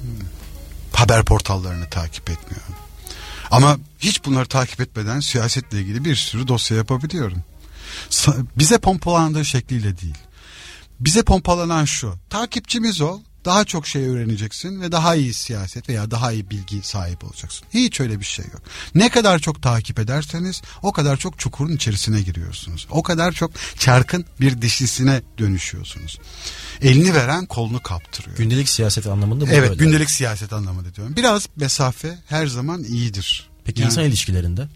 Hmm, 0.01 0.27
haber 0.93 1.25
portallarını 1.25 1.89
takip 1.89 2.29
etmiyorum. 2.29 2.75
Ama 3.51 3.77
hiç 3.99 4.25
bunları 4.25 4.45
takip 4.45 4.81
etmeden 4.81 5.19
siyasetle 5.19 5.81
ilgili 5.81 6.05
bir 6.05 6.15
sürü 6.15 6.47
dosya 6.47 6.77
yapabiliyorum. 6.77 7.43
Bize 8.57 8.77
pompalandığı 8.77 9.45
şekliyle 9.45 10.01
değil. 10.01 10.17
Bize 10.99 11.23
pompalanan 11.23 11.85
şu. 11.85 12.13
Takipçimiz 12.29 13.01
ol. 13.01 13.19
Daha 13.45 13.65
çok 13.65 13.87
şey 13.87 14.07
öğreneceksin 14.07 14.81
ve 14.81 14.91
daha 14.91 15.15
iyi 15.15 15.33
siyaset 15.33 15.89
veya 15.89 16.11
daha 16.11 16.31
iyi 16.31 16.49
bilgi 16.49 16.81
sahip 16.83 17.23
olacaksın. 17.23 17.67
Hiç 17.73 17.99
öyle 17.99 18.19
bir 18.19 18.25
şey 18.25 18.45
yok. 18.45 18.61
Ne 18.95 19.09
kadar 19.09 19.39
çok 19.39 19.61
takip 19.63 19.99
ederseniz 19.99 20.61
o 20.81 20.91
kadar 20.91 21.17
çok 21.17 21.39
çukurun 21.39 21.75
içerisine 21.75 22.21
giriyorsunuz. 22.21 22.87
O 22.89 23.03
kadar 23.03 23.31
çok 23.31 23.51
çarkın 23.77 24.25
bir 24.41 24.61
dişlisine 24.61 25.21
dönüşüyorsunuz. 25.37 26.19
Elini 26.81 27.13
veren 27.13 27.45
kolunu 27.45 27.81
kaptırıyor. 27.83 28.37
Gündelik 28.37 28.69
siyaset 28.69 29.07
anlamında 29.07 29.45
mı? 29.45 29.51
Evet 29.53 29.69
böyle? 29.69 29.83
gündelik 29.83 30.09
siyaset 30.09 30.53
anlamında 30.53 30.95
diyorum. 30.95 31.15
Biraz 31.15 31.47
mesafe 31.55 32.17
her 32.27 32.47
zaman 32.47 32.83
iyidir. 32.83 33.49
Peki 33.65 33.81
yani, 33.81 33.91
insan 33.91 34.03
ilişkilerinde? 34.03 34.67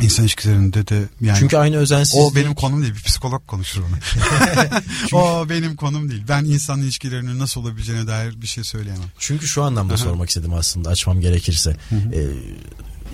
İnsan 0.00 0.24
ilişkilerinde 0.24 0.88
de 0.88 1.08
yani 1.20 1.38
Çünkü 1.38 1.56
aynı 1.56 1.76
özensizlik. 1.76 2.22
O 2.22 2.34
benim 2.34 2.54
konum 2.54 2.82
değil. 2.82 2.94
Bir 2.94 3.02
psikolog 3.02 3.46
konuşur 3.46 3.82
onu. 3.82 3.96
Çünkü... 4.12 4.26
o 5.16 5.48
benim 5.48 5.76
konum 5.76 6.10
değil. 6.10 6.22
Ben 6.28 6.44
insan 6.44 6.80
ilişkilerinin 6.80 7.38
nasıl 7.38 7.60
olabileceğine 7.60 8.06
dair 8.06 8.42
bir 8.42 8.46
şey 8.46 8.64
söyleyemem. 8.64 9.08
Çünkü 9.18 9.48
şu 9.48 9.62
anlamda 9.62 9.96
sormak 9.96 10.28
istedim 10.28 10.54
aslında 10.54 10.90
açmam 10.90 11.20
gerekirse. 11.20 11.76
Ee, 11.92 12.26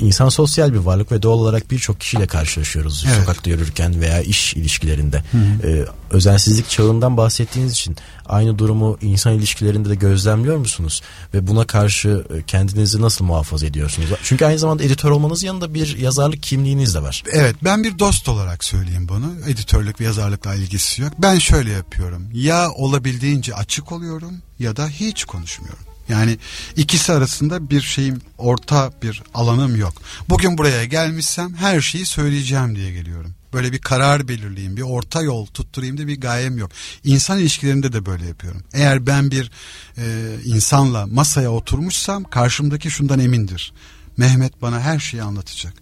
insan 0.00 0.28
sosyal 0.28 0.72
bir 0.72 0.78
varlık 0.78 1.12
ve 1.12 1.22
doğal 1.22 1.38
olarak 1.38 1.70
birçok 1.70 2.00
kişiyle 2.00 2.26
karşılaşıyoruz 2.26 3.04
evet. 3.06 3.18
sokakta 3.18 3.50
yürürken 3.50 4.00
veya 4.00 4.20
iş 4.20 4.54
ilişkilerinde. 4.54 5.22
Ee, 5.64 5.84
özensizlik 6.10 6.68
çağından 6.68 7.16
bahsettiğiniz 7.16 7.72
için 7.72 7.96
aynı 8.26 8.58
durumu 8.58 8.98
insan 9.02 9.34
ilişkilerinde 9.34 9.88
de 9.88 9.94
gözlemliyor 9.94 10.56
musunuz? 10.56 11.02
Ve 11.34 11.46
buna 11.46 11.66
karşı 11.66 12.24
e, 12.34 12.42
kendinizi 12.42 13.00
nasıl 13.02 13.24
muhafaza 13.24 13.66
ediyorsunuz? 13.66 14.08
Çünkü 14.22 14.44
aynı 14.44 14.58
zamanda 14.58 14.82
editör 14.82 15.10
olmanız 15.10 15.42
yanında 15.42 15.74
bir 15.74 15.98
yazarlık 15.98 16.42
kimliğiniz 16.42 16.94
de 16.94 17.02
var. 17.02 17.24
Evet 17.32 17.56
ben 17.64 17.84
bir 17.84 17.98
dost 17.98 18.28
olarak 18.28 18.64
söyleyeyim 18.64 19.08
bunu. 19.08 19.32
Editörlük 19.46 20.00
ve 20.00 20.04
yazarlıkla 20.04 20.54
ilgisi 20.54 21.02
yok. 21.02 21.12
Ben 21.18 21.38
şöyle 21.38 21.72
yapıyorum. 21.72 22.28
Ya 22.32 22.70
olabildiğince 22.70 23.54
açık 23.54 23.92
oluyorum 23.92 24.32
ya 24.58 24.76
da 24.76 24.88
hiç 24.88 25.24
konuşmuyorum. 25.24 25.87
Yani 26.08 26.38
ikisi 26.76 27.12
arasında 27.12 27.70
bir 27.70 27.80
şeyim 27.80 28.20
orta 28.38 28.92
bir 29.02 29.22
alanım 29.34 29.76
yok. 29.76 29.94
Bugün 30.28 30.58
buraya 30.58 30.84
gelmişsem 30.84 31.54
her 31.54 31.80
şeyi 31.80 32.06
söyleyeceğim 32.06 32.76
diye 32.76 32.92
geliyorum. 32.92 33.34
Böyle 33.52 33.72
bir 33.72 33.78
karar 33.78 34.28
belirleyeyim, 34.28 34.76
bir 34.76 34.82
orta 34.82 35.22
yol 35.22 35.46
tutturayım 35.46 35.98
da 35.98 36.06
bir 36.06 36.20
gayem 36.20 36.58
yok. 36.58 36.70
İnsan 37.04 37.38
ilişkilerinde 37.38 37.92
de 37.92 38.06
böyle 38.06 38.26
yapıyorum. 38.26 38.62
Eğer 38.72 39.06
ben 39.06 39.30
bir 39.30 39.50
e, 39.98 40.34
insanla 40.44 41.06
masaya 41.06 41.50
oturmuşsam 41.52 42.24
karşımdaki 42.24 42.90
şundan 42.90 43.18
emindir. 43.18 43.72
Mehmet 44.16 44.62
bana 44.62 44.80
her 44.80 44.98
şeyi 44.98 45.22
anlatacak. 45.22 45.74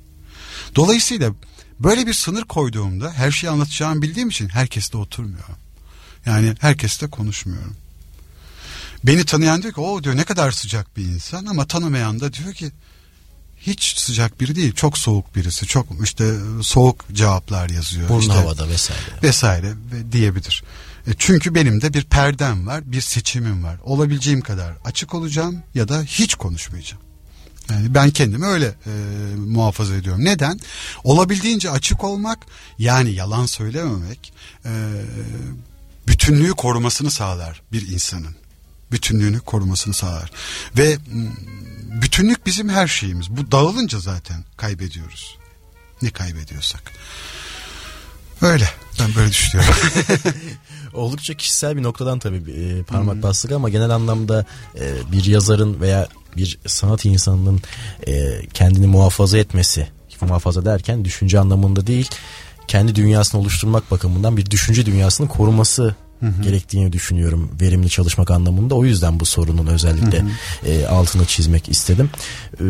Dolayısıyla 0.75 1.33
böyle 1.81 2.07
bir 2.07 2.15
sınır 2.15 2.43
koyduğumda 2.43 3.13
her 3.13 3.31
şeyi 3.31 3.51
anlatacağımı 3.51 4.03
bildiğim 4.03 4.29
için 4.29 4.49
herkesle 4.49 4.99
oturmuyorum. 4.99 5.57
Yani 6.27 6.55
herkesle 6.61 7.11
konuşmuyorum. 7.11 7.77
Beni 9.07 9.25
tanıyan 9.25 9.63
diyor 9.63 9.75
ki 9.75 9.81
o 9.81 10.05
diyor 10.05 10.17
ne 10.17 10.25
kadar 10.25 10.51
sıcak 10.51 10.97
bir 10.97 11.05
insan 11.05 11.47
ama 11.47 11.67
tanımayan 11.67 12.21
da 12.21 12.33
diyor 12.33 12.55
ki 12.55 12.71
hiç 13.57 13.99
sıcak 13.99 14.41
biri 14.41 14.57
değil. 14.57 14.75
Çok 14.75 14.99
soğuk 14.99 15.37
birisi. 15.37 15.67
Çok 15.67 15.87
işte 16.05 16.35
soğuk 16.63 17.05
cevaplar 17.13 17.69
yazıyor. 17.69 18.09
Burun 18.09 18.21
işte, 18.21 18.33
havada 18.33 18.69
vesaire. 18.69 19.01
Vesaire 19.23 19.75
diyebilir. 20.13 20.65
E 21.07 21.11
çünkü 21.19 21.55
benim 21.55 21.81
de 21.81 21.95
bir 21.95 22.05
perdem 22.05 22.67
var, 22.67 22.93
bir 22.93 23.01
seçimim 23.01 23.65
var. 23.65 23.77
Olabileceğim 23.85 24.41
kadar 24.41 24.75
açık 24.85 25.15
olacağım 25.15 25.63
ya 25.75 25.89
da 25.89 26.03
hiç 26.03 26.35
konuşmayacağım. 26.35 27.03
Yani 27.71 27.95
ben 27.95 28.11
kendimi 28.11 28.47
öyle 28.47 28.67
e, 28.67 28.91
muhafaza 29.37 29.95
ediyorum. 29.95 30.25
Neden? 30.25 30.61
Olabildiğince 31.05 31.71
açık 31.71 32.05
olmak 32.05 32.39
yani 32.79 33.13
yalan 33.13 33.47
söylememek 33.47 34.33
e, 34.65 34.71
bütünlüğü 36.09 36.51
korumasını 36.51 37.11
sağlar 37.11 37.63
bir 37.73 37.89
insanın 37.89 38.37
bütünlüğünü 38.93 39.41
korumasını 39.41 39.95
sağlar. 39.95 40.31
Ve 40.77 40.99
bütünlük 42.03 42.47
bizim 42.47 42.69
her 42.69 42.87
şeyimiz. 42.87 43.31
Bu 43.31 43.51
dağılınca 43.51 43.99
zaten 43.99 44.45
kaybediyoruz. 44.57 45.39
Ne 46.03 46.11
kaybediyorsak. 46.11 46.93
Öyle. 48.43 48.69
Ben 49.01 49.15
böyle 49.15 49.31
düşünüyorum. 49.31 49.75
Oldukça 50.95 51.35
kişisel 51.35 51.77
bir 51.77 51.83
noktadan 51.83 52.19
tabii 52.19 52.53
e, 52.53 52.83
parmak 52.83 53.15
hmm. 53.15 53.23
bastık 53.23 53.53
ama 53.53 53.69
genel 53.69 53.91
anlamda 53.91 54.45
e, 54.81 55.13
bir 55.13 55.25
yazarın 55.25 55.81
veya 55.81 56.09
bir 56.37 56.59
sanat 56.67 57.05
insanının 57.05 57.61
e, 58.07 58.47
kendini 58.55 58.87
muhafaza 58.87 59.39
etmesi, 59.39 59.89
muhafaza 60.21 60.65
derken 60.65 61.05
düşünce 61.05 61.39
anlamında 61.39 61.87
değil, 61.87 62.11
kendi 62.69 62.95
dünyasını 62.95 63.41
oluşturmak 63.41 63.91
bakımından 63.91 64.37
bir 64.37 64.51
düşünce 64.51 64.87
dünyasını 64.87 65.29
koruması 65.29 65.95
hı 66.21 66.27
hı. 66.27 66.43
gerektiğini 66.43 66.93
düşünüyorum 66.93 67.51
verimli 67.61 67.91
çalışmak 67.91 68.31
anlamında. 68.31 68.75
O 68.75 68.85
yüzden 68.85 69.21
bu 69.21 69.27
sorunun 69.27 69.67
özellikle 69.67 70.21
hı 70.21 70.27
hı. 70.63 70.69
E, 70.69 70.87
altını 70.87 71.25
çizmek 71.25 71.69
istedim. 71.69 72.11
E, 72.61 72.65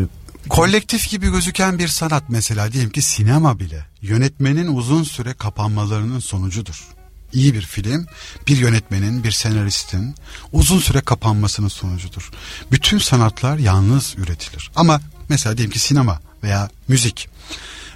Kolektif 0.49 1.09
gibi 1.09 1.31
gözüken 1.31 1.79
bir 1.79 1.87
sanat 1.87 2.23
mesela 2.29 2.71
diyelim 2.71 2.89
ki 2.89 3.01
sinema 3.01 3.59
bile 3.59 3.85
yönetmenin 4.01 4.75
uzun 4.75 5.03
süre 5.03 5.33
kapanmalarının 5.33 6.19
sonucudur. 6.19 6.87
İyi 7.33 7.53
bir 7.53 7.61
film 7.61 8.07
bir 8.47 8.57
yönetmenin 8.57 9.23
bir 9.23 9.31
senaristin 9.31 10.15
uzun 10.51 10.79
süre 10.79 11.01
kapanmasının 11.01 11.67
sonucudur. 11.67 12.31
Bütün 12.71 12.97
sanatlar 12.97 13.57
yalnız 13.57 14.15
üretilir. 14.17 14.71
Ama 14.75 15.01
mesela 15.29 15.57
diyelim 15.57 15.71
ki 15.71 15.79
sinema 15.79 16.21
veya 16.43 16.69
müzik 16.87 17.29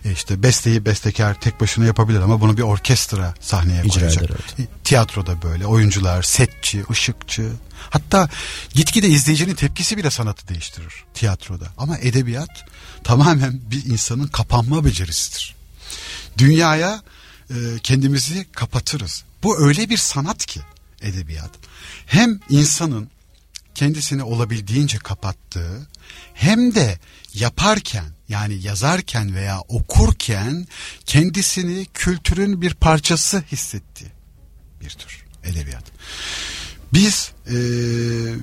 işte 0.05 0.43
besteyi 0.43 0.85
bestekar 0.85 1.41
tek 1.41 1.61
başına 1.61 1.85
yapabilir 1.85 2.21
ama 2.21 2.41
bunu 2.41 2.57
bir 2.57 2.61
orkestra 2.61 3.33
sahneye 3.39 3.83
İcra 3.85 3.99
koyacak. 3.99 4.23
Eder, 4.23 4.35
evet. 4.35 4.59
E, 4.59 4.83
tiyatroda 4.83 5.41
böyle 5.41 5.65
oyuncular, 5.65 6.23
setçi, 6.23 6.83
ışıkçı. 6.91 7.51
Hatta 7.89 8.29
gitgide 8.73 9.07
izleyicinin 9.07 9.55
tepkisi 9.55 9.97
bile 9.97 10.11
sanatı 10.11 10.47
değiştirir 10.47 10.93
tiyatroda. 11.13 11.67
Ama 11.77 11.97
edebiyat 11.97 12.65
tamamen 13.03 13.61
bir 13.71 13.85
insanın 13.85 14.27
kapanma 14.27 14.85
becerisidir. 14.85 15.55
Dünyaya 16.37 17.01
e, 17.49 17.55
kendimizi 17.83 18.47
kapatırız. 18.51 19.23
Bu 19.43 19.59
öyle 19.59 19.89
bir 19.89 19.97
sanat 19.97 20.45
ki 20.45 20.61
edebiyat. 21.01 21.51
Hem 22.05 22.39
insanın 22.49 23.09
kendisini 23.75 24.23
olabildiğince 24.23 24.97
kapattığı 24.97 25.87
hem 26.33 26.75
de 26.75 26.99
yaparken 27.33 28.05
yani 28.31 28.55
yazarken 28.61 29.35
veya 29.35 29.61
okurken 29.67 30.67
kendisini 31.05 31.85
kültürün 31.93 32.61
bir 32.61 32.73
parçası 32.73 33.43
hissetti 33.51 34.05
bir 34.81 34.89
tür 34.89 35.25
edebiyat. 35.43 35.83
Biz 36.93 37.31
e, 37.47 37.55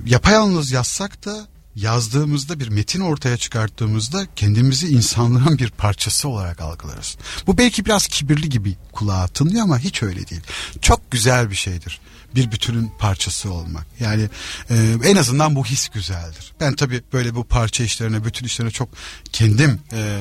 yapayalnız 0.06 0.70
yazsak 0.70 1.24
da 1.24 1.46
yazdığımızda 1.74 2.60
bir 2.60 2.68
metin 2.68 3.00
ortaya 3.00 3.36
çıkarttığımızda 3.36 4.26
kendimizi 4.36 4.88
insanlığın 4.88 5.58
bir 5.58 5.70
parçası 5.70 6.28
olarak 6.28 6.60
algılarız. 6.60 7.16
Bu 7.46 7.58
belki 7.58 7.84
biraz 7.84 8.06
kibirli 8.06 8.48
gibi 8.48 8.76
kulağa 8.92 9.28
tınlıyor 9.28 9.62
ama 9.62 9.78
hiç 9.78 10.02
öyle 10.02 10.28
değil. 10.28 10.42
Çok 10.80 11.10
güzel 11.10 11.50
bir 11.50 11.56
şeydir 11.56 12.00
bir 12.34 12.52
bütünün 12.52 12.92
parçası 12.98 13.52
olmak. 13.52 13.86
Yani 14.00 14.28
e, 14.70 14.94
en 15.04 15.16
azından 15.16 15.56
bu 15.56 15.64
his 15.64 15.88
güzeldir. 15.88 16.52
Ben 16.60 16.74
tabii 16.74 17.02
böyle 17.12 17.34
bu 17.34 17.44
parça 17.44 17.84
işlerine, 17.84 18.24
bütün 18.24 18.46
işlerine 18.46 18.72
çok 18.72 18.88
kendim 19.32 19.80
e, 19.92 20.18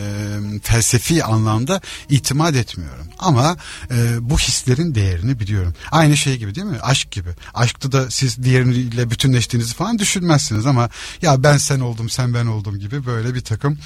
felsefi 0.63 1.23
anlamda 1.23 1.81
itimat 2.09 2.55
etmiyorum. 2.55 3.07
Ama 3.19 3.57
e, 3.91 4.29
bu 4.29 4.37
hislerin 4.37 4.95
değerini 4.95 5.39
biliyorum. 5.39 5.73
Aynı 5.91 6.17
şey 6.17 6.37
gibi 6.37 6.55
değil 6.55 6.67
mi? 6.67 6.79
Aşk 6.81 7.11
gibi. 7.11 7.29
Aşkta 7.53 7.91
da 7.91 8.11
siz 8.11 8.43
diğeriyle 8.43 9.09
bütünleştiğinizi 9.09 9.73
falan 9.73 9.99
düşünmezsiniz 9.99 10.65
ama 10.65 10.89
ya 11.21 11.43
ben 11.43 11.57
sen 11.57 11.79
oldum, 11.79 12.09
sen 12.09 12.33
ben 12.33 12.45
oldum 12.45 12.79
gibi 12.79 13.05
böyle 13.05 13.35
bir 13.35 13.41
takım 13.41 13.77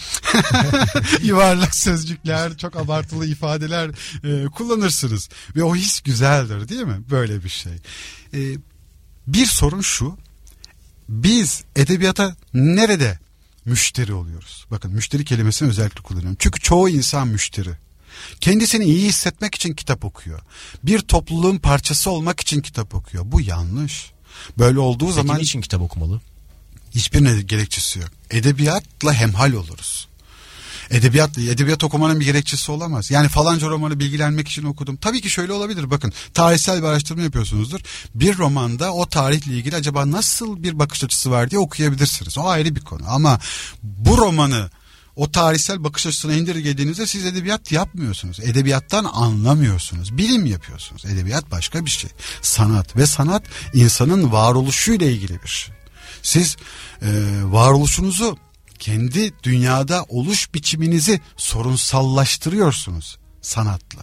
yuvarlak 1.23 1.75
sözcükler, 1.75 2.57
çok 2.57 2.75
abartılı 2.75 3.25
ifadeler 3.25 3.89
e, 4.23 4.45
kullanırsınız. 4.45 5.29
Ve 5.55 5.63
o 5.63 5.75
his 5.75 6.01
güzeldir 6.01 6.69
değil 6.69 6.81
mi? 6.81 7.01
Böyle 7.11 7.43
bir 7.43 7.49
şey. 7.49 7.73
E, 8.33 8.39
bir 9.27 9.45
sorun 9.45 9.81
şu. 9.81 10.17
Biz 11.09 11.63
edebiyata 11.75 12.35
nerede 12.53 13.19
müşteri 13.65 14.13
oluyoruz? 14.13 14.65
Bakın 14.71 14.93
müşteri 14.93 15.25
kelimesini 15.25 15.69
özellikle 15.69 16.01
kullanıyorum. 16.01 16.37
Çünkü 16.39 16.59
çoğu 16.59 16.89
insan 16.89 17.27
müşteri. 17.27 17.69
Kendisini 18.41 18.85
iyi 18.85 19.07
hissetmek 19.07 19.55
için 19.55 19.73
kitap 19.73 20.05
okuyor. 20.05 20.39
Bir 20.83 20.99
topluluğun 20.99 21.57
parçası 21.57 22.11
olmak 22.11 22.39
için 22.39 22.61
kitap 22.61 22.95
okuyor. 22.95 23.23
Bu 23.27 23.41
yanlış. 23.41 24.11
Böyle 24.57 24.79
olduğu 24.79 25.05
Peki 25.05 25.15
zaman... 25.15 25.39
için 25.39 25.61
kitap 25.61 25.81
okumalı? 25.81 26.21
Hiçbir 26.95 27.39
gerekçesi 27.39 27.99
yok. 27.99 28.09
Edebiyatla 28.31 29.13
hemhal 29.13 29.53
oluruz 29.53 30.07
edebiyat 30.91 31.37
edebiyat 31.37 31.83
okumanın 31.83 32.19
bir 32.19 32.25
gerekçesi 32.25 32.71
olamaz. 32.71 33.11
Yani 33.11 33.27
falanca 33.27 33.69
romanı 33.69 33.99
bilgilenmek 33.99 34.47
için 34.47 34.63
okudum. 34.63 34.97
Tabii 34.97 35.21
ki 35.21 35.29
şöyle 35.29 35.53
olabilir. 35.53 35.91
Bakın 35.91 36.13
tarihsel 36.33 36.81
bir 36.81 36.87
araştırma 36.87 37.23
yapıyorsunuzdur. 37.23 37.79
Bir 38.15 38.37
romanda 38.37 38.93
o 38.93 39.05
tarihle 39.05 39.53
ilgili 39.53 39.75
acaba 39.75 40.11
nasıl 40.11 40.63
bir 40.63 40.79
bakış 40.79 41.03
açısı 41.03 41.31
var 41.31 41.51
diye 41.51 41.59
okuyabilirsiniz. 41.59 42.37
O 42.37 42.47
ayrı 42.47 42.75
bir 42.75 42.81
konu. 42.81 43.03
Ama 43.07 43.39
bu 43.83 44.17
romanı 44.17 44.69
o 45.15 45.31
tarihsel 45.31 45.83
bakış 45.83 46.07
açısına 46.07 46.33
indirgediğinizde 46.33 47.07
siz 47.07 47.25
edebiyat 47.25 47.71
yapmıyorsunuz. 47.71 48.39
Edebiyattan 48.39 49.05
anlamıyorsunuz. 49.13 50.17
Bilim 50.17 50.45
yapıyorsunuz. 50.45 51.05
Edebiyat 51.05 51.51
başka 51.51 51.85
bir 51.85 51.89
şey. 51.89 52.09
Sanat 52.41 52.95
ve 52.95 53.07
sanat 53.07 53.43
insanın 53.73 54.31
varoluşuyla 54.31 55.05
ilgili 55.05 55.43
bir 55.43 55.47
şey. 55.47 55.73
Siz 56.21 56.57
e, 57.01 57.07
varoluşunuzu 57.43 58.37
kendi 58.81 59.33
dünyada 59.43 60.03
oluş 60.09 60.53
biçiminizi 60.53 61.21
sorunsallaştırıyorsunuz 61.37 63.17
sanatla. 63.41 64.01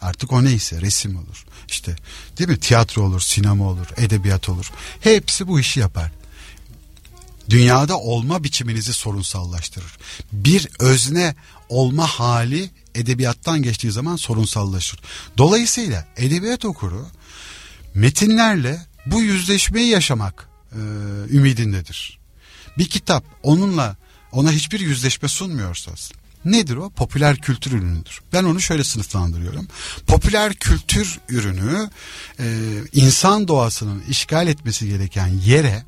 Artık 0.00 0.32
o 0.32 0.44
neyse 0.44 0.80
resim 0.80 1.16
olur. 1.16 1.44
İşte 1.68 1.96
değil 2.38 2.50
mi? 2.50 2.60
Tiyatro 2.60 3.02
olur, 3.02 3.20
sinema 3.20 3.64
olur, 3.64 3.86
edebiyat 3.96 4.48
olur. 4.48 4.70
Hepsi 5.00 5.48
bu 5.48 5.60
işi 5.60 5.80
yapar. 5.80 6.12
Dünyada 7.50 7.98
olma 7.98 8.44
biçiminizi 8.44 8.92
sorunsallaştırır. 8.92 9.96
Bir 10.32 10.68
özne 10.80 11.34
olma 11.68 12.06
hali 12.06 12.70
edebiyattan 12.94 13.62
geçtiği 13.62 13.92
zaman 13.92 14.16
sorunsallaşır. 14.16 15.00
Dolayısıyla 15.38 16.06
edebiyat 16.16 16.64
okuru 16.64 17.06
metinlerle 17.94 18.86
bu 19.06 19.22
yüzleşmeyi 19.22 19.88
yaşamak 19.88 20.48
e, 20.72 20.78
ümidindedir. 21.30 22.18
Bir 22.78 22.88
kitap 22.88 23.24
onunla 23.42 23.96
ona 24.36 24.52
hiçbir 24.52 24.80
yüzleşme 24.80 25.28
sunmuyorsa 25.28 25.92
nedir 26.44 26.76
o? 26.76 26.90
Popüler 26.90 27.36
kültür 27.36 27.72
ürünüdür. 27.72 28.20
Ben 28.32 28.44
onu 28.44 28.60
şöyle 28.60 28.84
sınıflandırıyorum. 28.84 29.68
Popüler 30.06 30.54
kültür 30.54 31.18
ürünü 31.28 31.90
e, 32.40 32.44
insan 32.92 33.48
doğasının 33.48 34.02
işgal 34.08 34.48
etmesi 34.48 34.88
gereken 34.88 35.26
yere 35.26 35.84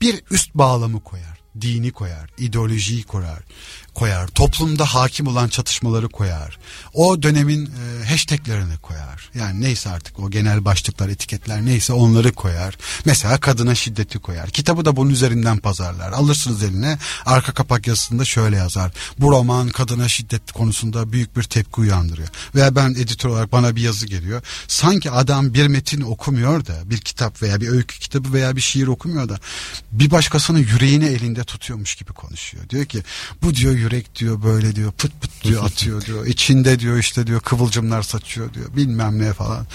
bir 0.00 0.22
üst 0.30 0.54
bağlamı 0.54 1.00
koyar 1.00 1.38
dini 1.60 1.90
koyar, 1.90 2.30
ideolojiyi 2.38 3.02
koyar, 3.02 3.42
koyar. 3.98 4.26
Toplumda 4.26 4.84
hakim 4.84 5.26
olan 5.26 5.48
çatışmaları 5.48 6.08
koyar. 6.08 6.58
O 6.94 7.22
dönemin 7.22 7.66
e, 7.66 8.04
hashtaglerini 8.04 8.76
koyar. 8.76 9.30
Yani 9.34 9.60
neyse 9.60 9.90
artık 9.90 10.18
o 10.18 10.30
genel 10.30 10.64
başlıklar, 10.64 11.08
etiketler 11.08 11.64
neyse 11.64 11.92
onları 11.92 12.32
koyar. 12.32 12.76
Mesela 13.04 13.40
kadına 13.40 13.74
şiddeti 13.74 14.18
koyar. 14.18 14.50
Kitabı 14.50 14.84
da 14.84 14.96
bunun 14.96 15.10
üzerinden 15.10 15.58
pazarlar. 15.58 16.12
Alırsınız 16.12 16.62
eline 16.62 16.98
arka 17.26 17.52
kapak 17.54 17.86
yazısında 17.86 18.24
şöyle 18.24 18.56
yazar. 18.56 18.92
Bu 19.18 19.30
roman 19.30 19.68
kadına 19.68 20.08
şiddet 20.08 20.52
konusunda 20.52 21.12
büyük 21.12 21.36
bir 21.36 21.42
tepki 21.42 21.80
uyandırıyor. 21.80 22.28
Veya 22.54 22.76
ben 22.76 22.90
editör 22.90 23.28
olarak 23.28 23.52
bana 23.52 23.76
bir 23.76 23.82
yazı 23.82 24.06
geliyor. 24.06 24.42
Sanki 24.68 25.10
adam 25.10 25.54
bir 25.54 25.66
metin 25.66 26.00
okumuyor 26.00 26.66
da 26.66 26.74
bir 26.84 26.98
kitap 26.98 27.42
veya 27.42 27.60
bir 27.60 27.68
öykü 27.68 27.98
kitabı 27.98 28.32
veya 28.32 28.56
bir 28.56 28.60
şiir 28.60 28.86
okumuyor 28.86 29.28
da 29.28 29.38
bir 29.92 30.10
başkasının 30.10 30.58
yüreğini 30.58 31.06
elinde 31.06 31.44
tutuyormuş 31.44 31.94
gibi 31.94 32.12
konuşuyor. 32.12 32.68
Diyor 32.68 32.84
ki 32.84 33.02
bu 33.42 33.54
diyor 33.54 33.87
yürek 33.92 34.14
diyor 34.14 34.42
böyle 34.42 34.76
diyor 34.76 34.92
pıt 34.92 35.20
pıt 35.20 35.44
diyor 35.44 35.64
atıyor 35.64 36.04
diyor. 36.04 36.26
İçinde 36.26 36.78
diyor 36.78 36.98
işte 36.98 37.26
diyor 37.26 37.40
kıvılcımlar 37.40 38.02
saçıyor 38.02 38.54
diyor 38.54 38.76
bilmem 38.76 39.18
ne 39.18 39.32
falan. 39.32 39.66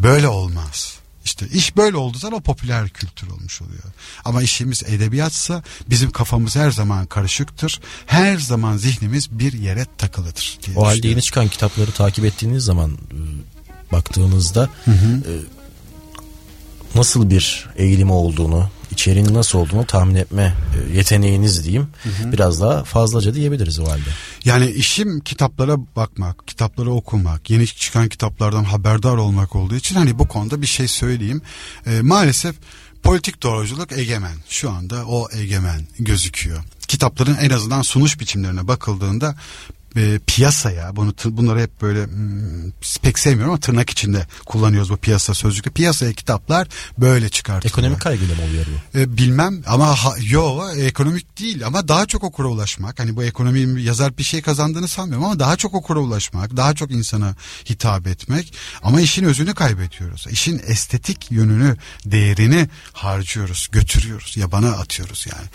Böyle 0.00 0.28
olmaz. 0.28 0.98
İşte 1.24 1.46
iş 1.48 1.76
böyle 1.76 1.96
olduğu 1.96 2.18
zaman 2.18 2.38
o 2.38 2.42
popüler 2.42 2.88
kültür 2.88 3.28
olmuş 3.28 3.62
oluyor. 3.62 3.82
Ama 4.24 4.42
işimiz 4.42 4.82
edebiyatsa 4.82 5.62
bizim 5.90 6.10
kafamız 6.10 6.56
her 6.56 6.70
zaman 6.70 7.06
karışıktır. 7.06 7.80
Her 8.06 8.38
zaman 8.38 8.76
zihnimiz 8.76 9.38
bir 9.38 9.52
yere 9.52 9.86
takılıdır. 9.98 10.58
o 10.76 10.86
halde 10.86 11.08
yeni 11.08 11.22
çıkan 11.22 11.48
kitapları 11.48 11.92
takip 11.92 12.24
ettiğiniz 12.24 12.64
zaman 12.64 12.90
e, 12.90 13.18
baktığınızda 13.92 14.68
hı 14.84 14.90
hı. 14.90 15.16
E, 15.16 15.34
nasıl 16.94 17.30
bir 17.30 17.68
eğilimi 17.76 18.12
olduğunu 18.12 18.70
içeriğinin 18.90 19.34
nasıl 19.34 19.58
olduğunu 19.58 19.86
tahmin 19.86 20.14
etme 20.14 20.54
e, 20.90 20.96
yeteneğiniz 20.96 21.64
diyeyim. 21.64 21.88
Hı 22.02 22.08
hı. 22.08 22.32
Biraz 22.32 22.60
daha 22.60 22.84
fazlaca 22.84 23.34
diyebiliriz 23.34 23.78
o 23.78 23.86
halde. 23.90 24.10
Yani 24.44 24.70
işim 24.70 25.20
kitaplara 25.20 25.76
bakmak, 25.96 26.46
kitapları 26.46 26.90
okumak, 26.90 27.50
yeni 27.50 27.66
çıkan 27.66 28.08
kitaplardan 28.08 28.64
haberdar 28.64 29.16
olmak 29.16 29.56
olduğu 29.56 29.74
için 29.74 29.96
hani 29.96 30.18
bu 30.18 30.28
konuda 30.28 30.62
bir 30.62 30.66
şey 30.66 30.88
söyleyeyim. 30.88 31.42
E, 31.86 32.00
maalesef 32.00 32.56
politik 33.02 33.42
doğruculuk 33.42 33.92
egemen. 33.92 34.36
Şu 34.48 34.70
anda 34.70 35.06
o 35.06 35.28
egemen 35.32 35.80
gözüküyor. 35.98 36.64
Kitapların 36.88 37.36
en 37.36 37.50
azından 37.50 37.82
sunuş 37.82 38.20
biçimlerine 38.20 38.68
bakıldığında 38.68 39.36
e, 39.96 40.20
piyasaya 40.26 40.96
bunu 40.96 41.14
bunları 41.24 41.60
hep 41.60 41.82
böyle 41.82 42.06
hmm, 42.06 42.70
pek 43.02 43.18
sevmiyorum 43.18 43.50
ama 43.50 43.60
tırnak 43.60 43.90
içinde 43.90 44.26
kullanıyoruz 44.46 44.90
bu 44.90 44.96
piyasa 44.96 45.34
sözcükü. 45.34 45.70
Piyasaya 45.70 46.12
kitaplar 46.12 46.68
böyle 46.98 47.28
çıkartılıyor. 47.28 47.72
Ekonomik 47.72 48.00
kaygıyla 48.00 48.34
mı 48.34 48.42
oluyor 48.42 48.66
bu? 48.66 48.98
E, 48.98 49.16
bilmem 49.16 49.62
ama 49.66 50.04
ha, 50.04 50.14
yo 50.30 50.70
ekonomik 50.70 51.38
değil 51.40 51.66
ama 51.66 51.88
daha 51.88 52.06
çok 52.06 52.24
okura 52.24 52.48
ulaşmak. 52.48 53.00
Hani 53.00 53.16
bu 53.16 53.24
ekonomi 53.24 53.82
yazar 53.82 54.18
bir 54.18 54.22
şey 54.22 54.42
kazandığını 54.42 54.88
sanmıyorum 54.88 55.24
ama 55.24 55.38
daha 55.38 55.56
çok 55.56 55.74
okura 55.74 55.98
ulaşmak, 55.98 56.56
daha 56.56 56.74
çok 56.74 56.90
insana 56.90 57.34
hitap 57.70 58.06
etmek. 58.06 58.54
Ama 58.82 59.00
işin 59.00 59.24
özünü 59.24 59.54
kaybediyoruz. 59.54 60.26
İşin 60.30 60.62
estetik 60.66 61.30
yönünü, 61.30 61.76
değerini 62.06 62.68
harcıyoruz, 62.92 63.68
götürüyoruz, 63.72 64.36
yabana 64.36 64.70
atıyoruz 64.70 65.26
yani. 65.32 65.48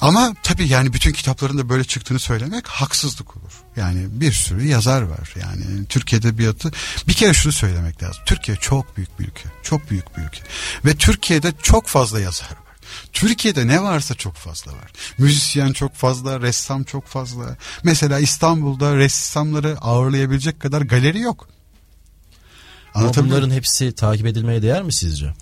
Ama 0.00 0.34
tabii 0.42 0.68
yani 0.68 0.92
bütün 0.92 1.12
kitapların 1.12 1.58
da 1.58 1.68
böyle 1.68 1.84
çıktığını 1.84 2.18
söylemek 2.18 2.68
haksızlık 2.68 3.36
olur. 3.36 3.52
Yani 3.76 4.06
bir 4.10 4.32
sürü 4.32 4.66
yazar 4.66 5.02
var. 5.02 5.34
Yani 5.40 5.86
Türk 5.88 6.12
Edebiyatı 6.12 6.72
bir 7.08 7.12
kere 7.12 7.34
şunu 7.34 7.52
söylemek 7.52 8.02
lazım. 8.02 8.22
Türkiye 8.26 8.56
çok 8.56 8.96
büyük 8.96 9.18
bir 9.18 9.24
ülke. 9.24 9.48
Çok 9.62 9.90
büyük 9.90 10.16
bir 10.16 10.22
ülke. 10.22 10.40
Ve 10.84 10.94
Türkiye'de 10.94 11.52
çok 11.62 11.86
fazla 11.86 12.20
yazar 12.20 12.50
var. 12.50 12.76
Türkiye'de 13.12 13.66
ne 13.66 13.82
varsa 13.82 14.14
çok 14.14 14.34
fazla 14.34 14.72
var. 14.72 14.92
Müzisyen 15.18 15.72
çok 15.72 15.94
fazla, 15.94 16.40
ressam 16.40 16.84
çok 16.84 17.06
fazla. 17.06 17.56
Mesela 17.84 18.18
İstanbul'da 18.18 18.96
ressamları 18.96 19.78
ağırlayabilecek 19.80 20.60
kadar 20.60 20.82
galeri 20.82 21.20
yok. 21.20 21.48
Ama 22.94 23.14
bunların 23.14 23.50
hepsi 23.50 23.92
takip 23.92 24.26
edilmeye 24.26 24.62
değer 24.62 24.82
mi 24.82 24.92
sizce? 24.92 25.34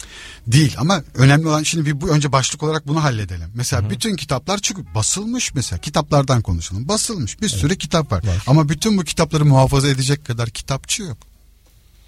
Değil 0.46 0.74
ama 0.78 1.03
önemli 1.14 1.48
olan 1.48 1.62
şimdi 1.62 1.86
bir 1.86 2.01
bu 2.01 2.09
önce 2.09 2.32
başlık 2.32 2.62
olarak 2.62 2.86
bunu 2.86 3.05
halledelim. 3.05 3.51
Mesela 3.55 3.82
Hı-hı. 3.82 3.90
bütün 3.90 4.16
kitaplar 4.16 4.59
çıkıp 4.59 4.94
basılmış 4.94 5.55
mesela 5.55 5.80
kitaplardan 5.80 6.42
konuşalım. 6.42 6.88
Basılmış 6.88 7.40
bir 7.40 7.51
evet. 7.51 7.61
sürü 7.61 7.78
kitap 7.78 8.12
var. 8.12 8.24
var. 8.26 8.42
Ama 8.46 8.68
bütün 8.68 8.98
bu 8.98 9.05
kitapları 9.05 9.44
muhafaza 9.44 9.88
edecek 9.88 10.24
kadar 10.24 10.51
kitapçı 10.51 11.03
yok. 11.03 11.18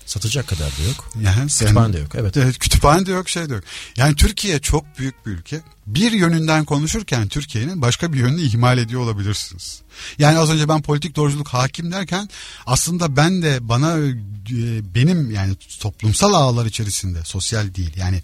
Satacak 0.06 0.46
kadar 0.46 0.66
da 0.66 0.82
yok. 0.88 1.10
Yani 1.20 1.48
kütüphane 1.48 1.92
de 1.92 1.98
yok. 1.98 2.14
Evet. 2.14 2.36
evet. 2.36 2.58
Kütüphane 2.58 3.06
de 3.06 3.12
yok 3.12 3.28
şey 3.28 3.50
de 3.50 3.54
yok. 3.54 3.64
Yani 3.96 4.16
Türkiye 4.16 4.58
çok 4.58 4.98
büyük 4.98 5.26
bir 5.26 5.30
ülke. 5.30 5.60
Bir 5.86 6.12
yönünden 6.12 6.64
konuşurken 6.64 7.28
Türkiye'nin 7.28 7.82
başka 7.82 8.12
bir 8.12 8.18
yönünü 8.18 8.40
ihmal 8.40 8.78
ediyor 8.78 9.00
olabilirsiniz. 9.00 9.82
Yani 10.18 10.38
az 10.38 10.50
önce 10.50 10.68
ben 10.68 10.82
politik 10.82 11.16
doğruculuk 11.16 11.48
hakim 11.48 11.92
derken 11.92 12.28
aslında 12.66 13.16
ben 13.16 13.42
de 13.42 13.68
bana 13.68 13.98
e, 13.98 14.94
benim 14.94 15.30
yani 15.30 15.54
toplumsal 15.80 16.32
ağlar 16.32 16.66
içerisinde 16.66 17.18
sosyal 17.24 17.74
değil 17.74 17.92
yani 17.96 18.22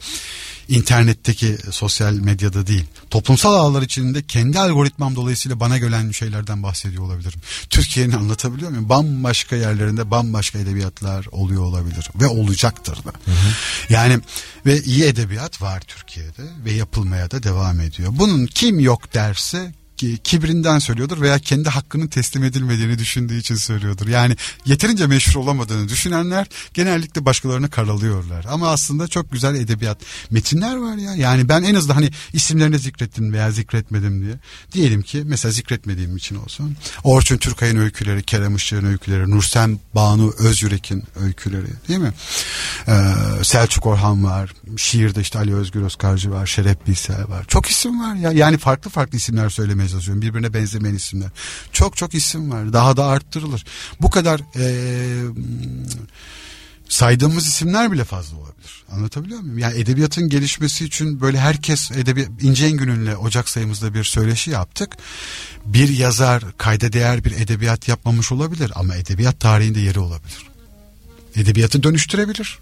internetteki 0.68 1.58
sosyal 1.70 2.12
medyada 2.12 2.66
değil 2.66 2.84
toplumsal 3.10 3.54
ağlar 3.54 3.82
içinde 3.82 4.26
kendi 4.26 4.58
algoritmam 4.58 5.16
dolayısıyla 5.16 5.60
bana 5.60 5.78
gelen 5.78 6.10
şeylerden 6.10 6.62
bahsediyor 6.62 7.02
olabilirim. 7.02 7.40
Türkiye'nin 7.70 8.12
anlatabiliyor 8.12 8.70
muyum? 8.70 8.88
Bambaşka 8.88 9.56
yerlerinde 9.56 10.10
bambaşka 10.10 10.58
edebiyatlar 10.58 11.26
oluyor 11.30 11.62
olabilir 11.62 12.10
ve 12.14 12.26
olacaktır 12.26 12.96
da. 12.96 13.12
Hı 13.24 13.30
hı. 13.30 13.54
Yani 13.88 14.20
ve 14.66 14.82
iyi 14.82 15.04
edebiyat 15.04 15.62
var 15.62 15.80
Türkiye'de 15.80 16.42
ve 16.64 16.72
yapılmaya 16.72 17.30
da 17.30 17.42
devam 17.48 17.80
ediyor. 17.80 18.12
Bunun 18.12 18.46
kim 18.46 18.80
yok 18.80 19.14
derse 19.14 19.72
kibrinden 20.24 20.78
söylüyordur 20.78 21.20
veya 21.20 21.38
kendi 21.38 21.68
hakkının 21.68 22.06
teslim 22.06 22.44
edilmediğini 22.44 22.98
düşündüğü 22.98 23.38
için 23.38 23.54
söylüyordur. 23.54 24.08
Yani 24.08 24.36
yeterince 24.64 25.06
meşhur 25.06 25.40
olamadığını 25.40 25.88
düşünenler 25.88 26.46
genellikle 26.74 27.24
başkalarını 27.24 27.70
karalıyorlar. 27.70 28.46
Ama 28.48 28.68
aslında 28.68 29.08
çok 29.08 29.32
güzel 29.32 29.54
edebiyat 29.54 29.98
metinler 30.30 30.76
var 30.76 30.96
ya. 30.96 31.14
Yani 31.14 31.48
ben 31.48 31.62
en 31.62 31.74
azından 31.74 31.94
hani 31.94 32.10
isimlerini 32.32 32.78
zikrettim 32.78 33.32
veya 33.32 33.50
zikretmedim 33.50 34.22
diye. 34.22 34.34
Diyelim 34.72 35.02
ki 35.02 35.22
mesela 35.26 35.52
zikretmediğim 35.52 36.16
için 36.16 36.36
olsun. 36.36 36.76
Orçun 37.04 37.36
Türkay'ın 37.36 37.76
öyküleri, 37.76 38.22
Kerem 38.22 38.56
Işık'ın 38.56 38.86
öyküleri, 38.86 39.30
Nursem 39.30 39.78
Banu 39.94 40.34
Özyürek'in 40.38 41.04
öyküleri 41.20 41.66
değil 41.88 42.00
mi? 42.00 42.12
Ee, 42.88 42.94
Selçuk 43.42 43.86
Orhan 43.86 44.24
var. 44.24 44.52
Şiirde 44.76 45.20
işte 45.20 45.38
Ali 45.38 45.54
Özgür 45.54 45.82
Özkarcı 45.82 46.30
var. 46.30 46.46
Şeref 46.46 46.86
Bilsel 46.86 47.28
var. 47.28 47.44
Çok 47.48 47.66
isim 47.66 48.00
var 48.00 48.14
ya. 48.14 48.32
Yani 48.32 48.58
farklı 48.58 48.90
farklı 48.90 49.16
isimler 49.16 49.50
söylemeye 49.50 49.87
yazıyorum. 49.92 50.22
Birbirine 50.22 50.54
benzemeyen 50.54 50.94
isimler. 50.94 51.30
Çok 51.72 51.96
çok 51.96 52.14
isim 52.14 52.50
var. 52.50 52.72
Daha 52.72 52.96
da 52.96 53.04
arttırılır. 53.04 53.64
Bu 54.00 54.10
kadar 54.10 54.40
ee, 54.56 55.24
saydığımız 56.88 57.46
isimler 57.46 57.92
bile 57.92 58.04
fazla 58.04 58.36
olabilir. 58.36 58.84
Anlatabiliyor 58.92 59.40
muyum? 59.40 59.58
Yani 59.58 59.78
edebiyatın 59.78 60.28
gelişmesi 60.28 60.84
için 60.84 61.20
böyle 61.20 61.38
herkes 61.38 61.90
edebiyat 61.90 62.30
İnce 62.40 62.66
Engün'ünle 62.66 63.16
Ocak 63.16 63.48
sayımızda 63.48 63.94
bir 63.94 64.04
söyleşi 64.04 64.50
yaptık. 64.50 64.96
Bir 65.64 65.88
yazar 65.88 66.42
kayda 66.58 66.92
değer 66.92 67.24
bir 67.24 67.32
edebiyat 67.32 67.88
yapmamış 67.88 68.32
olabilir 68.32 68.72
ama 68.74 68.96
edebiyat 68.96 69.40
tarihinde 69.40 69.80
yeri 69.80 69.98
olabilir. 69.98 70.46
Edebiyatı 71.36 71.82
dönüştürebilir. 71.82 72.58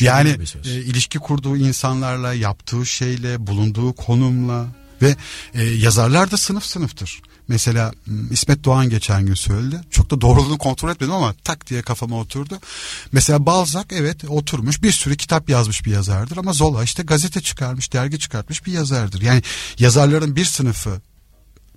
yani 0.00 0.36
e, 0.64 0.70
ilişki 0.70 1.18
kurduğu 1.18 1.56
insanlarla, 1.56 2.34
yaptığı 2.34 2.86
şeyle, 2.86 3.46
bulunduğu 3.46 3.92
konumla, 3.92 4.66
ve 5.02 5.16
e, 5.54 5.64
yazarlar 5.64 6.30
da 6.30 6.36
sınıf 6.36 6.64
sınıftır. 6.64 7.22
Mesela 7.48 7.92
İsmet 8.30 8.64
Doğan 8.64 8.90
geçen 8.90 9.26
gün 9.26 9.34
söyledi. 9.34 9.80
Çok 9.90 10.10
da 10.10 10.20
doğruluğunu 10.20 10.58
kontrol 10.58 10.90
etmedim 10.90 11.14
ama 11.14 11.34
tak 11.44 11.66
diye 11.66 11.82
kafama 11.82 12.20
oturdu. 12.20 12.58
Mesela 13.12 13.46
Balzac 13.46 13.86
evet 13.90 14.24
oturmuş 14.28 14.82
bir 14.82 14.92
sürü 14.92 15.16
kitap 15.16 15.50
yazmış 15.50 15.84
bir 15.84 15.90
yazardır 15.90 16.36
ama 16.36 16.52
Zola 16.52 16.84
işte 16.84 17.02
gazete 17.02 17.40
çıkarmış, 17.40 17.92
dergi 17.92 18.18
çıkartmış 18.18 18.66
bir 18.66 18.72
yazardır. 18.72 19.22
Yani 19.22 19.42
yazarların 19.78 20.36
bir 20.36 20.44
sınıfı 20.44 21.00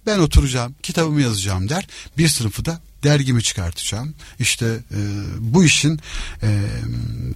ben 0.06 0.20
oturacağım, 0.20 0.76
kitabımı 0.84 1.22
yazacağım 1.22 1.70
der. 1.70 1.88
Bir 2.18 2.28
sınıfı 2.28 2.66
da 2.66 2.82
dergimi 3.04 3.44
çıkartacağım. 3.44 4.14
İşte 4.40 4.66
e, 4.66 5.00
bu 5.40 5.64
işin 5.64 6.00
e, 6.44 6.62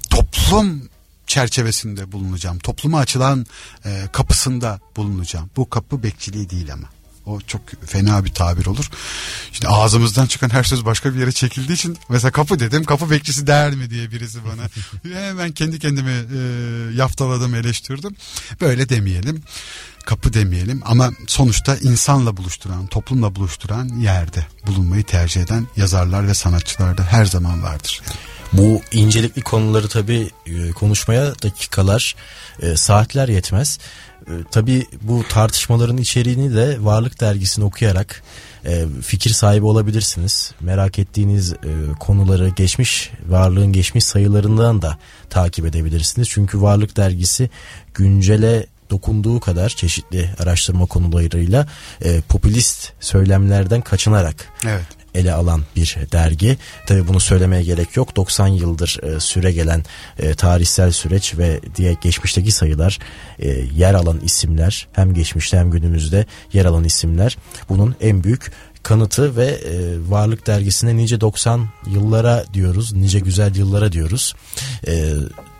toplum 0.09 0.89
çerçevesinde 1.28 2.11
bulunacağım. 2.11 2.59
Topluma 2.59 2.99
açılan 2.99 3.45
e, 3.86 4.07
kapısında 4.11 4.80
bulunacağım. 4.95 5.49
Bu 5.55 5.69
kapı 5.69 6.03
bekçiliği 6.03 6.49
değil 6.49 6.73
ama. 6.73 6.88
O 7.26 7.41
çok 7.41 7.61
fena 7.86 8.26
bir 8.26 8.34
tabir 8.34 8.65
olur. 8.65 8.89
Şimdi 9.51 9.67
ağzımızdan 9.67 10.26
çıkan 10.26 10.49
her 10.49 10.63
söz 10.63 10.86
başka 10.86 11.13
bir 11.13 11.19
yere 11.19 11.32
çekildiği 11.32 11.76
için 11.76 11.97
mesela 12.09 12.32
kapı 12.32 12.59
dedim 12.59 12.84
kapı 12.84 13.09
bekçisi 13.09 13.47
der 13.47 13.71
mi 13.71 13.89
diye 13.89 14.11
birisi 14.11 14.39
bana. 14.45 14.69
Hemen 15.15 15.51
kendi 15.51 15.80
kendime 15.80 16.11
e, 16.11 16.39
yaftaladım 16.95 17.55
eleştirdim. 17.55 18.15
Böyle 18.61 18.89
demeyelim 18.89 19.43
kapı 20.05 20.34
demeyelim 20.34 20.82
ama 20.86 21.11
sonuçta 21.28 21.76
insanla 21.76 22.38
buluşturan, 22.38 22.88
toplumla 22.88 23.36
buluşturan 23.36 23.88
yerde 23.88 24.45
bulunmayı 24.67 25.03
tercih 25.03 25.41
eden 25.41 25.67
yazarlar 25.78 26.28
ve 26.28 26.34
sanatçılar 26.34 26.97
da 26.97 27.03
her 27.03 27.26
zaman 27.26 27.63
vardır. 27.63 28.01
Bu 28.58 28.82
incelikli 28.91 29.41
konuları 29.41 29.88
tabii 29.88 30.30
e, 30.45 30.72
konuşmaya 30.72 31.34
dakikalar, 31.43 32.16
e, 32.62 32.76
saatler 32.76 33.28
yetmez. 33.28 33.80
E, 34.28 34.32
tabii 34.51 34.86
bu 35.01 35.24
tartışmaların 35.30 35.97
içeriğini 35.97 36.56
de 36.56 36.78
Varlık 36.80 37.22
Dergisi'ni 37.22 37.66
okuyarak 37.66 38.24
fikir 39.01 39.30
sahibi 39.30 39.66
olabilirsiniz. 39.66 40.51
Merak 40.62 40.99
ettiğiniz 40.99 41.53
konuları 41.99 42.49
geçmiş, 42.49 43.12
varlığın 43.28 43.74
geçmiş 43.74 44.03
sayılarından 44.03 44.82
da 44.82 44.97
takip 45.30 45.66
edebilirsiniz. 45.66 46.30
Çünkü 46.30 46.62
Varlık 46.62 46.97
Dergisi 46.97 47.49
güncele 47.93 48.66
dokunduğu 48.89 49.39
kadar 49.39 49.70
çeşitli 49.70 50.30
araştırma 50.39 50.86
konularıyla 50.86 51.68
e, 52.01 52.22
popülist 52.22 52.93
söylemlerden 52.99 53.82
kaçınarak 53.82 54.36
evet 54.66 55.05
ele 55.16 55.34
alan 55.34 55.61
bir 55.76 55.97
dergi. 56.11 56.57
Tabi 56.88 57.07
bunu 57.07 57.20
söylemeye 57.20 57.63
gerek 57.63 57.95
yok. 57.95 58.16
90 58.16 58.47
yıldır 58.47 58.99
e, 59.03 59.20
süre 59.20 59.51
gelen 59.51 59.84
e, 60.20 60.34
tarihsel 60.34 60.91
süreç 60.91 61.38
ve 61.38 61.59
diye 61.76 61.97
geçmişteki 62.01 62.51
sayılar 62.51 62.99
e, 63.39 63.49
yer 63.76 63.93
alan 63.93 64.20
isimler 64.20 64.88
hem 64.93 65.13
geçmişte 65.13 65.57
hem 65.57 65.72
günümüzde 65.72 66.26
yer 66.53 66.66
alan 66.66 66.84
isimler 66.84 67.38
bunun 67.70 67.95
en 68.01 68.24
büyük 68.24 68.51
kanıtı 68.84 69.36
ve 69.36 69.45
e, 69.45 69.95
Varlık 70.09 70.47
Dergisi'ne 70.47 70.97
nice 70.97 71.22
90 71.22 71.70
yıllara 71.88 72.45
diyoruz, 72.53 72.93
nice 72.93 73.20
güzel 73.20 73.55
yıllara 73.55 73.91
diyoruz. 73.91 74.34
E, 74.88 75.13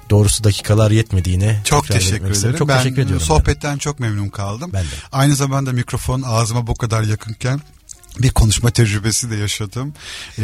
doğrusu 0.10 0.44
dakikalar 0.44 0.92
yetmediğine 0.92 1.62
çok 1.64 1.88
teşekkür 1.88 2.32
ederim. 2.32 2.56
Çok 2.58 2.68
ben 2.68 2.78
teşekkür 2.78 3.02
ediyorum. 3.02 3.26
Sohbetten 3.26 3.74
ben. 3.74 3.78
çok 3.78 4.00
memnun 4.00 4.30
kaldım. 4.30 4.72
Ben 4.74 4.84
de. 4.84 4.88
Aynı 5.12 5.36
zamanda 5.36 5.72
mikrofon 5.72 6.22
ağzıma 6.22 6.68
bu 6.68 6.76
kadar 6.76 7.04
yakınken 7.04 7.62
bir 8.20 8.30
konuşma 8.30 8.72
tecrübesi 8.72 9.32
de 9.32 9.36
yaşadım. 9.36 9.94
Ee, 10.40 10.44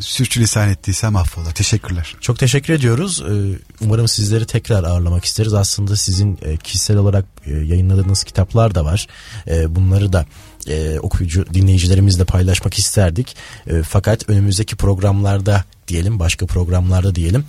sürçülisan 0.00 0.68
ettiysem 0.68 1.16
affola. 1.16 1.50
Teşekkürler. 1.50 2.16
Çok 2.20 2.38
teşekkür 2.38 2.74
ediyoruz. 2.74 3.22
Ee, 3.28 3.58
umarım 3.80 4.08
sizleri 4.08 4.46
tekrar 4.46 4.84
ağırlamak 4.84 5.24
isteriz. 5.24 5.54
Aslında 5.54 5.96
sizin 5.96 6.38
e, 6.42 6.56
kişisel 6.56 6.96
olarak 6.96 7.24
e, 7.46 7.50
yayınladığınız 7.50 8.24
kitaplar 8.24 8.74
da 8.74 8.84
var. 8.84 9.06
E, 9.48 9.74
bunları 9.74 10.12
da 10.12 10.26
e, 10.68 10.98
okuyucu 10.98 11.46
dinleyicilerimizle 11.54 12.24
paylaşmak 12.24 12.78
isterdik. 12.78 13.36
E, 13.66 13.82
fakat 13.82 14.30
önümüzdeki 14.30 14.76
programlarda 14.76 15.64
diyelim, 15.88 16.18
başka 16.18 16.46
programlarda 16.46 17.14
diyelim. 17.14 17.44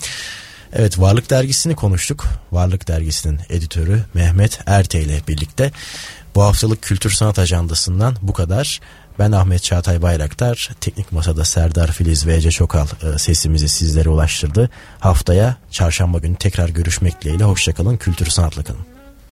Evet 0.73 0.99
Varlık 0.99 1.29
Dergisi'ni 1.29 1.75
konuştuk. 1.75 2.25
Varlık 2.51 2.87
Dergisi'nin 2.87 3.39
editörü 3.49 4.05
Mehmet 4.13 4.59
Erte 4.65 5.01
ile 5.01 5.21
birlikte. 5.27 5.71
Bu 6.35 6.43
haftalık 6.43 6.81
Kültür 6.81 7.09
Sanat 7.09 7.39
Ajandası'ndan 7.39 8.15
bu 8.21 8.33
kadar. 8.33 8.79
Ben 9.19 9.31
Ahmet 9.31 9.63
Çağatay 9.63 10.01
Bayraktar. 10.01 10.69
Teknik 10.81 11.11
Masada 11.11 11.45
Serdar 11.45 11.91
Filiz 11.91 12.27
ve 12.27 12.35
Ece 12.35 12.51
Çokal 12.51 12.87
e, 12.87 13.17
sesimizi 13.17 13.69
sizlere 13.69 14.09
ulaştırdı. 14.09 14.69
Haftaya 14.99 15.55
çarşamba 15.71 16.17
günü 16.17 16.35
tekrar 16.35 16.69
görüşmek 16.69 17.21
dileğiyle. 17.21 17.43
Hoşçakalın. 17.43 17.97
Kültür 17.97 18.25
Sanatla 18.25 18.63
kalın. 18.63 18.98